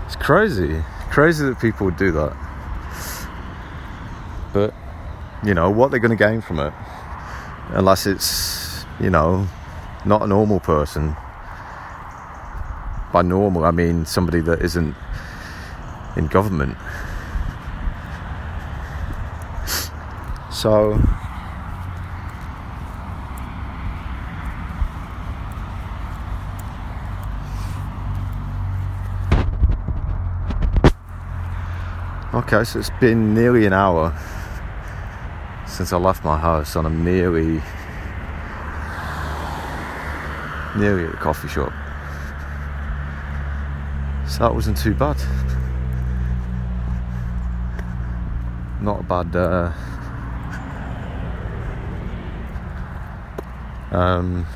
It's 0.06 0.16
crazy. 0.16 0.82
Crazy 1.10 1.46
that 1.46 1.58
people 1.60 1.86
would 1.86 1.96
do 1.96 2.12
that. 2.12 2.36
But, 4.52 4.74
you 5.44 5.54
know, 5.54 5.70
what 5.70 5.90
they're 5.90 6.00
going 6.00 6.16
to 6.16 6.24
gain 6.24 6.40
from 6.40 6.58
it. 6.58 6.72
Unless 7.70 8.06
it's, 8.06 8.84
you 9.00 9.10
know, 9.10 9.46
not 10.04 10.22
a 10.22 10.26
normal 10.26 10.60
person. 10.60 11.16
By 13.12 13.22
normal, 13.22 13.64
I 13.64 13.70
mean 13.70 14.06
somebody 14.06 14.40
that 14.40 14.62
isn't 14.62 14.94
in 16.16 16.26
government. 16.28 16.76
So, 20.50 21.00
Okay, 32.34 32.64
so 32.64 32.78
it's 32.78 32.90
been 33.00 33.34
nearly 33.34 33.64
an 33.64 33.72
hour 33.72 34.14
since 35.76 35.92
I 35.92 35.98
left 35.98 36.24
my 36.24 36.38
house 36.38 36.74
and 36.74 36.86
I'm 36.86 37.04
nearly 37.04 37.60
nearly 40.74 41.04
at 41.04 41.10
the 41.10 41.18
coffee 41.18 41.48
shop. 41.48 41.70
So 44.26 44.38
that 44.38 44.54
wasn't 44.54 44.78
too 44.78 44.94
bad. 44.94 45.18
Not 48.80 49.00
a 49.00 49.02
bad. 49.02 49.36
Uh, 49.36 49.72
um, 53.94 54.46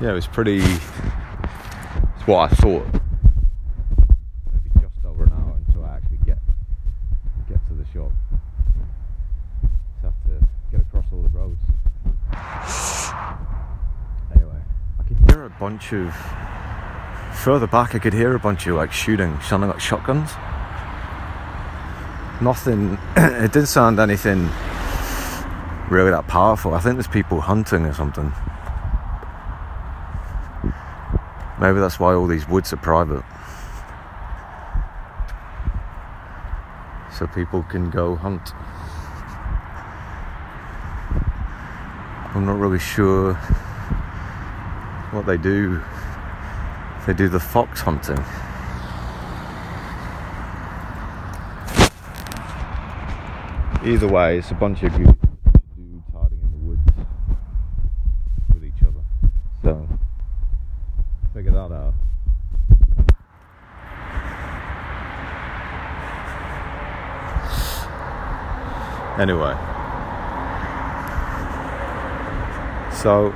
yeah, 0.00 0.12
it 0.12 0.14
was 0.14 0.26
pretty. 0.26 0.60
It's 0.60 2.26
what 2.26 2.50
I 2.50 2.54
thought. 2.54 2.97
Bunch 15.78 15.92
of 15.92 16.12
further 17.38 17.68
back 17.68 17.94
I 17.94 18.00
could 18.00 18.12
hear 18.12 18.34
a 18.34 18.38
bunch 18.40 18.66
of 18.66 18.74
like 18.74 18.90
shooting, 18.90 19.38
sounding 19.40 19.70
like 19.70 19.78
shotguns. 19.78 20.32
Nothing 22.40 22.98
it 23.16 23.52
didn't 23.52 23.68
sound 23.68 24.00
anything 24.00 24.48
really 25.88 26.10
that 26.10 26.24
powerful. 26.26 26.74
I 26.74 26.80
think 26.80 26.96
there's 26.96 27.06
people 27.06 27.40
hunting 27.40 27.86
or 27.86 27.94
something. 27.94 28.32
Maybe 31.60 31.78
that's 31.78 32.00
why 32.00 32.12
all 32.12 32.26
these 32.26 32.48
woods 32.48 32.72
are 32.72 32.76
private. 32.76 33.22
So 37.16 37.28
people 37.28 37.62
can 37.62 37.88
go 37.90 38.16
hunt. 38.16 38.52
I'm 42.34 42.46
not 42.46 42.58
really 42.58 42.80
sure 42.80 43.38
what 45.12 45.26
they 45.26 45.36
do. 45.36 45.80
They 47.06 47.14
do 47.14 47.28
the 47.28 47.40
fox 47.40 47.80
hunting. 47.80 48.22
Either 53.84 54.08
way, 54.08 54.38
it's 54.38 54.50
a 54.50 54.54
bunch 54.54 54.82
of 54.82 54.92
you 54.98 55.06
dudes 55.06 56.04
hiding 56.12 56.40
in 56.42 56.50
the 56.50 56.56
woods 56.58 56.82
with 58.52 58.64
each 58.64 58.82
other. 58.82 59.02
So, 59.62 59.88
figure 61.32 61.52
that 61.52 61.72
out. 61.72 61.94
Anyway, 69.18 69.54
so 72.92 73.34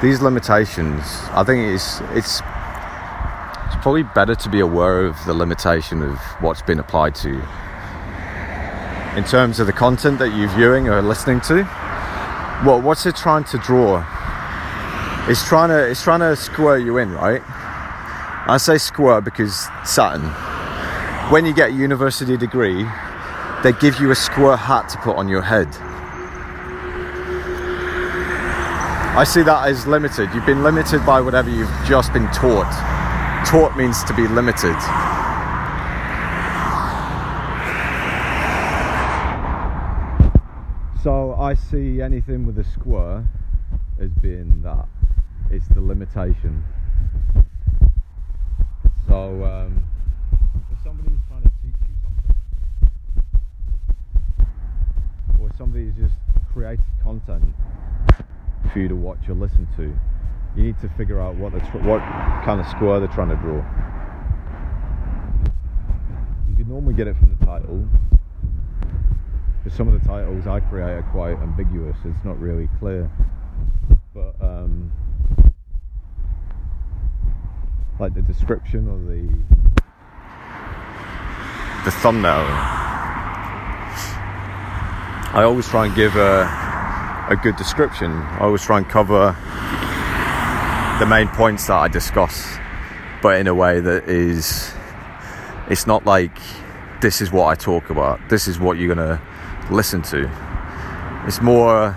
these 0.00 0.22
limitations, 0.22 1.02
I 1.32 1.44
think 1.44 1.74
it's 1.74 2.00
it's 2.12 2.40
it's 3.66 3.76
probably 3.82 4.02
better 4.02 4.34
to 4.34 4.48
be 4.48 4.60
aware 4.60 5.04
of 5.04 5.16
the 5.26 5.34
limitation 5.34 6.02
of 6.02 6.18
what's 6.40 6.62
been 6.62 6.78
applied 6.78 7.14
to 7.16 7.28
you. 7.28 7.42
In 9.16 9.24
terms 9.24 9.60
of 9.60 9.66
the 9.66 9.72
content 9.72 10.18
that 10.20 10.34
you're 10.34 10.48
viewing 10.48 10.88
or 10.88 11.02
listening 11.02 11.40
to, 11.42 11.64
well, 12.64 12.80
what's 12.80 13.04
it 13.04 13.16
trying 13.16 13.44
to 13.44 13.58
draw? 13.58 14.04
It's 15.28 15.46
trying 15.46 15.68
to 15.68 15.90
it's 15.90 16.02
trying 16.02 16.20
to 16.20 16.34
square 16.34 16.78
you 16.78 16.96
in, 16.96 17.12
right? 17.12 17.42
I 18.48 18.56
say 18.58 18.78
square 18.78 19.20
because 19.20 19.68
Saturn. 19.84 20.22
When 21.30 21.44
you 21.44 21.54
get 21.54 21.70
a 21.70 21.72
university 21.72 22.36
degree, 22.36 22.86
they 23.62 23.72
give 23.74 24.00
you 24.00 24.10
a 24.10 24.16
square 24.16 24.56
hat 24.56 24.88
to 24.88 24.98
put 24.98 25.16
on 25.16 25.28
your 25.28 25.42
head 25.42 25.68
I 29.12 29.24
see 29.24 29.42
that 29.42 29.66
as 29.66 29.88
limited. 29.88 30.30
You've 30.32 30.46
been 30.46 30.62
limited 30.62 31.04
by 31.04 31.20
whatever 31.20 31.50
you've 31.50 31.68
just 31.84 32.12
been 32.12 32.30
taught. 32.30 32.70
Taught 33.44 33.76
means 33.76 34.04
to 34.04 34.14
be 34.14 34.28
limited. 34.28 34.76
So 41.02 41.34
I 41.40 41.54
see 41.54 42.00
anything 42.00 42.46
with 42.46 42.56
a 42.60 42.64
square 42.64 43.26
as 43.98 44.10
being 44.22 44.62
that. 44.62 44.86
It's 45.50 45.66
the 45.74 45.80
limitation. 45.80 46.62
So 49.08 49.44
um, 49.44 49.84
if 50.70 50.78
somebody's 50.84 51.18
trying 51.26 51.42
to 51.42 51.50
teach 51.64 51.74
you 51.88 51.96
something, 52.04 52.36
or 55.40 55.50
somebody's 55.58 55.94
just 55.96 56.14
created 56.52 56.84
content 57.02 57.54
for 58.72 58.78
you 58.78 58.88
to 58.88 58.94
watch 58.94 59.18
or 59.28 59.34
listen 59.34 59.66
to. 59.76 59.92
You 60.56 60.62
need 60.64 60.69
to 60.80 60.88
figure 60.90 61.20
out 61.20 61.34
what 61.36 61.52
what 61.82 62.00
kind 62.44 62.60
of 62.60 62.66
square 62.66 63.00
they're 63.00 63.08
trying 63.08 63.28
to 63.28 63.36
draw. 63.36 63.56
You 66.48 66.56
can 66.56 66.68
normally 66.68 66.94
get 66.94 67.06
it 67.06 67.16
from 67.16 67.36
the 67.38 67.44
title, 67.44 67.86
but 69.62 69.72
some 69.72 69.88
of 69.88 70.00
the 70.00 70.08
titles 70.08 70.46
I 70.46 70.60
create 70.60 70.84
are 70.84 71.08
quite 71.12 71.38
ambiguous. 71.38 71.96
It's 72.04 72.24
not 72.24 72.40
really 72.40 72.68
clear. 72.78 73.10
But 74.14 74.34
um, 74.40 74.90
like 77.98 78.14
the 78.14 78.22
description 78.22 78.88
or 78.88 78.98
the 78.98 79.28
the 81.84 81.90
thumbnail, 81.90 82.46
I 85.32 85.42
always 85.44 85.68
try 85.68 85.86
and 85.86 85.94
give 85.94 86.16
a 86.16 86.48
a 87.30 87.36
good 87.36 87.56
description. 87.56 88.10
I 88.10 88.40
always 88.40 88.62
try 88.62 88.78
and 88.78 88.88
cover 88.88 89.36
the 91.00 91.06
main 91.06 91.28
points 91.28 91.66
that 91.68 91.78
I 91.78 91.88
discuss, 91.88 92.58
but 93.22 93.40
in 93.40 93.46
a 93.46 93.54
way 93.54 93.80
that 93.80 94.06
is, 94.06 94.70
it's 95.70 95.86
not 95.86 96.04
like 96.04 96.38
this 97.00 97.22
is 97.22 97.32
what 97.32 97.46
I 97.46 97.54
talk 97.54 97.88
about, 97.88 98.20
this 98.28 98.46
is 98.46 98.60
what 98.60 98.76
you're 98.76 98.94
gonna 98.94 99.18
listen 99.70 100.02
to. 100.02 100.30
It's 101.26 101.40
more 101.40 101.96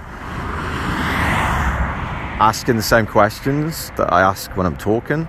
asking 2.40 2.78
the 2.78 2.82
same 2.82 3.06
questions 3.06 3.92
that 3.98 4.12
I 4.14 4.22
ask 4.22 4.56
when 4.56 4.66
I'm 4.66 4.78
talking, 4.78 5.28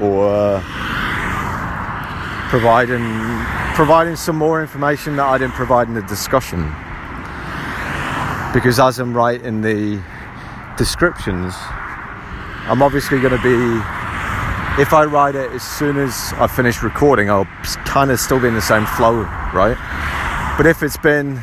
or 0.00 0.60
providing 2.50 3.04
providing 3.76 4.16
some 4.16 4.34
more 4.34 4.60
information 4.60 5.14
that 5.16 5.26
I 5.26 5.38
didn't 5.38 5.54
provide 5.54 5.86
in 5.86 5.94
the 5.94 6.02
discussion. 6.02 6.64
Because 8.52 8.80
as 8.80 8.98
I'm 8.98 9.14
writing 9.16 9.60
the 9.60 10.02
descriptions, 10.76 11.54
I'm 12.68 12.82
obviously 12.82 13.18
going 13.20 13.34
to 13.34 13.42
be. 13.42 13.82
If 14.80 14.92
I 14.92 15.04
write 15.06 15.34
it 15.34 15.50
as 15.52 15.62
soon 15.62 15.96
as 15.96 16.32
I 16.34 16.46
finish 16.46 16.82
recording, 16.82 17.30
I'll 17.30 17.46
kind 17.86 18.10
of 18.10 18.20
still 18.20 18.38
be 18.38 18.46
in 18.46 18.54
the 18.54 18.60
same 18.60 18.84
flow, 18.84 19.22
right? 19.54 19.76
But 20.58 20.66
if 20.66 20.82
it's 20.82 20.98
been, 20.98 21.40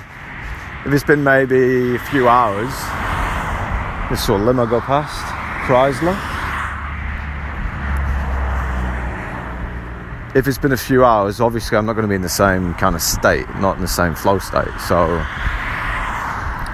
if 0.86 0.94
it's 0.94 1.04
been 1.04 1.24
maybe 1.24 1.96
a 1.96 2.00
few 2.00 2.30
hours, 2.30 2.72
this 4.10 4.24
saw 4.24 4.36
limo 4.36 4.68
go 4.68 4.80
past 4.80 5.20
Chrysler. 5.66 6.16
If 10.36 10.48
it's 10.48 10.60
been 10.60 10.74
a 10.74 10.78
few 10.78 11.04
hours, 11.04 11.42
obviously 11.42 11.78
I'm 11.78 11.88
not 11.88 11.94
going 11.94 12.04
to 12.04 12.10
be 12.10 12.16
in 12.16 12.22
the 12.22 12.30
same 12.30 12.76
kind 12.76 12.96
of 12.96 13.02
state, 13.02 13.48
not 13.56 13.78
in 13.78 13.82
the 13.82 13.88
same 13.88 14.14
flow 14.14 14.38
state. 14.38 14.68
So 14.88 15.08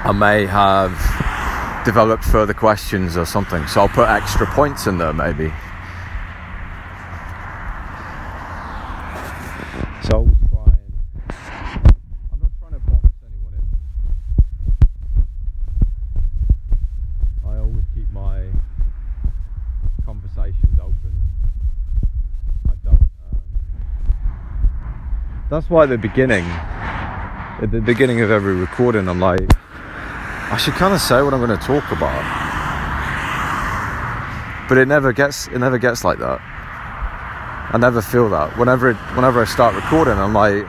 I 0.03 0.11
may 0.13 0.45
have 0.45 0.91
developed 1.83 2.23
further 2.23 2.53
questions 2.53 3.17
or 3.17 3.25
something. 3.25 3.65
So 3.67 3.81
I'll 3.81 3.89
put 3.89 4.07
extra 4.07 4.45
points 4.47 4.87
in 4.87 4.97
there 4.97 5.13
maybe. 5.13 5.51
So 10.03 10.11
I 10.11 10.15
always 10.15 10.35
try 10.49 10.73
I'm 12.31 12.39
not 12.39 12.51
trying 12.59 12.73
to 12.73 12.79
box 12.79 13.09
anyone 13.25 13.53
in. 13.53 13.65
I 17.47 17.57
always 17.57 17.85
keep 17.95 18.09
my 18.11 18.45
conversations 20.05 20.79
open. 20.79 21.29
I 22.67 22.73
don't. 22.83 23.01
Um, 23.01 23.41
that's 25.49 25.69
why 25.69 25.85
the 25.85 25.97
beginning, 25.97 26.45
at 26.45 27.69
the 27.71 27.81
beginning 27.81 28.21
of 28.21 28.31
every 28.31 28.55
recording, 28.55 29.07
I'm 29.07 29.19
like, 29.19 29.49
I 30.51 30.57
should 30.57 30.73
kind 30.73 30.93
of 30.93 30.99
say 30.99 31.21
what 31.21 31.33
I'm 31.33 31.39
going 31.39 31.57
to 31.57 31.65
talk 31.65 31.89
about, 31.93 32.21
but 34.67 34.77
it 34.77 34.85
never 34.85 35.13
gets 35.13 35.47
it 35.47 35.59
never 35.59 35.77
gets 35.77 36.03
like 36.03 36.19
that. 36.19 36.41
I 37.73 37.77
never 37.79 38.01
feel 38.01 38.29
that. 38.31 38.57
Whenever 38.57 38.89
it, 38.89 38.97
whenever 39.15 39.41
I 39.41 39.45
start 39.45 39.75
recording, 39.75 40.17
I'm 40.17 40.33
like 40.33 40.67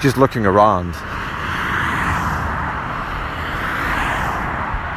just 0.00 0.16
looking 0.16 0.44
around, 0.44 0.88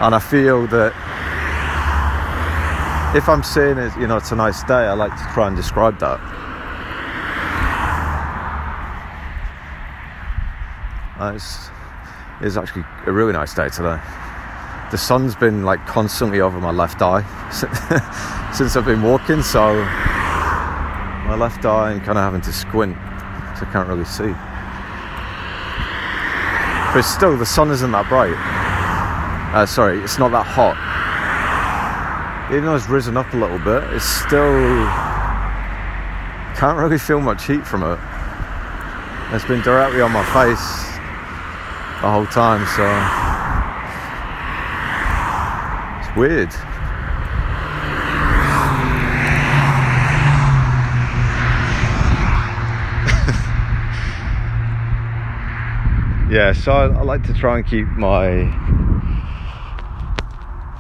and 0.02 0.16
I 0.16 0.20
feel 0.20 0.66
that 0.68 0.92
if 3.16 3.30
I'm 3.30 3.44
saying 3.44 3.78
it, 3.78 3.96
you 3.98 4.08
know, 4.08 4.18
it's 4.18 4.32
a 4.32 4.36
nice 4.36 4.64
day, 4.64 4.74
I 4.74 4.94
like 4.94 5.16
to 5.16 5.28
try 5.34 5.48
and 5.48 5.56
describe 5.56 6.00
that. 6.00 6.20
It's, 11.36 11.70
it's 12.42 12.56
actually 12.56 12.86
a 13.06 13.12
really 13.12 13.34
nice 13.34 13.54
day 13.54 13.70
today. 13.70 14.00
The 14.92 14.98
sun's 14.98 15.36
been 15.36 15.66
like 15.66 15.86
constantly 15.86 16.42
over 16.42 16.60
my 16.60 16.72
left 16.72 17.02
eye 17.02 17.22
since 18.54 18.76
I've 18.76 18.86
been 18.86 19.04
walking, 19.04 19.44
so 19.44 19.76
my 19.76 21.36
left 21.36 21.66
eye 21.66 21.92
and 21.92 22.04
kind 22.04 22.18
of 22.18 22.24
having 22.24 22.42
to 22.42 22.54
squint, 22.54 22.96
so 23.58 23.66
I 23.66 23.70
can't 23.72 23.88
really 23.88 24.06
see. 24.06 24.34
But 26.94 27.04
still, 27.04 27.38
the 27.38 27.46
sun 27.46 27.70
isn't 27.72 27.92
that 27.92 28.08
bright. 28.10 28.34
Uh, 29.54 29.66
sorry, 29.66 30.00
it's 30.02 30.18
not 30.18 30.32
that 30.32 30.46
hot. 30.46 30.78
Even 32.52 32.66
though 32.66 32.76
it's 32.76 32.90
risen 32.90 33.18
up 33.18 33.32
a 33.34 33.38
little 33.38 33.60
bit, 33.60 33.84
it's 33.94 34.06
still 34.06 34.88
can't 36.56 36.78
really 36.78 36.98
feel 36.98 37.22
much 37.22 37.46
heat 37.46 37.66
from 37.66 37.84
it. 37.84 38.00
It's 39.32 39.46
been 39.46 39.62
directly 39.62 40.02
on 40.02 40.12
my 40.12 40.26
face 40.34 40.89
the 42.02 42.10
whole 42.10 42.26
time, 42.28 42.66
so 42.78 42.86
it's 46.00 46.16
weird. 46.16 46.50
yeah, 56.32 56.54
so 56.54 56.72
I, 56.72 56.86
I, 56.86 57.02
like 57.02 57.24
to 57.24 57.34
try 57.34 57.58
and 57.58 57.68
keep 57.68 57.86
my 57.88 58.44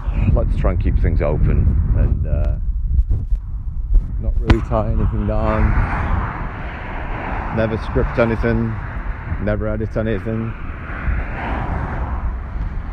I 0.07 0.30
like 0.34 0.49
to 0.53 0.57
try 0.57 0.72
and 0.72 0.82
keep 0.82 0.97
things 0.99 1.22
open 1.22 1.65
and 1.97 2.28
uh, 2.28 2.55
not 4.22 4.39
really 4.39 4.61
tie 4.70 4.89
anything 4.89 5.28
down. 5.28 5.67
Never 7.57 7.78
script 7.80 8.17
anything, 8.20 8.74
never 9.43 9.67
edit 9.67 9.97
anything 9.97 10.53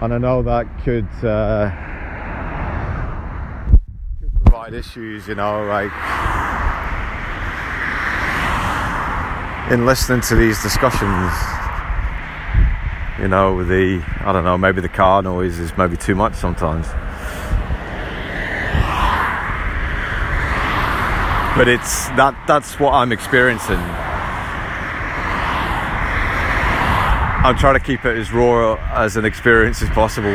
and 0.00 0.12
I 0.12 0.18
know 0.18 0.42
that 0.42 0.66
could 0.84 1.08
uh, 1.24 1.70
could 4.20 4.42
provide 4.42 4.74
issues, 4.74 5.26
you 5.26 5.34
know, 5.34 5.64
like 5.64 5.92
in 9.72 9.86
listening 9.86 10.20
to 10.22 10.36
these 10.36 10.62
discussions. 10.62 11.32
You 13.18 13.28
know, 13.28 13.64
the 13.64 14.04
I 14.20 14.32
don't 14.32 14.44
know, 14.44 14.58
maybe 14.58 14.82
the 14.82 14.90
car 14.90 15.22
noise 15.22 15.58
is 15.58 15.76
maybe 15.78 15.96
too 15.96 16.14
much 16.14 16.34
sometimes. 16.34 16.86
But 21.56 21.68
it's 21.68 22.08
that 22.10 22.36
that's 22.46 22.78
what 22.78 22.92
I'm 22.92 23.12
experiencing. 23.12 23.80
I'm 27.46 27.56
trying 27.56 27.74
to 27.74 27.80
keep 27.80 28.04
it 28.04 28.18
as 28.18 28.32
raw 28.32 28.74
as 28.92 29.16
an 29.16 29.24
experience 29.24 29.80
as 29.80 29.88
possible. 29.90 30.26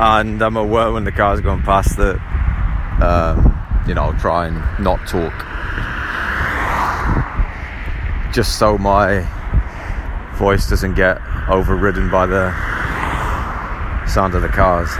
And 0.00 0.42
I'm 0.42 0.56
aware 0.56 0.90
when 0.90 1.04
the 1.04 1.12
car's 1.12 1.40
going 1.40 1.62
past 1.62 1.98
that, 1.98 2.16
um, 3.00 3.84
you 3.86 3.94
know, 3.94 4.02
I'll 4.02 4.18
try 4.18 4.48
and 4.48 4.56
not 4.82 5.06
talk. 5.06 5.32
Just 8.34 8.58
so 8.58 8.76
my 8.76 9.24
voice 10.34 10.68
doesn't 10.68 10.94
get 10.94 11.22
overridden 11.48 12.10
by 12.10 12.26
the 12.26 12.50
sound 14.08 14.34
of 14.34 14.42
the 14.42 14.48
cars. 14.48 14.90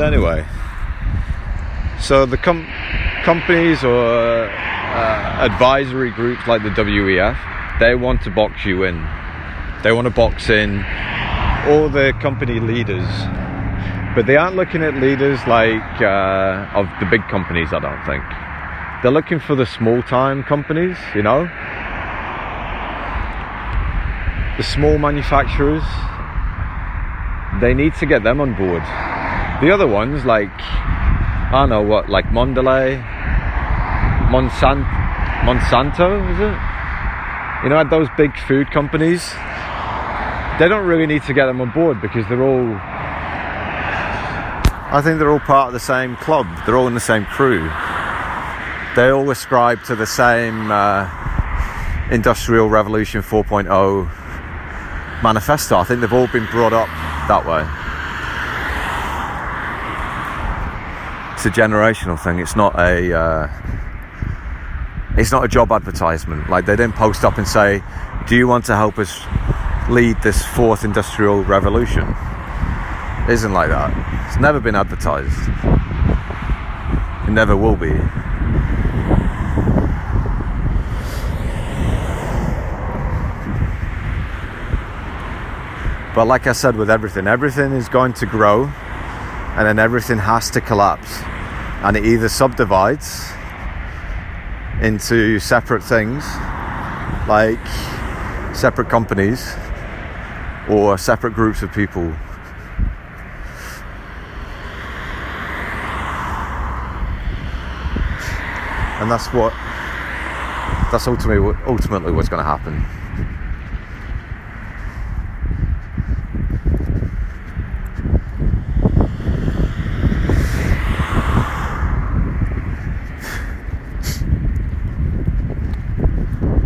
Anyway, 0.00 0.46
so 1.98 2.24
the 2.24 2.36
com- 2.36 2.68
companies 3.24 3.82
or 3.82 4.44
uh, 4.44 5.44
advisory 5.44 6.12
groups 6.12 6.46
like 6.46 6.62
the 6.62 6.70
WEF, 6.70 7.36
they 7.80 7.96
want 7.96 8.22
to 8.22 8.30
box 8.30 8.64
you 8.64 8.84
in. 8.84 9.04
They 9.82 9.90
want 9.90 10.04
to 10.06 10.12
box 10.12 10.50
in 10.50 10.84
all 11.66 11.88
the 11.88 12.12
company 12.20 12.60
leaders, 12.60 13.08
but 14.14 14.26
they 14.26 14.36
aren't 14.36 14.54
looking 14.54 14.84
at 14.84 14.94
leaders 14.94 15.40
like 15.48 16.00
uh, 16.00 16.70
of 16.74 16.86
the 17.00 17.06
big 17.10 17.26
companies. 17.28 17.72
I 17.72 17.80
don't 17.80 18.04
think 18.06 18.22
they're 19.02 19.10
looking 19.10 19.40
for 19.40 19.56
the 19.56 19.66
small 19.66 20.00
time 20.02 20.44
companies. 20.44 20.96
You 21.12 21.22
know, 21.22 21.44
the 24.56 24.62
small 24.62 24.96
manufacturers. 24.98 25.82
They 27.60 27.74
need 27.74 27.94
to 27.96 28.06
get 28.06 28.22
them 28.22 28.40
on 28.40 28.54
board 28.54 28.84
the 29.60 29.72
other 29.72 29.86
ones, 29.86 30.24
like, 30.24 30.52
I 30.52 31.50
don't 31.52 31.70
know 31.70 31.82
what, 31.82 32.08
like 32.08 32.26
Mondelez, 32.26 33.02
Monsanto, 34.30 34.86
Monsanto, 35.42 36.30
is 36.32 36.38
it? 36.38 36.54
You 37.64 37.70
know, 37.70 37.78
at 37.78 37.90
those 37.90 38.06
big 38.16 38.38
food 38.46 38.70
companies, 38.70 39.32
they 40.60 40.68
don't 40.68 40.86
really 40.86 41.06
need 41.06 41.24
to 41.24 41.34
get 41.34 41.46
them 41.46 41.60
on 41.60 41.70
board 41.72 42.00
because 42.00 42.24
they're 42.28 42.42
all, 42.42 42.76
I 44.90 45.00
think 45.02 45.18
they're 45.18 45.30
all 45.30 45.40
part 45.40 45.68
of 45.68 45.72
the 45.72 45.80
same 45.80 46.14
club. 46.16 46.46
They're 46.64 46.76
all 46.76 46.86
in 46.86 46.94
the 46.94 47.00
same 47.00 47.24
crew. 47.24 47.68
They 48.94 49.10
all 49.10 49.28
ascribe 49.30 49.82
to 49.84 49.96
the 49.96 50.06
same 50.06 50.70
uh, 50.70 51.10
Industrial 52.12 52.68
Revolution 52.68 53.22
4.0 53.22 54.08
manifesto. 55.22 55.78
I 55.78 55.84
think 55.84 56.00
they've 56.00 56.12
all 56.12 56.28
been 56.28 56.46
brought 56.46 56.72
up 56.72 56.88
that 57.26 57.44
way. 57.44 57.87
It's 61.38 61.46
a 61.46 61.50
generational 61.50 62.18
thing. 62.18 62.40
It's 62.40 62.56
not 62.56 62.74
a 62.80 63.16
uh, 63.16 63.48
it's 65.16 65.30
not 65.30 65.44
a 65.44 65.48
job 65.48 65.70
advertisement. 65.70 66.50
Like 66.50 66.66
they 66.66 66.74
didn't 66.74 66.96
post 66.96 67.24
up 67.24 67.38
and 67.38 67.46
say, 67.46 67.80
"Do 68.26 68.34
you 68.34 68.48
want 68.48 68.64
to 68.64 68.74
help 68.74 68.98
us 68.98 69.20
lead 69.88 70.20
this 70.20 70.44
fourth 70.44 70.82
industrial 70.82 71.44
revolution?" 71.44 72.12
It 73.28 73.34
isn't 73.34 73.52
like 73.52 73.68
that. 73.68 74.26
It's 74.26 74.40
never 74.40 74.58
been 74.58 74.74
advertised. 74.74 75.48
It 77.28 77.30
never 77.30 77.56
will 77.56 77.76
be. 77.76 77.92
But 86.16 86.26
like 86.26 86.48
I 86.48 86.52
said, 86.52 86.74
with 86.74 86.90
everything, 86.90 87.28
everything 87.28 87.70
is 87.74 87.88
going 87.88 88.14
to 88.14 88.26
grow 88.26 88.72
and 89.58 89.66
then 89.66 89.78
everything 89.78 90.18
has 90.18 90.48
to 90.50 90.60
collapse. 90.60 91.20
And 91.82 91.96
it 91.96 92.06
either 92.06 92.28
subdivides 92.28 93.30
into 94.80 95.38
separate 95.40 95.82
things, 95.82 96.24
like 97.28 97.58
separate 98.54 98.88
companies 98.88 99.52
or 100.68 100.96
separate 100.96 101.34
groups 101.34 101.62
of 101.62 101.72
people. 101.72 102.14
And 109.00 109.10
that's 109.10 109.26
what 109.28 109.52
that's 110.90 111.06
ultimately 111.06 111.54
ultimately 111.66 112.12
what's 112.12 112.28
going 112.28 112.42
to 112.42 112.48
happen. 112.48 112.84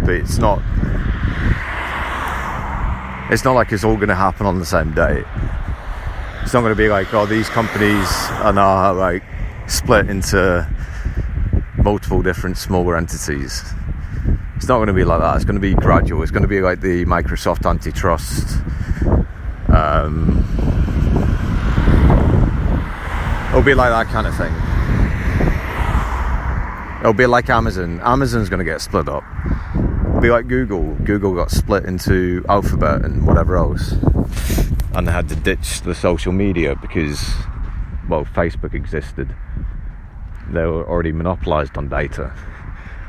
But 0.04 0.14
it's 0.14 0.38
not 0.38 0.62
it's 3.32 3.44
not 3.44 3.54
like 3.54 3.72
it's 3.72 3.82
all 3.82 3.96
going 3.96 4.08
to 4.08 4.14
happen 4.14 4.44
on 4.44 4.58
the 4.58 4.66
same 4.66 4.92
day. 4.92 5.24
It's 6.42 6.52
not 6.52 6.60
going 6.60 6.72
to 6.72 6.76
be 6.76 6.88
like, 6.88 7.14
oh, 7.14 7.24
these 7.24 7.48
companies 7.48 8.06
are 8.42 8.52
now 8.52 8.92
like 8.92 9.22
split 9.66 10.10
into 10.10 10.68
multiple 11.78 12.20
different 12.20 12.58
smaller 12.58 12.94
entities. 12.94 13.64
It's 14.56 14.68
not 14.68 14.76
going 14.76 14.88
to 14.88 14.92
be 14.92 15.04
like 15.04 15.20
that. 15.20 15.34
It's 15.36 15.46
going 15.46 15.54
to 15.56 15.60
be 15.60 15.72
gradual. 15.74 16.22
It's 16.22 16.30
going 16.30 16.42
to 16.42 16.48
be 16.48 16.60
like 16.60 16.82
the 16.82 17.06
Microsoft 17.06 17.64
antitrust. 17.64 18.58
Um, 19.68 20.44
it'll 23.48 23.62
be 23.62 23.74
like 23.74 23.90
that 23.90 24.08
kind 24.08 24.26
of 24.26 24.36
thing. 24.36 24.52
It'll 27.00 27.14
be 27.14 27.26
like 27.26 27.48
Amazon. 27.48 27.98
Amazon's 28.02 28.50
going 28.50 28.58
to 28.58 28.64
get 28.64 28.82
split 28.82 29.08
up 29.08 29.24
be 30.22 30.30
like 30.30 30.46
Google. 30.46 30.94
Google 31.04 31.34
got 31.34 31.50
split 31.50 31.84
into 31.84 32.44
Alphabet 32.48 33.04
and 33.04 33.26
whatever 33.26 33.56
else, 33.56 33.90
and 34.94 35.08
they 35.08 35.10
had 35.10 35.28
to 35.30 35.34
ditch 35.34 35.80
the 35.80 35.96
social 35.96 36.30
media 36.30 36.76
because, 36.76 37.34
well, 38.08 38.24
Facebook 38.24 38.72
existed. 38.72 39.34
They 40.48 40.64
were 40.64 40.88
already 40.88 41.10
monopolized 41.10 41.76
on 41.76 41.88
data. 41.88 42.32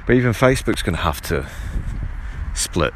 But 0.07 0.16
even 0.16 0.32
Facebook's 0.32 0.82
going 0.82 0.95
to 0.95 1.03
have 1.03 1.22
to 1.22 1.47
split. 2.55 2.95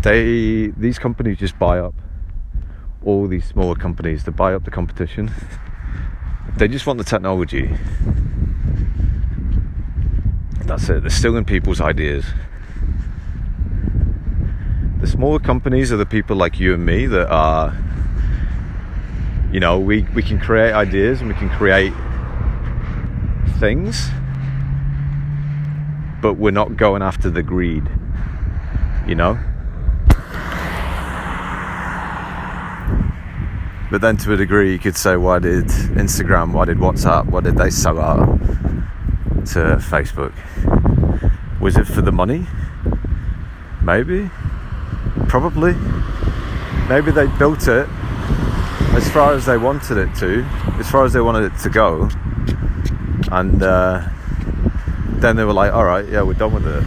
They 0.00 0.68
these 0.68 0.98
companies 0.98 1.36
just 1.36 1.58
buy 1.58 1.78
up 1.78 1.94
all 3.04 3.26
these 3.26 3.44
smaller 3.44 3.74
companies 3.74 4.24
to 4.24 4.30
buy 4.30 4.54
up 4.54 4.64
the 4.64 4.70
competition. 4.70 5.30
They 6.56 6.66
just 6.66 6.86
want 6.86 6.96
the 6.98 7.04
technology 7.04 7.76
that's 10.66 10.88
it. 10.88 11.02
They're 11.02 11.10
stealing 11.10 11.44
people's 11.44 11.80
ideas. 11.80 12.24
The 15.00 15.06
smaller 15.06 15.38
companies 15.38 15.92
are 15.92 15.96
the 15.96 16.06
people 16.06 16.36
like 16.36 16.58
you 16.58 16.74
and 16.74 16.84
me 16.84 17.06
that 17.06 17.28
are, 17.30 17.76
you 19.52 19.60
know, 19.60 19.78
we, 19.78 20.02
we 20.14 20.22
can 20.22 20.40
create 20.40 20.72
ideas 20.72 21.20
and 21.20 21.28
we 21.28 21.34
can 21.34 21.50
create 21.50 21.92
things, 23.58 24.08
but 26.20 26.34
we're 26.34 26.50
not 26.50 26.76
going 26.76 27.02
after 27.02 27.30
the 27.30 27.42
greed, 27.42 27.88
you 29.06 29.14
know? 29.14 29.38
But 33.88 34.00
then 34.00 34.16
to 34.18 34.32
a 34.32 34.36
degree, 34.36 34.72
you 34.72 34.78
could 34.80 34.96
say, 34.96 35.16
why 35.16 35.38
did 35.38 35.66
Instagram, 35.66 36.52
why 36.52 36.64
did 36.64 36.78
WhatsApp, 36.78 37.26
why 37.26 37.40
did 37.40 37.56
they 37.56 37.70
sell 37.70 38.00
out? 38.00 38.40
To 39.46 39.76
Facebook. 39.76 40.32
Was 41.60 41.76
it 41.76 41.86
for 41.86 42.02
the 42.02 42.12
money? 42.12 42.46
Maybe. 43.82 44.30
Probably. 45.28 45.74
Maybe 46.88 47.10
they 47.10 47.26
built 47.38 47.68
it 47.68 47.88
as 48.94 49.08
far 49.10 49.34
as 49.34 49.46
they 49.46 49.56
wanted 49.56 49.98
it 49.98 50.14
to, 50.16 50.42
as 50.78 50.90
far 50.90 51.04
as 51.04 51.12
they 51.12 51.20
wanted 51.20 51.52
it 51.52 51.58
to 51.60 51.68
go. 51.68 52.08
And 53.30 53.62
uh, 53.62 54.08
then 55.20 55.36
they 55.36 55.44
were 55.44 55.52
like, 55.52 55.72
all 55.72 55.84
right, 55.84 56.08
yeah, 56.08 56.22
we're 56.22 56.34
done 56.34 56.54
with 56.54 56.66
it. 56.66 56.84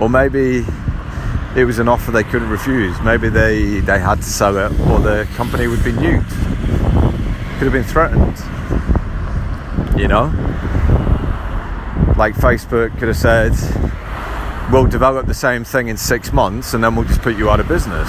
Or 0.00 0.08
maybe 0.08 0.64
it 1.56 1.64
was 1.64 1.78
an 1.78 1.88
offer 1.88 2.10
they 2.10 2.24
couldn't 2.24 2.50
refuse. 2.50 3.00
Maybe 3.00 3.28
they, 3.28 3.80
they 3.80 3.98
had 3.98 4.16
to 4.16 4.22
sell 4.22 4.56
it 4.58 4.72
or 4.80 5.00
the 5.00 5.26
company 5.34 5.66
would 5.66 5.82
be 5.82 5.92
nuked. 5.92 6.28
Could 7.58 7.64
have 7.64 7.72
been 7.72 7.84
threatened. 7.84 8.36
You 9.98 10.08
know? 10.08 10.30
Like 12.16 12.34
Facebook 12.34 12.98
could 12.98 13.08
have 13.08 13.16
said, 13.16 13.52
we'll 14.72 14.86
develop 14.86 15.26
the 15.26 15.34
same 15.34 15.64
thing 15.64 15.88
in 15.88 15.96
six 15.98 16.32
months 16.32 16.72
and 16.72 16.82
then 16.82 16.96
we'll 16.96 17.04
just 17.04 17.20
put 17.20 17.36
you 17.36 17.50
out 17.50 17.60
of 17.60 17.68
business. 17.68 18.08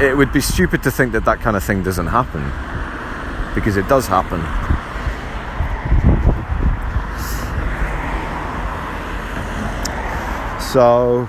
It 0.00 0.16
would 0.16 0.32
be 0.32 0.42
stupid 0.42 0.82
to 0.82 0.90
think 0.90 1.12
that 1.12 1.24
that 1.24 1.40
kind 1.40 1.56
of 1.56 1.64
thing 1.64 1.82
doesn't 1.82 2.06
happen 2.06 2.44
because 3.54 3.76
it 3.76 3.88
does 3.88 4.06
happen. 4.06 4.40
So 10.60 11.26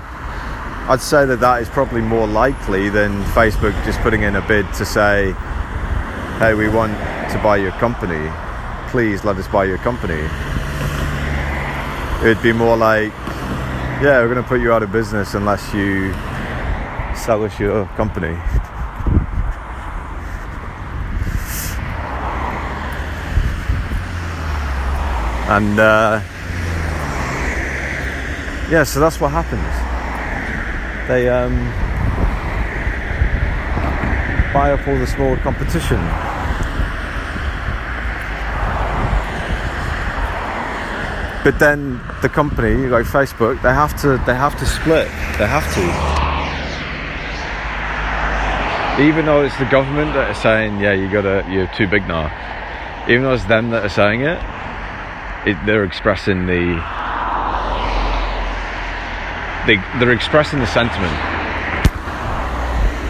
I'd 0.90 1.00
say 1.00 1.24
that 1.24 1.40
that 1.40 1.62
is 1.62 1.68
probably 1.70 2.02
more 2.02 2.26
likely 2.26 2.90
than 2.90 3.22
Facebook 3.32 3.72
just 3.86 3.98
putting 4.00 4.22
in 4.22 4.36
a 4.36 4.46
bid 4.46 4.70
to 4.74 4.84
say, 4.84 5.32
hey, 6.38 6.52
we 6.52 6.68
want 6.68 6.92
to 7.32 7.40
buy 7.42 7.56
your 7.56 7.72
company. 7.72 8.30
Please 8.90 9.24
let 9.24 9.36
us 9.36 9.48
buy 9.48 9.64
your 9.64 9.78
company 9.78 10.28
it'd 12.22 12.42
be 12.42 12.52
more 12.52 12.76
like, 12.76 13.12
yeah, 14.02 14.20
we're 14.20 14.28
going 14.28 14.42
to 14.42 14.48
put 14.48 14.60
you 14.60 14.72
out 14.72 14.82
of 14.82 14.92
business 14.92 15.32
unless 15.32 15.72
you 15.72 16.12
sell 17.16 17.42
us 17.44 17.58
your 17.58 17.86
company. 17.96 18.36
And 25.48 25.80
uh, 25.80 26.20
yeah, 28.70 28.84
so 28.84 29.00
that's 29.00 29.18
what 29.18 29.30
happens. 29.30 31.08
They 31.08 31.28
um, 31.28 31.54
buy 34.52 34.72
up 34.72 34.86
all 34.86 34.98
the 34.98 35.06
small 35.06 35.36
competition 35.38 36.29
but 41.50 41.58
then 41.58 42.00
the 42.22 42.28
company 42.28 42.86
like 42.86 43.04
Facebook 43.04 43.60
they 43.60 43.74
have 43.74 44.00
to 44.00 44.22
they 44.24 44.34
have 44.34 44.56
to 44.60 44.64
split. 44.64 45.08
They 45.36 45.48
have 45.48 45.66
to. 45.74 45.82
Even 49.02 49.26
though 49.26 49.42
it's 49.42 49.58
the 49.58 49.64
government 49.64 50.14
that 50.14 50.30
are 50.30 50.34
saying 50.34 50.78
yeah 50.78 50.92
you 50.92 51.10
gotta 51.10 51.44
you're 51.50 51.66
too 51.74 51.88
big 51.88 52.06
now. 52.06 52.30
Even 53.08 53.24
though 53.24 53.32
it's 53.32 53.44
them 53.46 53.70
that 53.70 53.84
are 53.84 53.88
saying 53.88 54.20
it, 54.20 54.38
it 55.44 55.56
they're 55.66 55.82
expressing 55.82 56.46
the 56.46 56.78
they, 59.66 59.76
they're 59.98 60.12
expressing 60.12 60.60
the 60.60 60.68
sentiment 60.68 61.12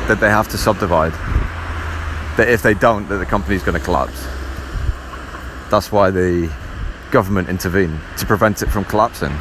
that 0.09 0.17
they 0.19 0.31
have 0.31 0.49
to 0.49 0.57
subdivide. 0.57 1.13
That 2.39 2.49
if 2.49 2.63
they 2.63 2.73
don't 2.73 3.07
that 3.11 3.19
the 3.19 3.27
company's 3.27 3.63
going 3.63 3.79
to 3.79 3.85
collapse. 3.85 4.27
That's 5.71 5.93
why 5.93 6.11
the 6.11 6.51
government 7.11 7.49
intervene 7.49 7.99
to 8.19 8.27
prevent 8.27 8.63
it 8.63 8.67
from 8.67 8.85
collapsing. 8.85 9.33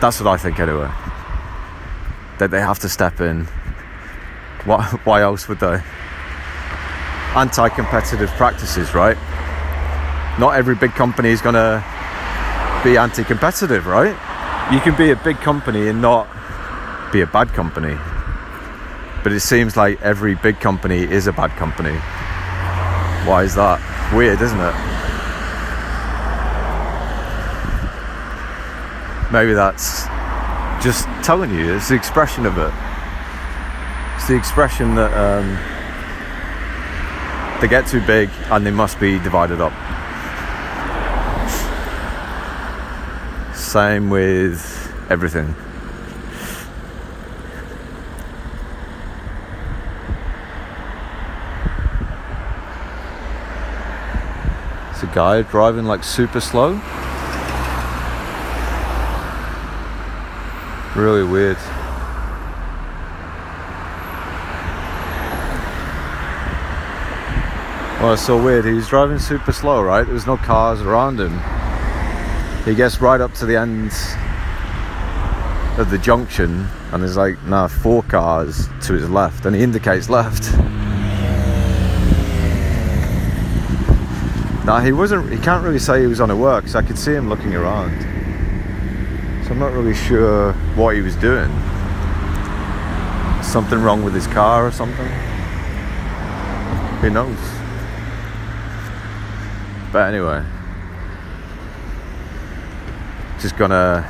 That's 0.00 0.20
what 0.20 0.28
I 0.28 0.36
think, 0.36 0.58
anyway. 0.58 0.90
That 2.38 2.50
they 2.50 2.60
have 2.60 2.78
to 2.80 2.88
step 2.88 3.20
in. 3.20 3.44
Why, 4.64 4.84
why 5.04 5.22
else 5.22 5.48
would 5.48 5.60
they? 5.60 5.80
Anti 7.34 7.68
competitive 7.70 8.30
practices, 8.30 8.94
right? 8.94 9.16
Not 10.38 10.56
every 10.56 10.74
big 10.74 10.92
company 10.92 11.30
is 11.30 11.40
going 11.40 11.54
to 11.54 11.84
be 12.84 12.96
anti 12.96 13.22
competitive, 13.24 13.86
right? 13.86 14.14
You 14.72 14.80
can 14.80 14.96
be 14.96 15.10
a 15.10 15.16
big 15.16 15.36
company 15.36 15.88
and 15.88 16.02
not 16.02 16.26
be 17.12 17.20
a 17.20 17.26
bad 17.26 17.52
company. 17.52 17.96
But 19.22 19.32
it 19.32 19.40
seems 19.40 19.76
like 19.76 20.02
every 20.02 20.34
big 20.34 20.58
company 20.58 21.02
is 21.02 21.26
a 21.26 21.32
bad 21.32 21.50
company. 21.52 21.94
Why 23.28 23.44
is 23.44 23.54
that? 23.54 23.91
Weird, 24.14 24.42
isn't 24.42 24.60
it? 24.60 24.74
Maybe 29.32 29.54
that's 29.54 30.04
just 30.84 31.06
telling 31.24 31.50
you, 31.50 31.74
it's 31.76 31.88
the 31.88 31.94
expression 31.94 32.44
of 32.44 32.58
it. 32.58 32.72
It's 34.16 34.28
the 34.28 34.36
expression 34.36 34.94
that 34.96 35.12
um, 35.14 35.56
they 37.62 37.68
get 37.68 37.86
too 37.86 38.04
big 38.06 38.28
and 38.50 38.66
they 38.66 38.70
must 38.70 39.00
be 39.00 39.18
divided 39.20 39.60
up. 39.62 39.72
Same 43.56 44.10
with 44.10 44.92
everything. 45.08 45.54
Guy 55.06 55.42
driving 55.42 55.84
like 55.84 56.04
super 56.04 56.40
slow. 56.40 56.80
Really 60.94 61.24
weird. 61.24 61.56
Well, 68.02 68.14
it's 68.14 68.26
so 68.26 68.42
weird. 68.42 68.64
He's 68.64 68.88
driving 68.88 69.18
super 69.18 69.52
slow, 69.52 69.80
right? 69.80 70.04
There's 70.06 70.26
no 70.26 70.36
cars 70.36 70.82
around 70.82 71.20
him. 71.20 71.38
He 72.64 72.74
gets 72.74 73.00
right 73.00 73.20
up 73.20 73.32
to 73.34 73.46
the 73.46 73.56
end 73.56 73.92
of 75.78 75.88
the 75.90 75.98
junction, 75.98 76.66
and 76.92 77.02
there's 77.02 77.16
like 77.16 77.42
now 77.44 77.68
four 77.68 78.02
cars 78.02 78.68
to 78.82 78.92
his 78.92 79.08
left, 79.08 79.46
and 79.46 79.54
he 79.54 79.62
indicates 79.62 80.10
left. 80.10 80.52
Now 84.64 84.78
he 84.78 84.92
wasn't. 84.92 85.32
He 85.32 85.38
can't 85.38 85.64
really 85.64 85.80
say 85.80 86.00
he 86.00 86.06
was 86.06 86.20
on 86.20 86.30
a 86.30 86.36
work, 86.36 86.68
so 86.68 86.78
I 86.78 86.82
could 86.82 86.98
see 86.98 87.12
him 87.12 87.28
looking 87.28 87.54
around. 87.54 88.00
So 89.44 89.50
I'm 89.52 89.58
not 89.58 89.72
really 89.72 89.94
sure 89.94 90.52
what 90.76 90.94
he 90.94 91.00
was 91.00 91.16
doing. 91.16 91.50
Something 93.42 93.82
wrong 93.82 94.04
with 94.04 94.14
his 94.14 94.28
car 94.28 94.66
or 94.66 94.70
something. 94.70 95.08
Who 97.00 97.10
knows? 97.10 97.36
But 99.92 100.14
anyway, 100.14 100.44
just 103.40 103.56
gonna 103.56 104.06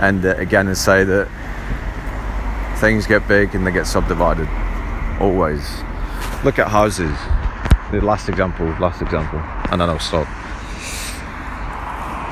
end 0.00 0.24
it 0.24 0.38
again 0.38 0.68
and 0.68 0.78
say 0.78 1.02
that 1.02 1.28
things 2.78 3.06
get 3.08 3.26
big 3.26 3.56
and 3.56 3.66
they 3.66 3.72
get 3.72 3.88
subdivided. 3.88 4.48
Always. 5.20 5.82
Look 6.44 6.60
at 6.60 6.68
houses. 6.68 7.18
The 7.92 8.00
last 8.00 8.28
example, 8.28 8.66
last 8.80 9.02
example, 9.02 9.38
and 9.70 9.80
then 9.80 9.88
I'll 9.88 9.98
stop. 9.98 10.26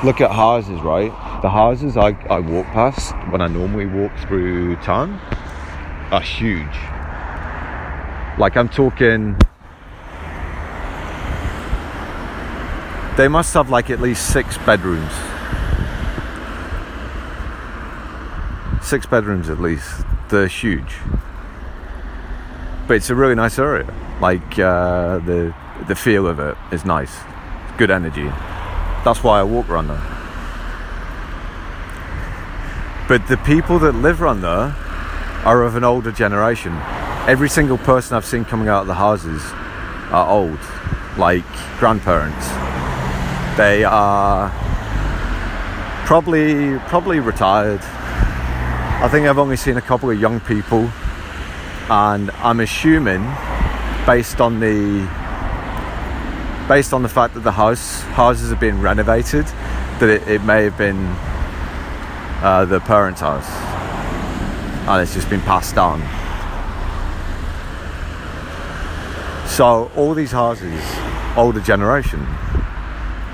Look 0.03 0.21
at 0.21 0.31
houses, 0.33 0.81
right? 0.81 1.11
The 1.43 1.51
houses 1.51 1.97
I, 1.97 2.13
I 2.31 2.41
walk 2.41 2.67
past 2.69 3.15
when 3.31 3.41
I 3.41 3.47
normally 3.47 3.87
walk 3.87 4.11
through 4.27 4.77
town 4.77 5.21
are 6.11 6.23
huge. 6.23 6.67
Like 8.39 8.57
I'm 8.57 8.71
talking 8.71 9.37
They 13.21 13.29
must 13.29 13.53
have 13.53 13.69
like 13.69 13.91
at 13.91 14.01
least 14.01 14.33
six 14.33 14.57
bedrooms. 14.57 15.13
Six 18.83 19.05
bedrooms 19.05 19.51
at 19.51 19.61
least. 19.61 20.07
They're 20.31 20.47
huge. 20.47 20.97
But 22.89 22.97
it's 22.97 23.11
a 23.11 23.15
really 23.15 23.35
nice 23.35 23.59
area. 23.59 23.93
Like 24.21 24.59
uh, 24.59 25.19
the 25.19 25.55
the 25.89 25.95
feel 25.95 26.27
of 26.27 26.39
it 26.39 26.57
is 26.73 26.85
nice. 26.85 27.15
It's 27.69 27.79
good 27.79 27.91
energy. 27.91 28.29
That's 29.05 29.25
why 29.25 29.41
I 29.41 29.43
walk 29.43 29.69
around 29.69 29.89
there. 29.89 30.03
But 33.09 33.27
the 33.29 33.39
people 33.39 33.79
that 33.81 33.93
live 33.93 34.23
around 34.23 34.43
there 34.43 34.77
are 35.45 35.63
of 35.63 35.77
an 35.77 35.85
older 35.85 36.13
generation. 36.13 36.73
Every 37.27 37.49
single 37.49 37.79
person 37.79 38.17
I've 38.17 38.25
seen 38.25 38.45
coming 38.45 38.69
out 38.69 38.83
of 38.83 38.87
the 38.87 38.95
houses 38.95 39.43
are 40.11 40.29
old, 40.29 40.59
like 41.17 41.45
grandparents 41.79 42.47
they 43.61 43.85
are 43.85 44.49
probably 46.07 46.79
probably 46.89 47.21
retired. 47.21 47.81
I 47.83 49.09
think 49.11 49.27
I've 49.27 49.37
only 49.37 49.57
seen 49.57 49.77
a 49.77 49.83
couple 49.83 50.09
of 50.09 50.19
young 50.19 50.41
people, 50.41 50.91
and 51.91 52.31
I'm 52.39 52.61
assuming, 52.61 53.21
based 54.07 54.41
on 54.41 54.61
the 54.61 55.09
based 56.69 56.93
on 56.93 57.03
the 57.03 57.09
fact 57.09 57.35
that 57.35 57.41
the 57.41 57.53
house 57.53 58.03
houses 58.03 58.53
are 58.53 58.57
being 58.57 58.81
renovated, 58.81 59.45
that 59.99 60.09
it, 60.09 60.29
it 60.29 60.43
may 60.45 60.65
have 60.65 60.79
been 60.79 61.07
uh, 62.43 62.65
the 62.65 62.81
parents' 62.81 63.21
house, 63.21 63.49
and 64.89 65.03
it's 65.03 65.15
just 65.15 65.29
been 65.29 65.41
passed 65.43 65.77
on. 65.77 66.01
So 69.47 69.91
all 69.97 70.15
these 70.15 70.33
houses, 70.33 70.81
older 71.37 71.61
generation, 71.61 72.27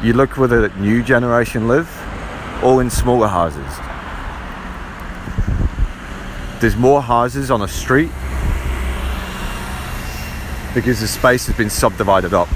you 0.02 0.12
look 0.12 0.36
where 0.36 0.48
the 0.48 0.68
new 0.78 1.02
generation 1.02 1.68
live, 1.68 1.88
all 2.64 2.80
in 2.80 2.90
smaller 2.90 3.28
houses. 3.28 3.70
There's 6.60 6.76
more 6.76 7.02
houses 7.02 7.50
on 7.50 7.62
a 7.62 7.68
street 7.68 8.10
because 10.76 11.00
the 11.00 11.08
space 11.08 11.46
has 11.46 11.56
been 11.56 11.70
subdivided 11.70 12.34
up 12.34 12.48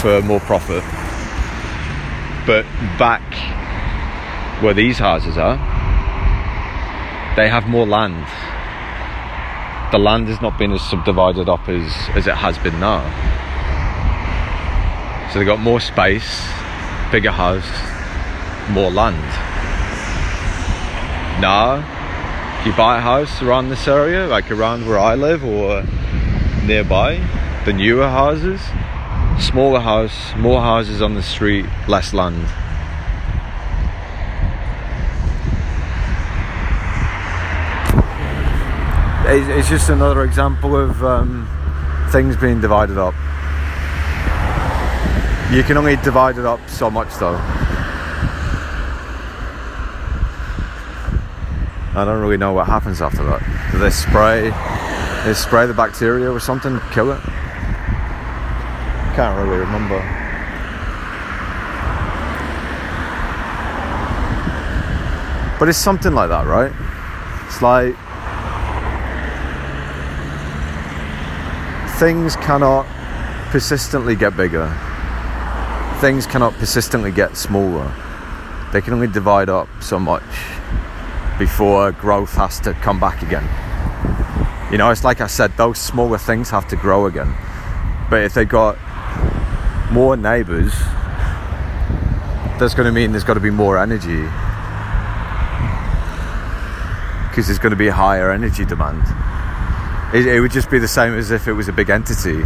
for 0.00 0.20
more 0.22 0.40
profit. 0.40 0.82
But 2.44 2.64
back 2.98 3.22
where 4.60 4.74
these 4.74 4.98
houses 4.98 5.38
are, 5.38 5.56
they 7.36 7.48
have 7.48 7.68
more 7.68 7.86
land. 7.86 8.26
The 9.92 9.98
land 9.98 10.26
has 10.26 10.42
not 10.42 10.58
been 10.58 10.72
as 10.72 10.82
subdivided 10.82 11.48
up 11.48 11.68
as, 11.68 11.94
as 12.16 12.26
it 12.26 12.34
has 12.34 12.58
been 12.58 12.80
now. 12.80 13.04
So 15.30 15.38
they've 15.38 15.46
got 15.46 15.60
more 15.60 15.78
space, 15.78 16.44
bigger 17.12 17.30
house, 17.30 17.70
more 18.68 18.90
land. 18.90 19.22
Now, 21.40 21.76
you 22.66 22.72
buy 22.72 22.98
a 22.98 23.00
house 23.00 23.42
around 23.42 23.68
this 23.68 23.86
area, 23.86 24.26
like 24.26 24.50
around 24.50 24.88
where 24.88 24.98
I 24.98 25.14
live 25.14 25.44
or 25.44 25.84
nearby, 26.66 27.16
the 27.64 27.72
newer 27.72 28.08
houses, 28.08 28.60
smaller 29.38 29.80
house, 29.80 30.34
more 30.36 30.60
houses 30.60 31.00
on 31.00 31.14
the 31.14 31.22
street, 31.22 31.64
less 31.88 32.12
land. 32.12 32.44
It's 39.28 39.68
just 39.68 39.90
another 39.90 40.22
example 40.22 40.76
of 40.76 41.02
um, 41.04 41.48
things 42.10 42.36
being 42.36 42.60
divided 42.60 42.98
up. 42.98 43.14
You 45.52 45.62
can 45.62 45.76
only 45.76 45.96
divide 45.96 46.38
it 46.38 46.46
up 46.46 46.60
so 46.68 46.90
much 46.90 47.14
though. 47.16 47.36
I 51.94 52.04
don't 52.04 52.20
really 52.20 52.36
know 52.36 52.52
what 52.52 52.66
happens 52.66 53.00
after 53.00 53.24
that. 53.24 53.70
Do 53.72 53.78
they 53.78 53.90
spray 53.90 54.52
spray 55.34 55.66
the 55.66 55.74
bacteria 55.74 56.30
or 56.30 56.40
something, 56.40 56.78
kill 56.92 57.12
it? 57.12 57.20
Can't 59.14 59.36
really 59.38 59.58
remember. 59.58 59.98
But 65.58 65.68
it's 65.68 65.78
something 65.78 66.12
like 66.12 66.28
that, 66.28 66.46
right? 66.46 66.72
It's 67.46 67.62
like 67.62 67.96
things 71.98 72.36
cannot 72.36 72.86
persistently 73.50 74.16
get 74.16 74.36
bigger 74.36 74.66
things 76.00 76.26
cannot 76.26 76.52
persistently 76.54 77.10
get 77.10 77.38
smaller. 77.38 77.90
They 78.70 78.82
can 78.82 78.92
only 78.92 79.06
divide 79.06 79.48
up 79.48 79.66
so 79.80 79.98
much 79.98 80.22
before 81.38 81.92
growth 81.92 82.34
has 82.34 82.60
to 82.60 82.74
come 82.74 83.00
back 83.00 83.22
again. 83.22 83.44
You 84.70 84.78
know, 84.78 84.90
it's 84.90 85.04
like 85.04 85.20
I 85.20 85.26
said, 85.26 85.56
those 85.56 85.78
smaller 85.78 86.18
things 86.18 86.50
have 86.50 86.66
to 86.68 86.76
grow 86.76 87.06
again. 87.06 87.34
But 88.10 88.22
if 88.22 88.34
they've 88.34 88.48
got 88.48 88.76
more 89.92 90.16
neighbors, 90.16 90.72
that's 92.58 92.74
going 92.74 92.86
to 92.86 92.92
mean 92.92 93.12
there's 93.12 93.24
got 93.24 93.34
to 93.34 93.40
be 93.40 93.50
more 93.50 93.78
energy. 93.78 94.22
Because 97.28 97.46
there's 97.46 97.58
going 97.58 97.70
to 97.70 97.76
be 97.76 97.88
a 97.88 97.92
higher 97.92 98.30
energy 98.30 98.64
demand. 98.64 99.02
It, 100.14 100.26
it 100.26 100.40
would 100.40 100.52
just 100.52 100.70
be 100.70 100.78
the 100.78 100.88
same 100.88 101.14
as 101.14 101.30
if 101.30 101.46
it 101.46 101.52
was 101.52 101.68
a 101.68 101.72
big 101.72 101.90
entity 101.90 102.42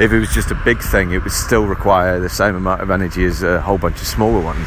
if 0.00 0.12
it 0.12 0.18
was 0.18 0.32
just 0.32 0.50
a 0.50 0.54
big 0.54 0.80
thing, 0.80 1.12
it 1.12 1.22
would 1.22 1.32
still 1.32 1.66
require 1.66 2.18
the 2.18 2.28
same 2.30 2.56
amount 2.56 2.80
of 2.80 2.90
energy 2.90 3.22
as 3.26 3.42
a 3.42 3.60
whole 3.60 3.76
bunch 3.76 4.00
of 4.00 4.06
smaller 4.06 4.40
ones. 4.40 4.66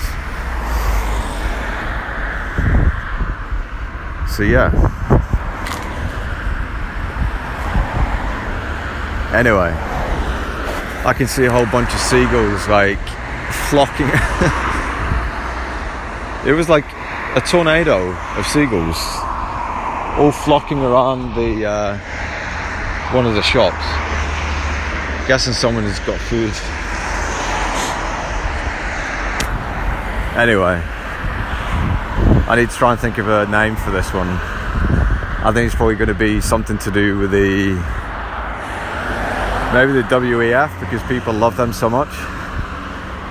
So, 4.29 4.43
yeah. 4.43 4.69
Anyway, 9.33 9.73
I 11.05 11.13
can 11.17 11.27
see 11.27 11.45
a 11.45 11.51
whole 11.51 11.65
bunch 11.65 11.91
of 11.91 11.99
seagulls 11.99 12.67
like 12.67 13.01
flocking. 13.69 14.07
it 16.47 16.53
was 16.53 16.69
like 16.69 16.85
a 17.35 17.41
tornado 17.41 18.15
of 18.37 18.45
seagulls 18.45 18.97
all 20.19 20.31
flocking 20.31 20.79
around 20.79 21.33
the 21.33 21.65
uh, 21.65 21.97
one 23.11 23.25
of 23.25 23.33
the 23.33 23.41
shops 23.41 23.83
guessing 25.27 25.53
someone 25.53 25.83
has 25.85 25.99
got 26.01 26.19
food. 26.19 26.53
Anyway, 30.37 30.79
I 32.47 32.55
need 32.55 32.69
to 32.69 32.75
try 32.75 32.91
and 32.91 32.99
think 32.99 33.17
of 33.17 33.27
a 33.27 33.47
name 33.47 33.75
for 33.77 33.89
this 33.89 34.13
one. 34.13 34.27
I 34.27 35.51
think 35.53 35.65
it's 35.65 35.75
probably 35.75 35.95
going 35.95 36.09
to 36.09 36.13
be 36.13 36.39
something 36.39 36.77
to 36.79 36.91
do 36.91 37.17
with 37.17 37.31
the 37.31 38.02
maybe 39.73 39.91
the 39.91 40.03
WEF 40.03 40.79
because 40.79 41.01
people 41.07 41.33
love 41.33 41.57
them 41.57 41.73
so 41.73 41.89
much, 41.89 42.13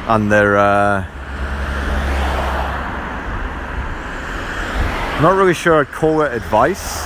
and 0.08 0.30
they're. 0.30 0.58
Uh, 0.58 1.06
not 5.22 5.36
really 5.36 5.54
sure 5.54 5.78
I'd 5.78 5.92
call 5.92 6.22
it 6.22 6.32
advice. 6.32 6.98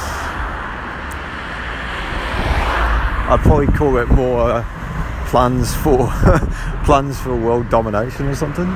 I'd 3.29 3.41
probably 3.43 3.67
call 3.67 3.99
it 3.99 4.09
more 4.09 4.65
plans 5.27 5.75
for 5.77 6.07
plans 6.87 7.21
for 7.21 7.37
world 7.37 7.69
domination 7.69 8.27
or 8.27 8.35
something. 8.35 8.69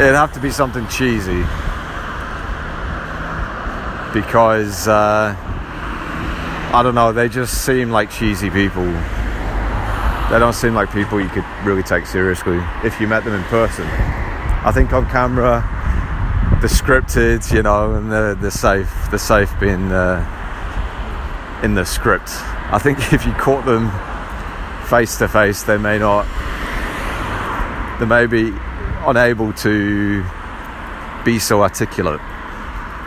It'd 0.00 0.14
have 0.14 0.32
to 0.34 0.40
be 0.40 0.50
something 0.50 0.86
cheesy 0.86 1.42
because 4.12 4.86
uh, 4.86 5.34
I 6.72 6.84
don't 6.84 6.94
know. 6.94 7.12
They 7.12 7.28
just 7.28 7.64
seem 7.64 7.90
like 7.90 8.12
cheesy 8.12 8.48
people. 8.48 8.84
They 8.84 10.38
don't 10.38 10.52
seem 10.52 10.72
like 10.72 10.92
people 10.92 11.20
you 11.20 11.28
could 11.28 11.44
really 11.64 11.82
take 11.82 12.06
seriously 12.06 12.60
if 12.84 13.00
you 13.00 13.08
met 13.08 13.24
them 13.24 13.34
in 13.34 13.42
person. 13.44 13.84
I 13.84 14.70
think 14.72 14.92
on 14.92 15.08
camera, 15.10 15.62
the 16.60 16.68
scripted, 16.68 17.52
you 17.52 17.64
know, 17.64 17.94
and 17.94 18.12
the 18.12 18.38
the 18.40 18.52
safe, 18.52 18.88
the 19.10 19.18
safe 19.18 19.50
being 19.58 19.90
uh, 19.90 21.60
in 21.64 21.74
the 21.74 21.84
script. 21.84 22.30
I 22.72 22.78
think 22.78 22.98
if 23.12 23.26
you 23.26 23.32
caught 23.32 23.64
them 23.64 23.90
face 24.86 25.18
to 25.18 25.26
face, 25.26 25.64
they 25.64 25.76
may 25.76 25.98
not. 25.98 26.24
They 27.98 28.06
may 28.06 28.26
be 28.26 28.56
unable 29.06 29.52
to 29.54 30.24
be 31.24 31.40
so 31.40 31.62
articulate 31.62 32.20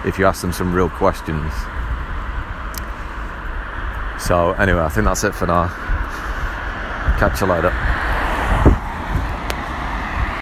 if 0.06 0.20
you 0.20 0.26
ask 0.26 0.42
them 0.42 0.52
some 0.52 0.74
real 0.74 0.90
questions. 0.90 1.54
So, 4.24 4.54
anyway, 4.54 4.80
I 4.80 4.88
think 4.88 5.04
that's 5.06 5.26
it 5.26 5.36
for 5.36 5.46
now. 5.46 5.68
Catch 7.20 7.42
you 7.42 7.48
later. 7.48 7.93